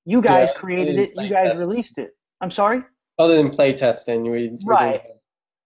You 0.04 0.22
guys 0.22 0.50
Yeah, 0.50 0.52
created 0.52 0.98
it, 0.98 1.10
you 1.16 1.28
guys 1.28 1.48
test. 1.48 1.60
released 1.68 1.98
it. 1.98 2.16
I'm 2.40 2.50
sorry? 2.50 2.82
Other 3.18 3.36
than 3.36 3.50
play 3.50 3.72
testing, 3.74 4.30
we, 4.30 4.58
Right. 4.64 5.02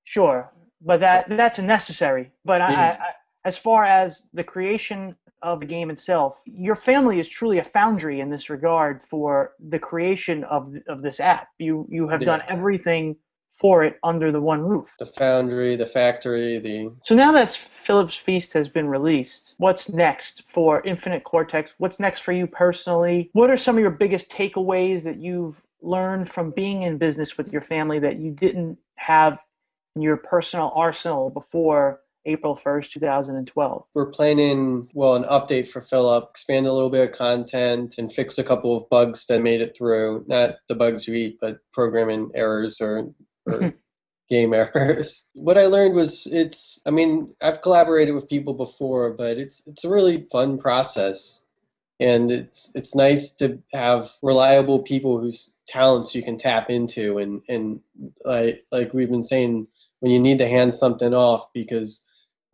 Sure, 0.04 0.52
but 0.80 1.00
that 1.00 1.28
that's 1.28 1.58
necessary. 1.58 2.30
But 2.44 2.60
I, 2.60 2.66
I, 2.72 2.86
I, 2.92 3.10
as 3.44 3.56
far 3.56 3.84
as 3.84 4.28
the 4.34 4.44
creation 4.44 5.16
of 5.44 5.60
the 5.60 5.66
game 5.66 5.90
itself, 5.90 6.40
your 6.46 6.74
family 6.74 7.20
is 7.20 7.28
truly 7.28 7.58
a 7.58 7.64
foundry 7.64 8.20
in 8.20 8.30
this 8.30 8.50
regard 8.50 9.02
for 9.02 9.52
the 9.68 9.78
creation 9.78 10.42
of 10.44 10.74
of 10.88 11.02
this 11.02 11.20
app. 11.20 11.48
You 11.58 11.86
you 11.90 12.08
have 12.08 12.22
yeah. 12.22 12.26
done 12.26 12.42
everything 12.48 13.16
for 13.56 13.84
it 13.84 13.98
under 14.02 14.32
the 14.32 14.40
one 14.40 14.60
roof. 14.60 14.94
The 14.98 15.06
foundry, 15.06 15.76
the 15.76 15.86
factory, 15.86 16.58
the. 16.58 16.90
So 17.02 17.14
now 17.14 17.30
that 17.32 17.52
Fillip's 17.52 18.16
Feast 18.16 18.52
has 18.54 18.68
been 18.68 18.88
released, 18.88 19.54
what's 19.58 19.88
next 19.88 20.42
for 20.48 20.82
Infinite 20.82 21.24
Cortex? 21.24 21.74
What's 21.78 22.00
next 22.00 22.20
for 22.20 22.32
you 22.32 22.46
personally? 22.46 23.30
What 23.32 23.50
are 23.50 23.56
some 23.56 23.76
of 23.76 23.80
your 23.82 23.90
biggest 23.90 24.28
takeaways 24.30 25.04
that 25.04 25.18
you've 25.18 25.62
learned 25.82 26.30
from 26.30 26.50
being 26.50 26.82
in 26.82 26.98
business 26.98 27.36
with 27.36 27.52
your 27.52 27.62
family 27.62 27.98
that 28.00 28.18
you 28.18 28.32
didn't 28.32 28.78
have 28.96 29.38
in 29.94 30.02
your 30.02 30.16
personal 30.16 30.72
arsenal 30.74 31.30
before 31.30 32.00
April 32.26 32.56
1st, 32.56 32.90
2012. 32.92 33.84
We're 33.94 34.06
planning, 34.06 34.88
well, 34.94 35.14
an 35.16 35.24
update 35.24 35.68
for 35.68 35.80
Fillip, 35.80 36.30
expand 36.30 36.66
a 36.66 36.72
little 36.72 36.90
bit 36.90 37.10
of 37.10 37.16
content, 37.16 37.96
and 37.98 38.12
fix 38.12 38.38
a 38.38 38.44
couple 38.44 38.76
of 38.76 38.88
bugs 38.88 39.26
that 39.26 39.42
made 39.42 39.60
it 39.60 39.76
through. 39.76 40.24
Not 40.26 40.56
the 40.68 40.74
bugs 40.74 41.06
you 41.06 41.14
eat, 41.14 41.38
but 41.40 41.58
programming 41.72 42.30
errors 42.34 42.80
or 42.80 43.12
or 43.46 43.74
game 44.30 44.54
errors. 44.54 45.28
What 45.34 45.58
I 45.58 45.66
learned 45.66 45.94
was 45.94 46.26
it's 46.26 46.80
I 46.86 46.90
mean, 46.90 47.34
I've 47.42 47.60
collaborated 47.60 48.14
with 48.14 48.28
people 48.28 48.54
before, 48.54 49.12
but 49.12 49.36
it's 49.36 49.62
it's 49.66 49.84
a 49.84 49.90
really 49.90 50.26
fun 50.30 50.58
process. 50.58 51.42
And 52.00 52.30
it's 52.30 52.72
it's 52.74 52.94
nice 52.94 53.32
to 53.36 53.62
have 53.72 54.10
reliable 54.22 54.82
people 54.82 55.20
whose 55.20 55.54
talents 55.68 56.14
you 56.14 56.22
can 56.22 56.38
tap 56.38 56.68
into 56.68 57.18
and 57.18 57.42
and 57.48 57.80
like 58.24 58.64
like 58.72 58.92
we've 58.92 59.10
been 59.10 59.22
saying 59.22 59.68
when 60.00 60.10
you 60.10 60.18
need 60.18 60.38
to 60.38 60.48
hand 60.48 60.74
something 60.74 61.14
off 61.14 61.52
because 61.52 62.04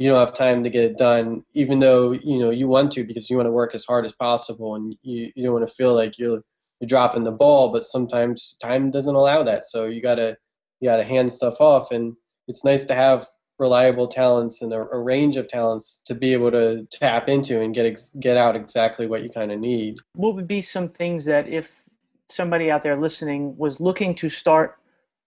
you 0.01 0.09
don't 0.09 0.19
have 0.19 0.35
time 0.35 0.65
to 0.65 0.71
get 0.71 0.85
it 0.85 0.97
done 0.97 1.45
even 1.55 1.79
though 1.79 2.13
you 2.13 2.39
know 2.39 2.51
you 2.51 2.67
want 2.67 2.91
to 2.93 3.05
because 3.05 3.29
you 3.29 3.37
want 3.37 3.47
to 3.47 3.53
work 3.53 3.75
as 3.75 3.85
hard 3.85 4.05
as 4.05 4.13
possible 4.13 4.75
and 4.75 4.97
you, 5.03 5.31
you 5.37 5.45
don't 5.45 5.53
want 5.53 5.67
to 5.67 5.73
feel 5.73 5.95
like 5.95 6.19
you're 6.19 6.41
you're 6.81 6.89
dropping 6.89 7.25
the 7.25 7.31
ball 7.31 7.71
but 7.71 7.85
sometimes 7.85 8.57
time 8.61 8.91
doesn't 8.91 9.15
allow 9.15 9.43
that 9.43 9.65
so 9.65 9.85
you 9.85 10.01
got 10.01 10.17
to 10.17 10.37
you 10.81 10.89
got 10.89 10.97
to 10.97 11.05
hand 11.05 11.31
stuff 11.31 11.61
off 11.61 11.93
and 11.93 12.17
it's 12.49 12.65
nice 12.65 12.85
to 12.85 12.95
have 12.95 13.27
reliable 13.59 14.09
talents 14.09 14.63
and 14.63 14.73
a, 14.73 14.81
a, 14.91 14.99
range 14.99 15.37
of 15.37 15.47
talents 15.47 16.01
to 16.07 16.15
be 16.15 16.33
able 16.33 16.51
to 16.51 16.89
tap 16.91 17.29
into 17.29 17.61
and 17.61 17.75
get 17.75 17.85
ex- 17.85 18.11
get 18.19 18.39
out 18.39 18.57
exactly 18.57 19.07
what 19.07 19.23
you 19.23 19.29
kind 19.29 19.53
of 19.53 19.61
need. 19.61 19.97
What 20.15 20.35
would 20.35 20.49
be 20.49 20.63
some 20.63 20.89
things 20.89 21.27
that 21.27 21.47
if 21.47 21.71
somebody 22.31 22.71
out 22.71 22.83
there 22.83 22.97
listening 22.97 23.55
was 23.59 23.79
looking 23.79 24.15
to 24.15 24.31
start 24.31 24.80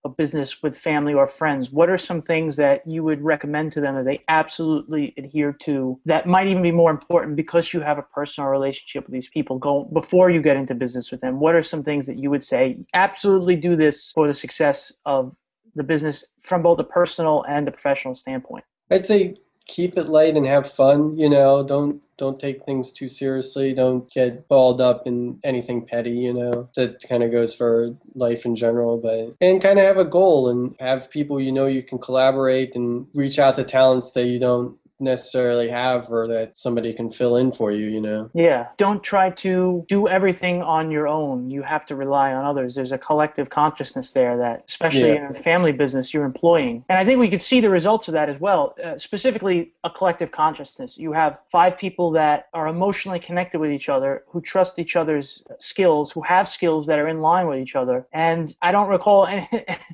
a 0.06 0.10
business 0.10 0.62
with 0.62 0.78
family 0.78 1.14
or 1.14 1.28
friends, 1.28 1.72
what 1.72 1.90
are 1.90 1.98
some 1.98 2.22
things 2.22 2.58
that 2.58 2.86
you 2.86 3.04
would 3.04 3.22
recommend 3.22 3.72
to 3.72 3.82
them 3.82 3.96
that 3.96 4.06
they 4.06 4.22
absolutely 4.28 5.14
adhere 5.18 5.54
to 5.54 6.00
that 6.06 6.28
might 6.28 6.48
even 6.48 6.62
be 6.62 6.72
more 6.72 6.92
important 6.92 7.36
because 7.36 7.74
you 7.74 7.80
have 7.80 7.98
a 7.98 8.04
personal 8.04 8.50
relationship 8.50 9.06
with 9.06 9.14
these 9.14 9.30
people 9.30 9.58
go 9.58 9.86
before 9.94 10.30
you 10.30 10.42
get 10.42 10.58
into 10.58 10.76
business 10.76 11.10
with 11.12 11.22
them? 11.22 11.40
What 11.40 11.56
are 11.56 11.64
some 11.64 11.84
things 11.84 12.06
that 12.08 12.20
you 12.20 12.30
would 12.30 12.44
say 12.44 12.78
absolutely 12.94 13.56
do 13.56 13.76
this 13.76 14.12
for 14.12 14.28
the 14.28 14.34
success 14.34 14.92
of 15.06 15.36
the 15.76 15.84
business 15.84 16.26
from 16.42 16.62
both 16.62 16.80
a 16.80 16.84
personal 16.84 17.44
and 17.48 17.68
a 17.68 17.72
professional 17.72 18.14
standpoint? 18.14 18.66
I'd 18.92 19.06
say 19.06 19.38
keep 19.66 19.98
it 19.98 20.08
light 20.08 20.36
and 20.36 20.46
have 20.46 20.70
fun. 20.70 21.18
You 21.18 21.30
know, 21.30 21.64
don't 21.64 22.02
don't 22.24 22.40
take 22.40 22.64
things 22.64 22.94
too 22.94 23.10
seriously. 23.10 23.74
Don't 23.74 24.10
get 24.10 24.48
balled 24.48 24.80
up 24.80 25.06
in 25.06 25.42
anything 25.44 25.86
petty. 25.86 26.12
You 26.12 26.34
know, 26.34 26.70
that 26.76 27.04
kind 27.08 27.22
of 27.22 27.32
goes 27.32 27.54
for 27.54 27.98
life 28.16 28.46
in 28.46 28.56
general. 28.56 28.98
But 28.98 29.36
and 29.42 29.62
kind 29.62 29.78
of 29.78 29.86
have 29.86 29.98
a 29.98 30.06
goal 30.06 30.50
and 30.50 30.74
have 30.80 31.12
people 31.12 31.40
you 31.40 31.52
know 31.52 31.66
you 31.66 31.84
can 31.84 31.98
collaborate 32.00 32.76
and 32.76 33.08
reach 33.14 33.40
out 33.40 33.58
to 33.58 33.66
talents 33.66 34.12
that 34.12 34.26
you 34.26 34.40
don't 34.40 34.78
necessarily 35.00 35.70
have 35.70 36.10
or 36.12 36.28
that 36.28 36.56
somebody 36.56 36.94
can 36.94 37.10
fill 37.10 37.38
in 37.38 37.52
for 37.52 37.72
you, 37.72 37.88
you 37.88 38.02
know? 38.02 38.30
Yeah. 38.34 38.68
Don't 38.78 39.04
try 39.04 39.32
to 39.32 39.86
do 39.88 40.08
everything 40.08 40.62
on 40.62 40.92
your 40.92 41.08
own. 41.08 41.50
You 41.50 41.62
have 41.64 41.86
to 41.88 41.96
rely 41.96 42.34
on 42.34 42.46
others. 42.46 42.76
There's 42.76 42.92
a 42.92 42.98
collective 42.98 43.50
consciousness 43.50 44.12
there 44.12 44.38
that, 44.38 44.66
especially 44.68 45.14
yeah. 45.14 45.30
in 45.30 45.36
a 45.36 45.40
family 45.40 45.72
business, 45.72 46.14
you're 46.14 46.26
employing. 46.26 46.86
And 46.90 46.98
I 46.98 47.06
think 47.06 47.20
we 47.20 47.30
could 47.30 47.42
see 47.42 47.60
the 47.60 47.70
results 47.70 48.08
of 48.08 48.14
that 48.14 48.30
as 48.30 48.40
well, 48.40 48.76
uh, 48.84 48.98
specifically 48.98 49.74
a 49.84 49.90
collective 49.90 50.32
consciousness. 50.32 50.98
You 50.98 51.12
have 51.14 51.40
five 51.50 51.78
people 51.78 52.12
that 52.12 52.50
are 52.54 52.68
emotionally 52.68 53.20
connected 53.20 53.60
with 53.60 53.72
each 53.72 53.90
other, 53.90 54.24
who 54.28 54.42
trust 54.42 54.80
each 54.80 54.96
other's 54.96 55.44
skills, 55.60 56.12
who 56.12 56.22
have 56.22 56.48
skills 56.48 56.88
that 56.88 57.00
are 57.00 57.08
in 57.08 57.22
line 57.22 57.48
with 57.48 57.60
each 57.60 57.76
other. 57.76 58.08
And 58.14 58.56
I 58.62 58.72
don't 58.72 58.90
recall, 58.90 59.26
any, 59.34 59.48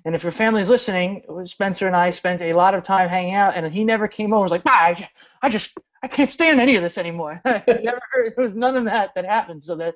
and 0.05 0.15
if 0.15 0.23
your 0.23 0.31
family's 0.31 0.69
listening, 0.69 1.23
Spencer 1.45 1.87
and 1.87 1.95
I 1.95 2.11
spent 2.11 2.41
a 2.41 2.53
lot 2.53 2.75
of 2.75 2.83
time 2.83 3.09
hanging 3.09 3.33
out, 3.33 3.55
and 3.55 3.71
he 3.73 3.83
never 3.83 4.07
came 4.07 4.33
over 4.33 4.41
and 4.41 4.43
was 4.43 4.51
like, 4.51 4.63
bye 4.63 4.98
I, 5.41 5.49
just 5.49 5.71
I 6.03 6.07
can't 6.07 6.31
stand 6.31 6.59
any 6.59 6.75
of 6.75 6.83
this 6.83 6.97
anymore. 6.97 7.41
I 7.45 7.63
never 7.67 8.01
heard 8.11 8.33
there 8.35 8.45
was 8.45 8.55
none 8.55 8.75
of 8.75 8.85
that 8.85 9.11
that 9.15 9.25
happened. 9.25 9.63
So 9.63 9.75
that 9.77 9.95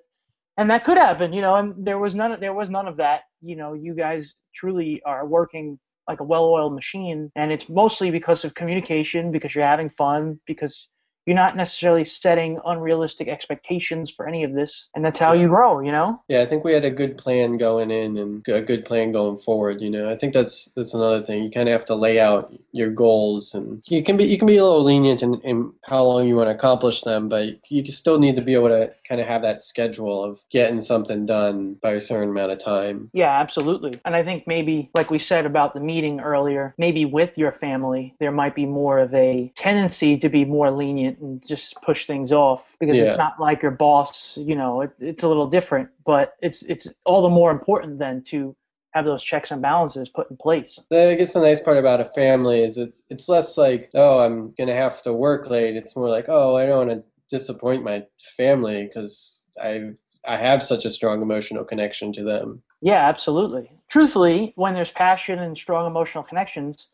and 0.58 0.70
that 0.70 0.84
could 0.84 0.98
happen, 0.98 1.34
you 1.34 1.42
know, 1.42 1.56
and 1.56 1.86
there 1.86 2.00
was 2.00 2.16
none 2.16 2.32
of 2.32 2.40
there 2.40 2.54
was 2.54 2.70
none 2.70 2.88
of 2.88 2.98
that. 2.98 3.22
You 3.42 3.56
know, 3.56 3.74
you 3.74 3.94
guys 3.94 4.36
truly 4.54 5.02
are 5.06 5.26
working 5.26 5.80
like 6.08 6.20
a 6.20 6.24
well-oiled 6.24 6.76
machine 6.76 7.32
and 7.36 7.52
it's 7.52 7.70
mostly 7.70 8.12
because 8.12 8.44
of 8.44 8.54
communication 8.56 9.32
because 9.32 9.56
you're 9.56 9.66
having 9.66 9.90
fun 9.92 10.40
because 10.46 10.90
you're 11.26 11.36
not 11.36 11.56
necessarily 11.56 12.04
setting 12.04 12.60
unrealistic 12.66 13.28
expectations 13.28 14.12
for 14.12 14.28
any 14.28 14.44
of 14.44 14.54
this 14.54 14.90
and 14.96 15.04
that's 15.04 15.20
how 15.20 15.34
you 15.34 15.48
grow 15.48 15.80
you 15.80 15.92
know? 15.92 16.22
Yeah 16.28 16.42
i 16.42 16.46
think 16.46 16.64
we 16.64 16.74
had 16.74 16.86
a 16.86 16.92
good 16.92 17.18
plan 17.18 17.58
going 17.58 17.92
in 17.92 18.18
and 18.18 18.48
a 18.48 18.62
good 18.62 18.86
plan 18.86 19.12
going 19.12 19.38
forward 19.38 19.82
you 19.82 19.90
know? 19.90 20.10
I 20.10 20.16
think 20.16 20.34
that's 20.34 20.70
that's 20.76 20.94
another 20.94 21.22
thing. 21.22 21.44
You 21.44 21.52
kind 21.52 21.68
of 21.68 21.74
have 21.74 21.86
to 21.86 21.96
lay 21.96 22.20
out 22.20 22.54
your 22.72 22.92
goals 22.92 23.54
and 23.54 23.84
you 23.88 24.04
can 24.04 24.18
be 24.18 24.26
you 24.26 24.38
can 24.38 24.48
be 24.48 24.58
a 24.58 24.64
little 24.64 24.84
lenient 24.84 25.22
in, 25.22 25.36
in 25.42 25.74
how 25.84 26.04
long 26.04 26.28
you 26.28 26.36
want 26.36 26.48
to 26.48 26.56
accomplish 26.56 27.02
them 27.02 27.30
but 27.30 27.56
you 27.70 27.86
still 27.86 28.20
need 28.20 28.36
to 28.36 28.42
be 28.42 28.54
able 28.54 28.70
to 28.70 28.92
kind 29.08 29.22
of 29.22 29.28
have 29.28 29.42
that 29.42 29.62
schedule 29.62 30.24
of 30.24 30.40
getting 30.50 30.82
something 30.82 31.26
done 31.26 31.76
by 31.82 31.92
a 31.92 32.00
certain 32.00 32.30
amount 32.30 32.52
of 32.52 32.60
time. 32.60 33.10
Yeah 33.14 33.32
absolutely. 33.32 34.00
And 34.06 34.16
i 34.16 34.24
think 34.24 34.48
maybe 34.48 34.90
like 34.96 35.12
we 35.12 35.20
said 35.20 35.46
about 35.46 35.74
the 35.74 35.80
meeting 35.80 36.20
earlier 36.20 36.74
maybe 36.78 37.06
with 37.06 37.38
your 37.38 37.52
family 37.52 38.16
there 38.20 38.32
might 38.32 38.56
be 38.56 38.66
more 38.66 39.00
of 39.00 39.14
a 39.14 39.52
tendency 39.56 40.18
to 40.18 40.30
be 40.30 40.46
more 40.46 40.72
lenient 40.72 41.13
and 41.20 41.46
just 41.46 41.76
push 41.82 42.06
things 42.06 42.32
off 42.32 42.76
because 42.80 42.96
yeah. 42.96 43.04
it's 43.04 43.18
not 43.18 43.40
like 43.40 43.62
your 43.62 43.72
boss 43.72 44.38
you 44.38 44.56
know 44.56 44.82
it, 44.82 44.92
it's 45.00 45.24
a 45.24 45.28
little 45.28 45.48
different 45.48 45.90
but 46.06 46.34
it's 46.42 46.64
it's 46.64 46.88
all 47.06 47.22
the 47.22 47.30
more 47.30 47.52
important 47.52 48.00
then 48.00 48.24
to 48.24 48.56
have 48.94 49.06
those 49.06 49.24
checks 49.24 49.52
and 49.52 49.62
balances 49.62 50.08
put 50.10 50.30
in 50.30 50.38
place. 50.38 50.80
I 50.92 51.16
guess 51.16 51.34
the 51.34 51.42
nice 51.42 51.60
part 51.60 51.78
about 51.78 52.00
a 52.00 52.06
family 52.06 52.64
is 52.64 52.78
it's 52.78 53.02
it's 53.10 53.28
less 53.28 53.58
like 53.58 53.90
oh 53.94 54.20
I'm 54.20 54.54
gonna 54.58 54.76
have 54.76 55.02
to 55.04 55.14
work 55.14 55.50
late. 55.50 55.76
It's 55.76 55.96
more 55.96 56.10
like 56.10 56.26
oh 56.28 56.56
I 56.56 56.66
don't 56.66 56.88
want 56.88 57.00
to 57.00 57.04
disappoint 57.30 57.84
my 57.84 58.06
family 58.38 58.84
because 58.84 59.42
I 59.60 59.92
I 60.26 60.38
have 60.38 60.64
such 60.64 60.86
a 60.86 60.90
strong 60.90 61.22
emotional 61.22 61.64
connection 61.64 62.14
to 62.14 62.24
them. 62.24 62.62
Yeah, 62.82 63.08
absolutely. 63.08 63.72
Truthfully, 63.90 64.54
when 64.56 64.74
there's 64.74 64.92
passion 64.92 65.40
and 65.40 65.58
strong 65.58 65.88
emotional 65.88 66.24
connections, 66.24 66.88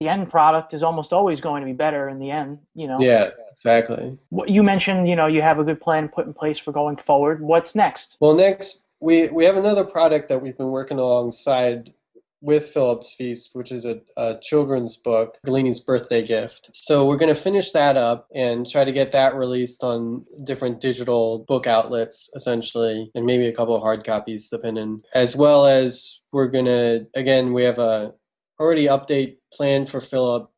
the 0.00 0.08
end 0.08 0.30
product 0.30 0.74
is 0.74 0.82
almost 0.82 1.12
always 1.12 1.40
going 1.40 1.60
to 1.60 1.66
be 1.66 1.72
better 1.72 2.08
in 2.08 2.18
the 2.18 2.30
end 2.30 2.58
you 2.74 2.86
know 2.86 2.98
yeah 3.00 3.30
exactly 3.50 4.16
you 4.46 4.62
mentioned 4.62 5.08
you 5.08 5.16
know 5.16 5.26
you 5.26 5.42
have 5.42 5.58
a 5.58 5.64
good 5.64 5.80
plan 5.80 6.08
put 6.08 6.26
in 6.26 6.32
place 6.32 6.58
for 6.58 6.72
going 6.72 6.96
forward 6.96 7.40
what's 7.40 7.74
next 7.74 8.16
well 8.20 8.34
next 8.34 8.86
we 9.00 9.28
we 9.28 9.44
have 9.44 9.56
another 9.56 9.84
product 9.84 10.28
that 10.28 10.40
we've 10.42 10.56
been 10.56 10.70
working 10.70 10.98
alongside 10.98 11.92
with 12.40 12.66
Fillip's 12.66 13.14
Feast, 13.14 13.50
which 13.54 13.72
is 13.72 13.84
a, 13.84 14.00
a 14.16 14.38
children's 14.40 14.96
book, 14.96 15.38
Galini's 15.44 15.80
birthday 15.80 16.24
gift. 16.24 16.70
So 16.72 17.06
we're 17.06 17.16
going 17.16 17.34
to 17.34 17.40
finish 17.40 17.72
that 17.72 17.96
up 17.96 18.28
and 18.32 18.68
try 18.68 18.84
to 18.84 18.92
get 18.92 19.12
that 19.12 19.34
released 19.34 19.82
on 19.82 20.24
different 20.44 20.80
digital 20.80 21.44
book 21.48 21.66
outlets, 21.66 22.30
essentially, 22.36 23.10
and 23.14 23.26
maybe 23.26 23.46
a 23.46 23.52
couple 23.52 23.74
of 23.74 23.82
hard 23.82 24.04
copies, 24.04 24.50
depending. 24.50 25.00
As 25.14 25.34
well 25.34 25.66
as 25.66 26.20
we're 26.32 26.46
going 26.46 26.66
to, 26.66 27.06
again, 27.14 27.52
we 27.52 27.64
have 27.64 27.78
a 27.78 28.14
already 28.60 28.86
update 28.86 29.36
planned 29.52 29.88
for 29.88 30.00
Fillip. 30.00 30.48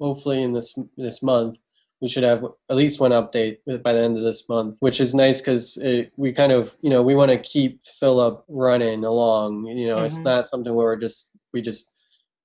Hopefully 0.00 0.42
in 0.42 0.52
this 0.52 0.76
this 0.96 1.22
month, 1.22 1.58
we 2.00 2.08
should 2.08 2.24
have 2.24 2.44
at 2.68 2.76
least 2.76 3.00
one 3.00 3.12
update 3.12 3.58
by 3.82 3.92
the 3.92 4.02
end 4.02 4.16
of 4.16 4.24
this 4.24 4.48
month, 4.48 4.76
which 4.80 5.00
is 5.00 5.14
nice 5.14 5.40
because 5.40 5.78
we 6.16 6.32
kind 6.32 6.52
of 6.52 6.76
you 6.82 6.90
know 6.90 7.02
we 7.02 7.14
want 7.14 7.30
to 7.30 7.38
keep 7.38 7.80
Fillip 7.82 8.42
running 8.48 9.04
along. 9.04 9.66
You 9.66 9.86
know, 9.86 9.96
mm-hmm. 9.96 10.04
it's 10.06 10.18
not 10.18 10.46
something 10.46 10.74
where 10.74 10.86
we're 10.86 10.96
just 10.96 11.30
we 11.52 11.62
just 11.62 11.90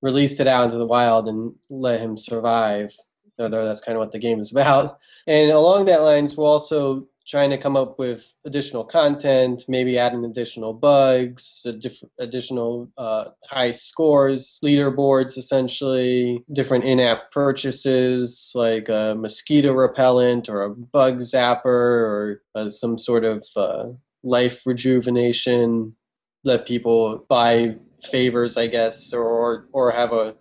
released 0.01 0.39
it 0.39 0.47
out 0.47 0.66
into 0.66 0.78
the 0.78 0.86
wild 0.86 1.28
and 1.28 1.55
let 1.70 1.99
him 1.99 2.16
survive. 2.16 2.93
Although 3.39 3.66
that's 3.66 3.82
kind 3.82 3.95
of 3.95 4.01
what 4.01 4.12
the 4.12 4.20
game 4.20 4.39
is 4.39 4.51
about. 4.51 4.99
And 5.26 5.49
along 5.51 5.86
that 5.86 6.03
lines, 6.03 6.36
we'll 6.36 6.47
also 6.47 7.07
trying 7.30 7.51
to 7.51 7.57
come 7.57 7.77
up 7.77 7.99
with 7.99 8.34
additional 8.45 8.84
content, 8.84 9.63
maybe 9.67 9.99
adding 9.99 10.25
additional 10.25 10.73
bugs, 10.73 11.65
diff- 11.80 12.03
additional 12.17 12.89
uh, 12.97 13.25
high 13.47 13.71
scores, 13.71 14.59
leaderboards, 14.63 15.38
essentially, 15.38 16.43
different 16.51 16.86
in 16.86 16.99
app 16.99 17.32
purchases 17.32 18.51
like 18.55 18.89
a 18.89 19.15
mosquito 19.17 19.73
repellent 19.73 20.49
or 20.49 20.63
a 20.63 20.75
bug 20.75 21.17
zapper 21.17 21.65
or 21.65 22.41
uh, 22.55 22.67
some 22.67 22.97
sort 22.97 23.23
of 23.23 23.45
uh, 23.55 23.86
life 24.23 24.65
rejuvenation. 24.65 25.95
Let 26.43 26.65
people 26.65 27.25
buy 27.30 27.75
favors, 28.01 28.57
I 28.57 28.67
guess, 28.67 29.13
or, 29.13 29.67
or 29.71 29.91
have 29.91 30.13
a 30.13 30.36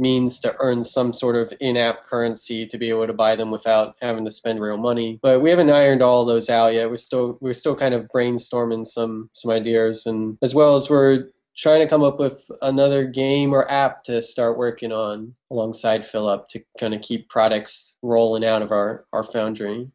means 0.00 0.40
to 0.40 0.56
earn 0.58 0.82
some 0.82 1.12
sort 1.12 1.36
of 1.36 1.52
in-app 1.60 2.02
currency 2.02 2.66
to 2.66 2.78
be 2.78 2.88
able 2.88 3.06
to 3.06 3.12
buy 3.12 3.36
them 3.36 3.50
without 3.50 3.96
having 4.00 4.24
to 4.24 4.32
spend 4.32 4.60
real 4.60 4.78
money. 4.78 5.18
But 5.22 5.42
we 5.42 5.50
haven't 5.50 5.70
ironed 5.70 6.02
all 6.02 6.24
those 6.24 6.48
out 6.48 6.74
yet. 6.74 6.90
We're 6.90 6.96
still 6.96 7.38
we're 7.40 7.52
still 7.52 7.76
kind 7.76 7.94
of 7.94 8.08
brainstorming 8.08 8.86
some 8.86 9.30
some 9.32 9.50
ideas, 9.50 10.06
and 10.06 10.38
as 10.42 10.54
well 10.54 10.76
as 10.76 10.88
we're 10.90 11.28
trying 11.56 11.80
to 11.80 11.88
come 11.88 12.02
up 12.02 12.18
with 12.18 12.50
another 12.62 13.04
game 13.04 13.52
or 13.52 13.70
app 13.70 14.04
to 14.04 14.22
start 14.22 14.56
working 14.56 14.92
on 14.92 15.34
alongside 15.50 16.02
Fillip 16.02 16.48
to 16.48 16.62
kind 16.78 16.94
of 16.94 17.02
keep 17.02 17.28
products 17.28 17.96
rolling 18.02 18.44
out 18.44 18.62
of 18.62 18.72
our 18.72 19.04
our 19.12 19.22
foundry. 19.22 19.90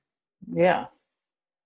Yeah. 0.51 0.85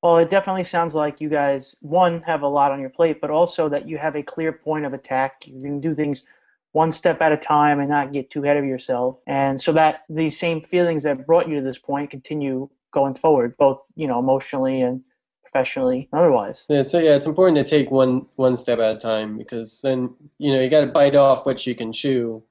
Well, 0.01 0.17
it 0.19 0.29
definitely 0.29 0.63
sounds 0.63 0.95
like 0.95 1.19
you 1.19 1.27
guys, 1.27 1.75
one, 1.81 2.21
have 2.21 2.43
a 2.43 2.47
lot 2.47 2.71
on 2.71 2.79
your 2.79 2.89
plate, 2.89 3.19
but 3.19 3.29
also 3.29 3.67
that 3.67 3.85
you 3.85 3.97
have 3.97 4.15
a 4.15 4.23
clear 4.23 4.53
point 4.53 4.85
of 4.85 4.93
attack. 4.93 5.43
You 5.45 5.59
can 5.59 5.81
do 5.81 5.93
things 5.93 6.23
one 6.71 6.91
step 6.91 7.21
at 7.21 7.31
a 7.31 7.37
time 7.37 7.79
and 7.79 7.89
not 7.89 8.13
get 8.13 8.29
too 8.29 8.43
ahead 8.43 8.57
of 8.57 8.65
yourself. 8.65 9.17
And 9.25 9.59
so 9.59 9.73
that 9.73 10.03
these 10.09 10.39
same 10.39 10.61
feelings 10.61 11.03
that 11.03 11.25
brought 11.25 11.47
you 11.47 11.55
to 11.55 11.61
this 11.61 11.79
point 11.79 12.11
continue 12.11 12.69
going 12.91 13.15
forward, 13.15 13.57
both, 13.57 13.87
you 13.95 14.07
know, 14.07 14.19
emotionally 14.19 14.81
and 14.81 15.01
professionally 15.43 16.07
and 16.11 16.19
otherwise. 16.19 16.65
Yeah, 16.69 16.83
so 16.83 16.99
yeah, 16.99 17.15
it's 17.15 17.25
important 17.25 17.57
to 17.57 17.63
take 17.63 17.89
one 17.89 18.27
one 18.35 18.55
step 18.55 18.79
at 18.79 18.97
a 18.97 18.99
time 18.99 19.37
because 19.37 19.81
then, 19.81 20.15
you 20.37 20.53
know, 20.53 20.61
you 20.61 20.69
got 20.69 20.81
to 20.81 20.91
bite 20.91 21.15
off 21.15 21.45
what 21.45 21.65
you 21.65 21.75
can 21.75 21.91
chew 21.91 22.43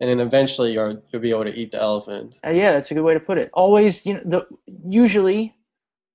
and 0.00 0.08
then 0.08 0.20
eventually 0.20 0.72
you'll 0.72 1.02
you'll 1.10 1.22
be 1.22 1.30
able 1.30 1.44
to 1.44 1.54
eat 1.54 1.72
the 1.72 1.80
elephant. 1.80 2.40
Uh, 2.44 2.50
yeah, 2.50 2.72
that's 2.72 2.90
a 2.90 2.94
good 2.94 3.02
way 3.02 3.14
to 3.14 3.20
put 3.20 3.38
it. 3.38 3.50
Always, 3.52 4.04
you 4.06 4.14
know, 4.14 4.22
the 4.24 4.46
usually 4.88 5.54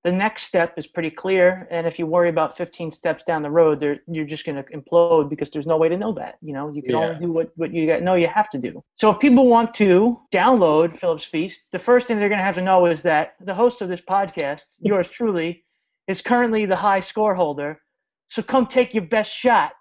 the 0.06 0.12
next 0.12 0.44
step 0.44 0.78
is 0.78 0.86
pretty 0.86 1.10
clear, 1.10 1.66
and 1.68 1.84
if 1.84 1.98
you 1.98 2.06
worry 2.06 2.28
about 2.28 2.56
15 2.56 2.92
steps 2.92 3.24
down 3.24 3.42
the 3.42 3.50
road, 3.50 3.80
there 3.80 3.98
you're 4.06 4.24
just 4.24 4.46
going 4.46 4.54
to 4.54 4.62
implode 4.70 5.28
because 5.28 5.50
there's 5.50 5.66
no 5.66 5.76
way 5.76 5.88
to 5.88 5.96
know 5.98 6.12
that. 6.12 6.38
You 6.40 6.52
know, 6.54 6.70
you 6.72 6.82
can 6.82 6.94
Yeah. 6.94 7.00
only 7.02 7.16
do 7.16 7.32
what 7.32 7.50
what 7.56 7.72
you 7.72 7.88
got, 7.88 8.02
know 8.02 8.14
you 8.14 8.28
have 8.28 8.48
to 8.50 8.58
do. 8.58 8.84
So 8.94 9.10
if 9.10 9.18
people 9.18 9.48
want 9.48 9.74
to 9.74 10.20
download 10.32 10.96
Fillips 10.96 11.24
Feast, 11.24 11.62
the 11.72 11.80
first 11.80 12.06
thing 12.06 12.18
they're 12.20 12.28
going 12.28 12.38
to 12.38 12.44
have 12.44 12.54
to 12.54 12.62
know 12.62 12.86
is 12.86 13.02
that 13.02 13.34
the 13.40 13.54
host 13.54 13.82
of 13.82 13.88
this 13.88 14.00
podcast, 14.00 14.64
yours 14.80 15.08
truly, 15.10 15.64
is 16.06 16.22
currently 16.22 16.66
the 16.66 16.76
high 16.76 17.00
score 17.00 17.34
holder. 17.34 17.80
So 18.28 18.42
come 18.42 18.66
take 18.66 18.94
your 18.94 19.04
best 19.06 19.32
shot. 19.32 19.72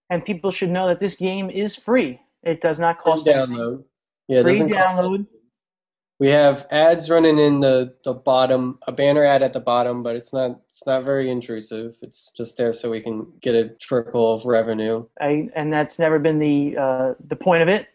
and 0.10 0.24
people 0.26 0.52
should 0.52 0.70
know 0.70 0.88
that 0.88 1.00
this 1.00 1.16
game 1.16 1.50
is 1.50 1.76
free. 1.76 2.20
It 2.44 2.62
does 2.62 2.80
not 2.80 3.02
Free 3.02 3.12
cost 3.14 3.28
anything. 3.28 3.56
download. 3.56 3.84
Yeah, 4.28 4.40
it 4.40 4.44
Free 4.44 4.60
download. 4.60 5.26
We 6.22 6.28
have 6.28 6.68
ads 6.70 7.10
running 7.10 7.40
in 7.40 7.62
the, 7.62 7.96
the 8.04 8.14
bottom, 8.14 8.78
a 8.86 8.92
banner 8.92 9.24
ad 9.24 9.42
at 9.42 9.54
the 9.54 9.60
bottom, 9.60 10.04
but 10.04 10.16
it's 10.16 10.32
not 10.32 10.60
it's 10.70 10.86
not 10.86 11.04
very 11.04 11.32
intrusive. 11.32 11.96
It's 12.04 12.30
just 12.38 12.58
there 12.58 12.74
so 12.74 12.92
we 12.92 13.02
can 13.02 13.26
get 13.42 13.56
a 13.56 13.70
trickle 13.70 14.36
of 14.36 14.46
revenue. 14.46 15.08
I, 15.20 15.50
and 15.56 15.74
that's 15.74 15.98
never 15.98 16.20
been 16.20 16.38
the 16.38 16.78
uh, 16.78 17.14
the 17.26 17.36
point 17.36 17.64
of 17.64 17.70
it. 17.70 17.88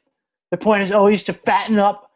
The 0.50 0.56
point 0.56 0.82
is 0.82 0.90
always 0.90 1.22
to 1.22 1.34
fatten 1.34 1.78
up 1.78 2.10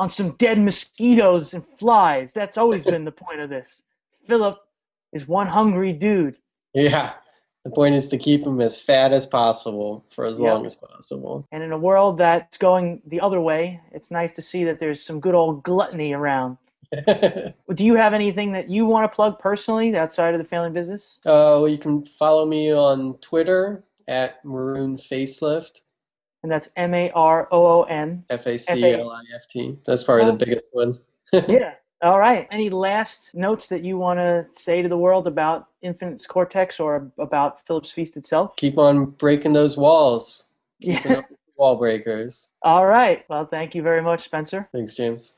on 0.00 0.10
some 0.10 0.32
dead 0.32 0.58
mosquitoes 0.58 1.54
and 1.54 1.64
flies. 1.78 2.32
That's 2.32 2.58
always 2.58 2.82
been 2.82 3.04
the 3.04 3.12
point 3.12 3.38
of 3.38 3.48
this. 3.48 3.82
Fillip 4.28 4.56
is 5.12 5.28
one 5.28 5.46
hungry 5.46 5.92
dude. 5.92 6.38
Yeah. 6.74 7.14
The 7.64 7.70
point 7.70 7.94
is 7.94 8.08
to 8.08 8.18
keep 8.18 8.44
them 8.44 8.60
as 8.60 8.80
fat 8.80 9.12
as 9.12 9.26
possible 9.26 10.04
for 10.10 10.24
as 10.24 10.40
long 10.40 10.64
as 10.64 10.74
possible. 10.74 11.46
And 11.52 11.62
in 11.62 11.72
a 11.72 11.78
world 11.78 12.18
that's 12.18 12.56
going 12.56 13.02
the 13.06 13.20
other 13.20 13.40
way, 13.40 13.80
it's 13.92 14.10
nice 14.10 14.32
to 14.32 14.42
see 14.42 14.64
that 14.64 14.78
there's 14.78 15.02
some 15.02 15.20
good 15.20 15.34
old 15.34 15.62
gluttony 15.62 16.14
around. 16.14 16.56
uh, 17.06 17.50
Do 17.74 17.84
you 17.84 17.96
have 17.96 18.14
anything 18.14 18.52
that 18.52 18.70
you 18.70 18.86
want 18.86 19.10
to 19.10 19.14
plug 19.14 19.38
personally 19.38 19.94
outside 19.94 20.34
of 20.34 20.38
the 20.38 20.48
family 20.48 20.70
business? 20.70 21.18
well, 21.24 21.68
you 21.68 21.76
can 21.76 22.02
follow 22.02 22.46
me 22.46 22.72
on 22.72 23.14
Twitter 23.18 23.84
at 24.08 24.42
Maroon 24.44 24.96
Facelift, 24.96 25.80
And 26.42 26.50
that's 26.50 26.70
M 26.76 26.94
A 26.94 27.10
R 27.10 27.46
O 27.52 27.66
O 27.66 27.82
N. 27.82 28.24
F 28.30 28.46
A 28.46 28.58
C 28.58 28.94
L 28.94 29.10
I 29.10 29.22
F 29.34 29.46
T. 29.48 29.76
That's 29.86 30.02
probably 30.02 30.24
the 30.24 30.32
biggest 30.32 30.66
one. 30.72 30.98
Yeah. 31.48 31.74
All 32.02 32.18
right. 32.18 32.48
Any 32.50 32.70
last 32.70 33.34
notes 33.34 33.68
that 33.68 33.84
you 33.84 33.98
want 33.98 34.18
to 34.20 34.46
say 34.52 34.80
to 34.80 34.88
the 34.88 34.96
world 34.96 35.26
about 35.26 35.68
Infinite 35.82 36.26
Cortex 36.26 36.80
or 36.80 37.12
about 37.18 37.66
Fillips 37.66 37.90
Feast 37.92 38.16
itself? 38.16 38.56
Keep 38.56 38.78
on 38.78 39.04
breaking 39.04 39.52
those 39.52 39.76
walls. 39.76 40.44
Keeping 40.80 41.10
Yeah. 41.12 41.18
up 41.18 41.30
with 41.30 41.38
the 41.44 41.52
wall 41.56 41.76
breakers. 41.76 42.48
All 42.62 42.86
right. 42.86 43.26
Well, 43.28 43.44
thank 43.44 43.74
you 43.74 43.82
very 43.82 44.00
much, 44.02 44.24
Spencer. 44.24 44.66
Thanks, 44.72 44.94
James. 44.94 45.34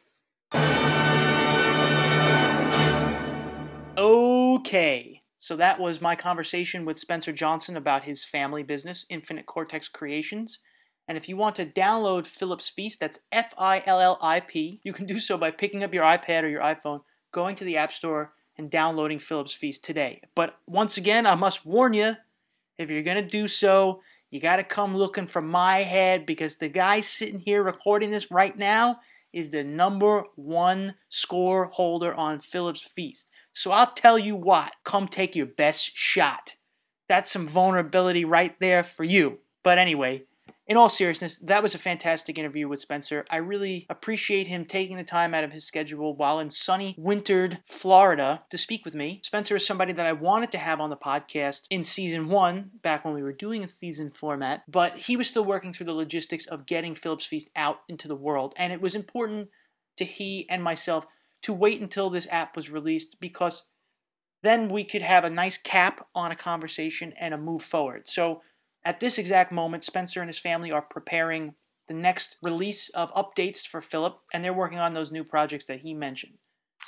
Okay. 3.99 5.23
So 5.39 5.57
that 5.57 5.81
was 5.81 6.01
my 6.01 6.15
conversation 6.15 6.85
with 6.85 6.97
Spencer 6.97 7.33
Johnson 7.33 7.77
about 7.77 8.05
his 8.05 8.23
family 8.25 8.63
business, 8.63 9.05
Infinite 9.09 9.47
Cortex 9.47 9.89
Creations. 9.89 10.61
And 11.09 11.19
if 11.19 11.29
you 11.29 11.37
want 11.37 11.57
to 11.57 11.67
download 11.67 12.27
Fillips 12.27 12.71
Feast, 12.71 13.01
that's 13.01 13.19
F 13.31 13.53
I 13.59 13.83
L 13.87 14.01
L 14.01 14.19
I 14.23 14.41
P, 14.41 14.81
you 14.85 14.93
can 14.93 15.07
do 15.07 15.19
so 15.19 15.37
by 15.37 15.51
picking 15.51 15.83
up 15.83 15.93
your 15.93 16.05
iPad 16.05 16.43
or 16.43 16.49
your 16.49 16.63
iPhone, 16.63 17.01
going 17.33 17.57
to 17.57 17.65
the 17.65 17.77
App 17.77 17.93
Store, 17.93 18.33
and 18.57 18.71
downloading 18.71 19.19
Fillips 19.19 19.55
Feast 19.55 19.85
today. 19.85 20.21
But 20.35 20.57
once 20.67 20.97
again, 20.97 21.27
I 21.27 21.35
must 21.35 21.67
warn 21.67 21.95
you 21.95 22.15
if 22.79 22.91
you're 22.91 23.03
going 23.03 23.23
to 23.23 23.29
do 23.29 23.47
so, 23.47 24.01
you 24.31 24.41
got 24.41 24.57
to 24.57 24.65
come 24.65 24.97
looking 24.97 25.27
for 25.27 25.43
my 25.43 25.83
head 25.83 26.25
because 26.25 26.57
the 26.57 26.69
guy 26.69 27.01
sitting 27.01 27.39
here 27.39 27.63
recording 27.63 28.11
this 28.11 28.31
right 28.31 28.57
now 28.57 28.99
is 29.33 29.51
the 29.51 29.65
number 29.65 30.25
one 30.37 30.95
score 31.09 31.67
holder 31.67 32.15
on 32.15 32.39
Fillips 32.39 32.83
Feast. 32.83 33.31
So 33.53 33.73
I'll 33.73 33.93
tell 33.93 34.19
you 34.19 34.35
what, 34.35 34.73
come 34.85 35.07
take 35.07 35.37
your 35.37 35.47
best 35.47 35.97
shot. 35.97 36.57
That's 37.09 37.31
some 37.31 37.47
vulnerability 37.47 38.25
right 38.25 38.59
there 38.59 38.83
for 38.83 39.05
you. 39.05 39.41
But 39.63 39.79
anyway, 39.79 40.25
in 40.67 40.77
all 40.77 40.89
seriousness, 40.89 41.39
that 41.39 41.63
was 41.63 41.75
a 41.75 41.79
fantastic 41.79 42.39
interview 42.39 42.69
with 42.69 42.81
Spencer. 42.81 43.25
I 43.31 43.37
really 43.37 43.87
appreciate 43.91 44.47
him 44.47 44.65
taking 44.65 44.97
the 44.97 45.05
time 45.05 45.35
out 45.35 45.45
of 45.45 45.53
his 45.53 45.65
schedule 45.65 46.15
while 46.15 46.39
in 46.39 46.51
sunny, 46.51 46.95
wintered 46.97 47.59
Florida 47.65 48.45
to 48.51 48.59
speak 48.59 48.85
with 48.85 48.95
me. 48.95 49.21
Spencer 49.25 49.57
is 49.57 49.67
somebody 49.67 49.93
that 49.93 50.07
I 50.07 50.13
wanted 50.13 50.53
to 50.53 50.59
have 50.59 50.81
on 50.81 50.91
the 50.91 50.97
podcast 50.97 51.63
in 51.69 51.83
season 51.83 52.29
one, 52.29 52.71
back 52.83 53.05
when 53.05 53.15
we 53.15 53.23
were 53.23 53.33
doing 53.33 53.65
a 53.65 53.69
season 53.69 54.11
format, 54.11 54.63
but 54.69 54.97
he 54.97 55.17
was 55.17 55.29
still 55.29 55.45
working 55.45 55.73
through 55.73 55.87
the 55.87 55.93
logistics 55.93 56.47
of 56.47 56.67
getting 56.67 56.95
Fillips 56.95 57.27
Feast 57.27 57.51
out 57.57 57.81
into 57.89 58.07
the 58.07 58.17
world. 58.17 58.55
And 58.57 58.73
it 58.73 58.81
was 58.81 58.95
important 58.95 59.49
to 59.97 60.05
he 60.05 60.47
and 60.49 60.63
myself 60.63 61.07
to 61.43 61.53
wait 61.53 61.81
until 61.81 62.09
this 62.09 62.29
app 62.31 62.57
was 62.57 62.71
released 62.71 63.19
because 63.21 63.65
then 64.43 64.69
we 64.69 64.85
could 64.85 65.03
have 65.03 65.25
a 65.25 65.31
nice 65.31 65.59
cap 65.59 66.07
on 66.15 66.31
a 66.31 66.37
conversation 66.37 67.13
and 67.19 67.35
a 67.35 67.39
move 67.39 67.63
forward. 67.63 68.07
So 68.07 68.43
at 68.85 69.01
this 69.01 69.19
exact 69.19 69.53
moment, 69.53 69.85
Spencer 69.85 70.21
and 70.21 70.29
his 70.29 70.39
family 70.39 70.73
are 70.73 70.83
preparing 70.83 71.55
the 71.89 71.95
next 71.95 72.37
release 72.43 72.89
of 72.91 73.13
updates 73.15 73.67
for 73.67 73.81
Fillip, 73.81 74.17
and 74.33 74.45
they're 74.45 74.53
working 74.53 74.79
on 74.79 74.95
those 74.95 75.11
new 75.13 75.25
projects 75.25 75.65
that 75.67 75.81
he 75.81 75.95
mentioned. 75.95 76.39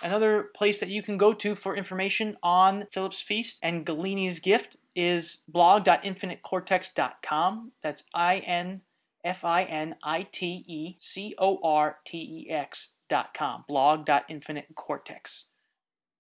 Another 0.03 0.51
place 0.57 0.81
that 0.81 0.89
you 0.89 1.03
can 1.03 1.17
go 1.17 1.33
to 1.33 1.55
for 1.55 1.77
information 1.77 2.37
on 2.43 2.87
Fillip's 2.93 3.23
Feast 3.23 3.59
and 3.63 3.87
Galini's 3.87 4.41
gift 4.41 4.77
is 4.97 5.45
blog.infinitecortex.com. 5.49 7.73
That's 7.83 8.03
I 8.13 8.39
N 8.39 8.81
F 9.25 9.45
I 9.45 9.63
N 9.65 9.95
I 10.03 10.27
T 10.31 10.65
E 10.67 10.97
C 10.99 11.35
O 11.39 11.59
R 11.63 11.99
T 12.05 12.19
E 12.19 12.51
X.com. 12.51 13.65
Blog.infinitecortex. 13.69 15.45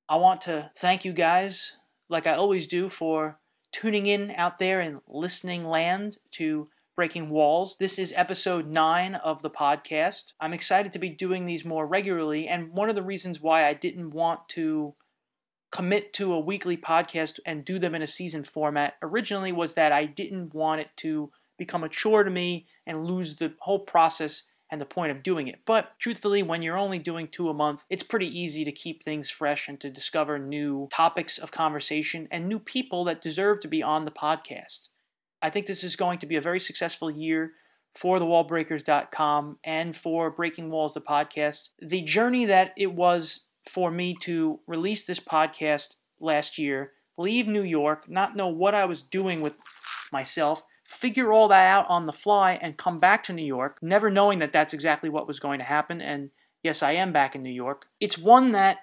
I 0.08 0.16
want 0.16 0.40
to 0.42 0.70
thank 0.76 1.04
you 1.04 1.12
guys, 1.12 1.78
like 2.08 2.28
I 2.28 2.34
always 2.34 2.68
do, 2.68 2.88
for 2.88 3.40
tuning 3.74 4.06
in 4.06 4.30
out 4.36 4.60
there 4.60 4.80
in 4.80 5.00
listening 5.08 5.64
land 5.64 6.16
to 6.30 6.68
Breaking 6.94 7.28
Walls. 7.28 7.76
This 7.76 7.98
is 7.98 8.14
episode 8.16 8.68
9 8.68 9.16
of 9.16 9.42
the 9.42 9.50
podcast. 9.50 10.32
I'm 10.38 10.52
excited 10.52 10.92
to 10.92 11.00
be 11.00 11.08
doing 11.08 11.44
these 11.44 11.64
more 11.64 11.84
regularly, 11.84 12.46
and 12.46 12.72
one 12.72 12.88
of 12.88 12.94
the 12.94 13.02
reasons 13.02 13.40
why 13.40 13.66
I 13.66 13.74
didn't 13.74 14.10
want 14.10 14.48
to 14.50 14.94
commit 15.72 16.12
to 16.12 16.34
a 16.34 16.38
weekly 16.38 16.76
podcast 16.76 17.40
and 17.44 17.64
do 17.64 17.80
them 17.80 17.96
in 17.96 18.02
a 18.02 18.06
season 18.06 18.44
format 18.44 18.94
originally 19.02 19.50
was 19.50 19.74
that 19.74 19.90
I 19.90 20.04
didn't 20.04 20.54
want 20.54 20.80
it 20.80 20.90
to 20.98 21.32
become 21.58 21.82
a 21.82 21.88
chore 21.88 22.22
to 22.22 22.30
me 22.30 22.68
and 22.86 23.04
lose 23.04 23.34
the 23.34 23.54
whole 23.58 23.80
process 23.80 24.44
and 24.74 24.80
the 24.80 24.86
point 24.86 25.12
of 25.12 25.22
doing 25.22 25.46
it. 25.46 25.60
But 25.64 25.92
truthfully, 26.00 26.42
when 26.42 26.60
you're 26.60 26.76
only 26.76 26.98
doing 26.98 27.28
two 27.28 27.48
a 27.48 27.54
month, 27.54 27.84
it's 27.88 28.02
pretty 28.02 28.26
easy 28.26 28.64
to 28.64 28.72
keep 28.72 29.04
things 29.04 29.30
fresh 29.30 29.68
and 29.68 29.78
to 29.78 29.88
discover 29.88 30.36
new 30.36 30.88
topics 30.90 31.38
of 31.38 31.52
conversation 31.52 32.26
and 32.32 32.48
new 32.48 32.58
people 32.58 33.04
that 33.04 33.20
deserve 33.20 33.60
to 33.60 33.68
be 33.68 33.84
on 33.84 34.04
the 34.04 34.10
podcast. 34.10 34.88
I 35.40 35.48
think 35.48 35.66
this 35.66 35.84
is 35.84 35.94
going 35.94 36.18
to 36.18 36.26
be 36.26 36.34
a 36.34 36.40
very 36.40 36.58
successful 36.58 37.08
year 37.08 37.52
for 37.94 38.18
thewallbreakers.com 38.18 39.60
and 39.62 39.96
for 39.96 40.28
Breaking 40.28 40.70
Walls, 40.70 40.94
the 40.94 41.00
podcast. 41.00 41.68
The 41.80 42.02
journey 42.02 42.44
that 42.46 42.72
it 42.76 42.94
was 42.94 43.44
for 43.70 43.92
me 43.92 44.16
to 44.22 44.58
release 44.66 45.04
this 45.04 45.20
podcast 45.20 45.94
last 46.18 46.58
year, 46.58 46.94
leave 47.16 47.46
New 47.46 47.62
York, 47.62 48.10
not 48.10 48.34
know 48.34 48.48
what 48.48 48.74
I 48.74 48.86
was 48.86 49.02
doing 49.02 49.40
with 49.40 49.56
myself, 50.12 50.64
figure 50.94 51.32
all 51.32 51.48
that 51.48 51.66
out 51.66 51.86
on 51.88 52.06
the 52.06 52.12
fly, 52.12 52.58
and 52.60 52.76
come 52.76 52.98
back 52.98 53.22
to 53.24 53.32
New 53.32 53.44
York, 53.44 53.78
never 53.82 54.10
knowing 54.10 54.38
that 54.38 54.52
that's 54.52 54.74
exactly 54.74 55.10
what 55.10 55.26
was 55.26 55.40
going 55.40 55.58
to 55.58 55.64
happen. 55.64 56.00
And 56.00 56.30
yes, 56.62 56.82
I 56.82 56.92
am 56.92 57.12
back 57.12 57.34
in 57.34 57.42
New 57.42 57.50
York. 57.50 57.86
It's 58.00 58.16
one 58.16 58.52
that 58.52 58.78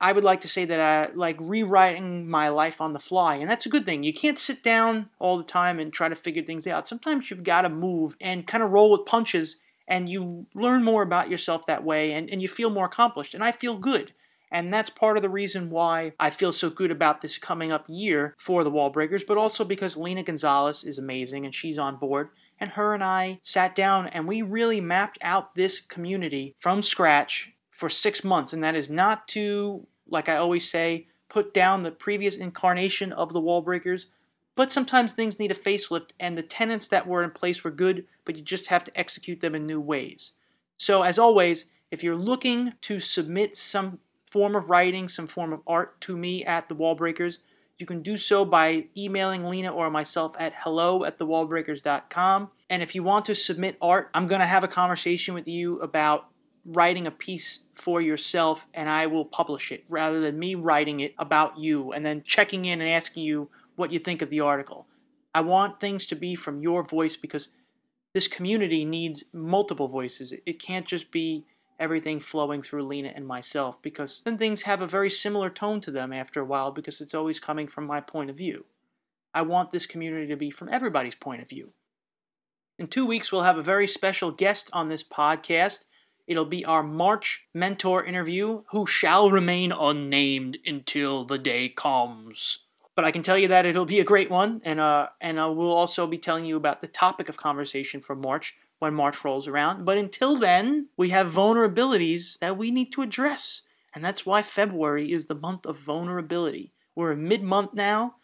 I 0.00 0.12
would 0.12 0.24
like 0.24 0.40
to 0.40 0.48
say 0.48 0.64
that 0.64 0.80
I 0.80 1.12
like 1.14 1.36
rewriting 1.38 2.28
my 2.28 2.48
life 2.48 2.80
on 2.80 2.94
the 2.94 2.98
fly, 2.98 3.36
and 3.36 3.50
that's 3.50 3.66
a 3.66 3.70
good 3.70 3.84
thing. 3.84 4.02
You 4.02 4.14
can't 4.14 4.38
sit 4.38 4.62
down 4.62 5.10
all 5.18 5.36
the 5.36 5.44
time 5.44 5.78
and 5.78 5.92
try 5.92 6.08
to 6.08 6.14
figure 6.14 6.42
things 6.42 6.66
out. 6.66 6.86
Sometimes 6.86 7.30
you've 7.30 7.44
got 7.44 7.62
to 7.62 7.68
move 7.68 8.16
and 8.20 8.46
kind 8.46 8.64
of 8.64 8.70
roll 8.70 8.90
with 8.90 9.04
punches, 9.04 9.56
and 9.86 10.08
you 10.08 10.46
learn 10.54 10.82
more 10.84 11.02
about 11.02 11.28
yourself 11.28 11.66
that 11.66 11.84
way, 11.84 12.12
and, 12.12 12.30
and 12.30 12.40
you 12.40 12.48
feel 12.48 12.70
more 12.70 12.86
accomplished. 12.86 13.34
And 13.34 13.44
I 13.44 13.52
feel 13.52 13.76
good. 13.76 14.14
And 14.50 14.68
that's 14.68 14.90
part 14.90 15.16
of 15.16 15.22
the 15.22 15.28
reason 15.28 15.70
why 15.70 16.12
I 16.18 16.30
feel 16.30 16.50
so 16.50 16.70
good 16.70 16.90
about 16.90 17.20
this 17.20 17.38
coming 17.38 17.70
up 17.70 17.84
year 17.88 18.34
for 18.38 18.64
the 18.64 18.70
Wall 18.70 18.90
Breakers, 18.90 19.22
but 19.22 19.38
also 19.38 19.64
because 19.64 19.96
Lena 19.96 20.22
Gonzalez 20.22 20.84
is 20.84 20.98
amazing 20.98 21.44
and 21.44 21.54
she's 21.54 21.78
on 21.78 21.96
board. 21.96 22.30
And 22.58 22.70
her 22.70 22.92
and 22.92 23.04
I 23.04 23.38
sat 23.42 23.74
down 23.74 24.08
and 24.08 24.26
we 24.26 24.42
really 24.42 24.80
mapped 24.80 25.18
out 25.22 25.54
this 25.54 25.80
community 25.80 26.54
from 26.58 26.82
scratch 26.82 27.52
for 27.70 27.88
six 27.88 28.24
months. 28.24 28.52
And 28.52 28.62
that 28.64 28.74
is 28.74 28.90
not 28.90 29.28
to, 29.28 29.86
like 30.08 30.28
I 30.28 30.36
always 30.36 30.68
say, 30.68 31.06
put 31.28 31.54
down 31.54 31.82
the 31.82 31.90
previous 31.90 32.36
incarnation 32.36 33.12
of 33.12 33.32
the 33.32 33.40
Wall 33.40 33.62
Breakers, 33.62 34.08
but 34.56 34.70
sometimes 34.70 35.12
things 35.12 35.38
need 35.38 35.52
a 35.52 35.54
facelift, 35.54 36.10
and 36.18 36.36
the 36.36 36.42
tenants 36.42 36.88
that 36.88 37.06
were 37.06 37.22
in 37.22 37.30
place 37.30 37.64
were 37.64 37.70
good, 37.70 38.04
but 38.26 38.36
you 38.36 38.42
just 38.42 38.66
have 38.66 38.84
to 38.84 38.98
execute 38.98 39.40
them 39.40 39.54
in 39.54 39.64
new 39.64 39.80
ways. 39.80 40.32
So, 40.76 41.02
as 41.02 41.18
always, 41.18 41.66
if 41.90 42.04
you're 42.04 42.16
looking 42.16 42.74
to 42.82 43.00
submit 43.00 43.56
some 43.56 44.00
form 44.30 44.54
of 44.54 44.70
writing, 44.70 45.08
some 45.08 45.26
form 45.26 45.52
of 45.52 45.60
art 45.66 46.00
to 46.02 46.16
me 46.16 46.44
at 46.44 46.68
the 46.68 46.74
Wallbreakers, 46.74 47.38
you 47.78 47.86
can 47.86 48.02
do 48.02 48.16
so 48.16 48.44
by 48.44 48.86
emailing 48.96 49.44
Lena 49.44 49.72
or 49.72 49.90
myself 49.90 50.36
at 50.38 50.52
hello 50.58 51.04
at 51.04 51.18
thewallbreakers.com. 51.18 52.50
And 52.68 52.82
if 52.82 52.94
you 52.94 53.02
want 53.02 53.24
to 53.24 53.34
submit 53.34 53.76
art, 53.80 54.10
I'm 54.14 54.26
going 54.26 54.40
to 54.40 54.46
have 54.46 54.62
a 54.62 54.68
conversation 54.68 55.34
with 55.34 55.48
you 55.48 55.80
about 55.80 56.26
writing 56.66 57.06
a 57.06 57.10
piece 57.10 57.60
for 57.74 58.02
yourself 58.02 58.66
and 58.74 58.88
I 58.88 59.06
will 59.06 59.24
publish 59.24 59.72
it 59.72 59.84
rather 59.88 60.20
than 60.20 60.38
me 60.38 60.54
writing 60.54 61.00
it 61.00 61.14
about 61.18 61.58
you 61.58 61.92
and 61.92 62.04
then 62.04 62.22
checking 62.22 62.66
in 62.66 62.82
and 62.82 62.90
asking 62.90 63.24
you 63.24 63.48
what 63.76 63.92
you 63.92 63.98
think 63.98 64.20
of 64.20 64.28
the 64.28 64.40
article. 64.40 64.86
I 65.34 65.40
want 65.40 65.80
things 65.80 66.06
to 66.08 66.16
be 66.16 66.34
from 66.34 66.60
your 66.60 66.82
voice 66.82 67.16
because 67.16 67.48
this 68.12 68.28
community 68.28 68.84
needs 68.84 69.24
multiple 69.32 69.88
voices. 69.88 70.34
It 70.44 70.60
can't 70.60 70.86
just 70.86 71.10
be 71.10 71.46
everything 71.80 72.20
flowing 72.20 72.62
through 72.62 72.86
Lena 72.86 73.12
and 73.14 73.26
myself 73.26 73.80
because 73.82 74.20
then 74.24 74.38
things 74.38 74.62
have 74.62 74.82
a 74.82 74.86
very 74.86 75.10
similar 75.10 75.50
tone 75.50 75.80
to 75.80 75.90
them 75.90 76.12
after 76.12 76.40
a 76.40 76.44
while 76.44 76.70
because 76.70 77.00
it's 77.00 77.14
always 77.14 77.40
coming 77.40 77.66
from 77.66 77.86
my 77.86 78.00
point 78.00 78.30
of 78.30 78.36
view. 78.36 78.66
I 79.32 79.42
want 79.42 79.70
this 79.70 79.86
community 79.86 80.26
to 80.28 80.36
be 80.36 80.50
from 80.50 80.68
everybody's 80.68 81.14
point 81.14 81.42
of 81.42 81.48
view. 81.48 81.72
In 82.78 82.86
two 82.86 83.06
weeks, 83.06 83.30
we'll 83.30 83.42
have 83.42 83.58
a 83.58 83.62
very 83.62 83.86
special 83.86 84.30
guest 84.30 84.70
on 84.72 84.88
this 84.88 85.04
podcast. 85.04 85.84
It'll 86.26 86.44
be 86.44 86.64
our 86.64 86.82
March 86.82 87.46
mentor 87.52 88.04
interview, 88.04 88.62
who 88.70 88.86
shall 88.86 89.30
remain 89.30 89.72
unnamed 89.72 90.58
until 90.64 91.24
the 91.24 91.38
day 91.38 91.68
comes. 91.68 92.66
But 92.94 93.04
I 93.04 93.10
can 93.10 93.22
tell 93.22 93.38
you 93.38 93.48
that 93.48 93.66
it'll 93.66 93.84
be 93.84 94.00
a 94.00 94.04
great 94.04 94.30
one, 94.30 94.60
and 94.64 94.80
uh, 94.80 95.08
and 95.20 95.38
uh, 95.38 95.50
we'll 95.52 95.72
also 95.72 96.06
be 96.06 96.18
telling 96.18 96.44
you 96.44 96.56
about 96.56 96.80
the 96.80 96.88
topic 96.88 97.28
of 97.28 97.36
conversation 97.36 98.00
for 98.00 98.16
March, 98.16 98.56
when 98.80 98.94
March 98.94 99.24
rolls 99.24 99.46
around. 99.46 99.84
But 99.84 99.98
until 99.98 100.36
then, 100.36 100.88
we 100.96 101.10
have 101.10 101.30
vulnerabilities 101.30 102.38
that 102.40 102.56
we 102.56 102.70
need 102.70 102.92
to 102.92 103.02
address. 103.02 103.62
And 103.94 104.04
that's 104.04 104.26
why 104.26 104.42
February 104.42 105.12
is 105.12 105.26
the 105.26 105.34
month 105.34 105.66
of 105.66 105.78
vulnerability. 105.78 106.72
We're 106.96 107.12
in 107.12 107.28
mid 107.28 107.42
month 107.42 107.74
now. 107.74 108.16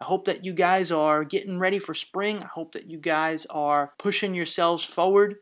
I 0.00 0.04
hope 0.04 0.24
that 0.26 0.44
you 0.44 0.52
guys 0.52 0.92
are 0.92 1.24
getting 1.24 1.58
ready 1.58 1.78
for 1.78 1.94
spring. 1.94 2.42
I 2.42 2.46
hope 2.46 2.72
that 2.72 2.90
you 2.90 2.98
guys 2.98 3.46
are 3.46 3.92
pushing 3.98 4.34
yourselves 4.34 4.84
forward. 4.84 5.36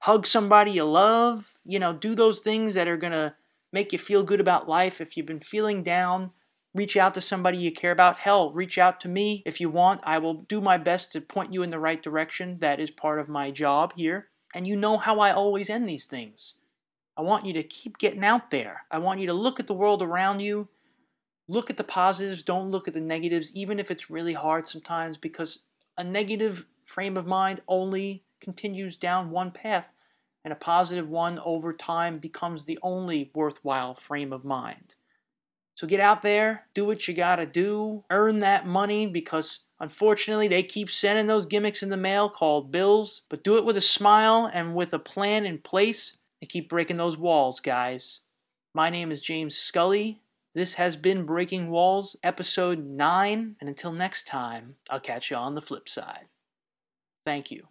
Hug 0.00 0.26
somebody 0.26 0.72
you 0.72 0.84
love. 0.84 1.54
You 1.64 1.78
know, 1.78 1.92
do 1.92 2.14
those 2.14 2.40
things 2.40 2.74
that 2.74 2.88
are 2.88 2.96
going 2.96 3.12
to 3.12 3.34
make 3.72 3.92
you 3.92 3.98
feel 3.98 4.22
good 4.22 4.40
about 4.40 4.68
life. 4.68 5.00
If 5.00 5.16
you've 5.16 5.26
been 5.26 5.40
feeling 5.40 5.82
down, 5.82 6.30
reach 6.76 6.96
out 6.96 7.14
to 7.14 7.20
somebody 7.20 7.58
you 7.58 7.72
care 7.72 7.90
about. 7.90 8.18
Hell, 8.18 8.50
reach 8.52 8.76
out 8.76 9.00
to 9.00 9.08
me 9.08 9.42
if 9.46 9.60
you 9.60 9.70
want. 9.70 10.00
I 10.04 10.18
will 10.18 10.34
do 10.34 10.60
my 10.60 10.76
best 10.76 11.12
to 11.12 11.20
point 11.20 11.52
you 11.52 11.62
in 11.62 11.70
the 11.70 11.78
right 11.78 12.02
direction. 12.02 12.58
That 12.58 12.78
is 12.78 12.90
part 12.90 13.18
of 13.18 13.28
my 13.28 13.50
job 13.50 13.94
here. 13.96 14.28
And 14.54 14.66
you 14.66 14.76
know 14.76 14.98
how 14.98 15.18
I 15.18 15.32
always 15.32 15.70
end 15.70 15.88
these 15.88 16.04
things. 16.04 16.54
I 17.16 17.22
want 17.22 17.46
you 17.46 17.54
to 17.54 17.62
keep 17.62 17.98
getting 17.98 18.24
out 18.24 18.50
there. 18.50 18.82
I 18.90 18.98
want 18.98 19.20
you 19.20 19.26
to 19.26 19.32
look 19.32 19.58
at 19.58 19.66
the 19.66 19.74
world 19.74 20.02
around 20.02 20.40
you. 20.40 20.68
Look 21.48 21.70
at 21.70 21.76
the 21.76 21.84
positives, 21.84 22.42
don't 22.42 22.70
look 22.70 22.88
at 22.88 22.94
the 22.94 23.00
negatives, 23.00 23.54
even 23.54 23.78
if 23.78 23.90
it's 23.90 24.10
really 24.10 24.32
hard 24.32 24.66
sometimes, 24.66 25.16
because 25.16 25.60
a 25.96 26.02
negative 26.02 26.66
frame 26.84 27.16
of 27.16 27.26
mind 27.26 27.60
only 27.68 28.24
continues 28.40 28.96
down 28.96 29.30
one 29.30 29.52
path, 29.52 29.92
and 30.44 30.52
a 30.52 30.56
positive 30.56 31.08
one 31.08 31.38
over 31.38 31.72
time 31.72 32.18
becomes 32.18 32.64
the 32.64 32.78
only 32.82 33.30
worthwhile 33.32 33.94
frame 33.94 34.32
of 34.32 34.44
mind. 34.44 34.96
So 35.76 35.86
get 35.86 36.00
out 36.00 36.22
there, 36.22 36.64
do 36.72 36.86
what 36.86 37.06
you 37.06 37.12
gotta 37.12 37.44
do, 37.44 38.02
earn 38.08 38.38
that 38.38 38.66
money 38.66 39.06
because 39.06 39.60
unfortunately 39.78 40.48
they 40.48 40.62
keep 40.62 40.90
sending 40.90 41.26
those 41.26 41.44
gimmicks 41.44 41.82
in 41.82 41.90
the 41.90 41.98
mail 41.98 42.30
called 42.30 42.72
bills, 42.72 43.22
but 43.28 43.44
do 43.44 43.58
it 43.58 43.64
with 43.64 43.76
a 43.76 43.82
smile 43.82 44.50
and 44.52 44.74
with 44.74 44.94
a 44.94 44.98
plan 44.98 45.44
in 45.44 45.58
place 45.58 46.16
and 46.40 46.48
keep 46.48 46.70
breaking 46.70 46.96
those 46.96 47.18
walls, 47.18 47.60
guys. 47.60 48.22
My 48.72 48.88
name 48.88 49.12
is 49.12 49.20
James 49.20 49.54
Scully. 49.54 50.22
This 50.54 50.74
has 50.74 50.96
been 50.96 51.26
Breaking 51.26 51.68
Walls, 51.68 52.16
episode 52.22 52.86
9, 52.86 53.56
and 53.60 53.68
until 53.68 53.92
next 53.92 54.26
time, 54.26 54.76
I'll 54.88 54.98
catch 54.98 55.30
you 55.30 55.36
on 55.36 55.54
the 55.54 55.60
flip 55.60 55.90
side. 55.90 56.28
Thank 57.26 57.50
you. 57.50 57.68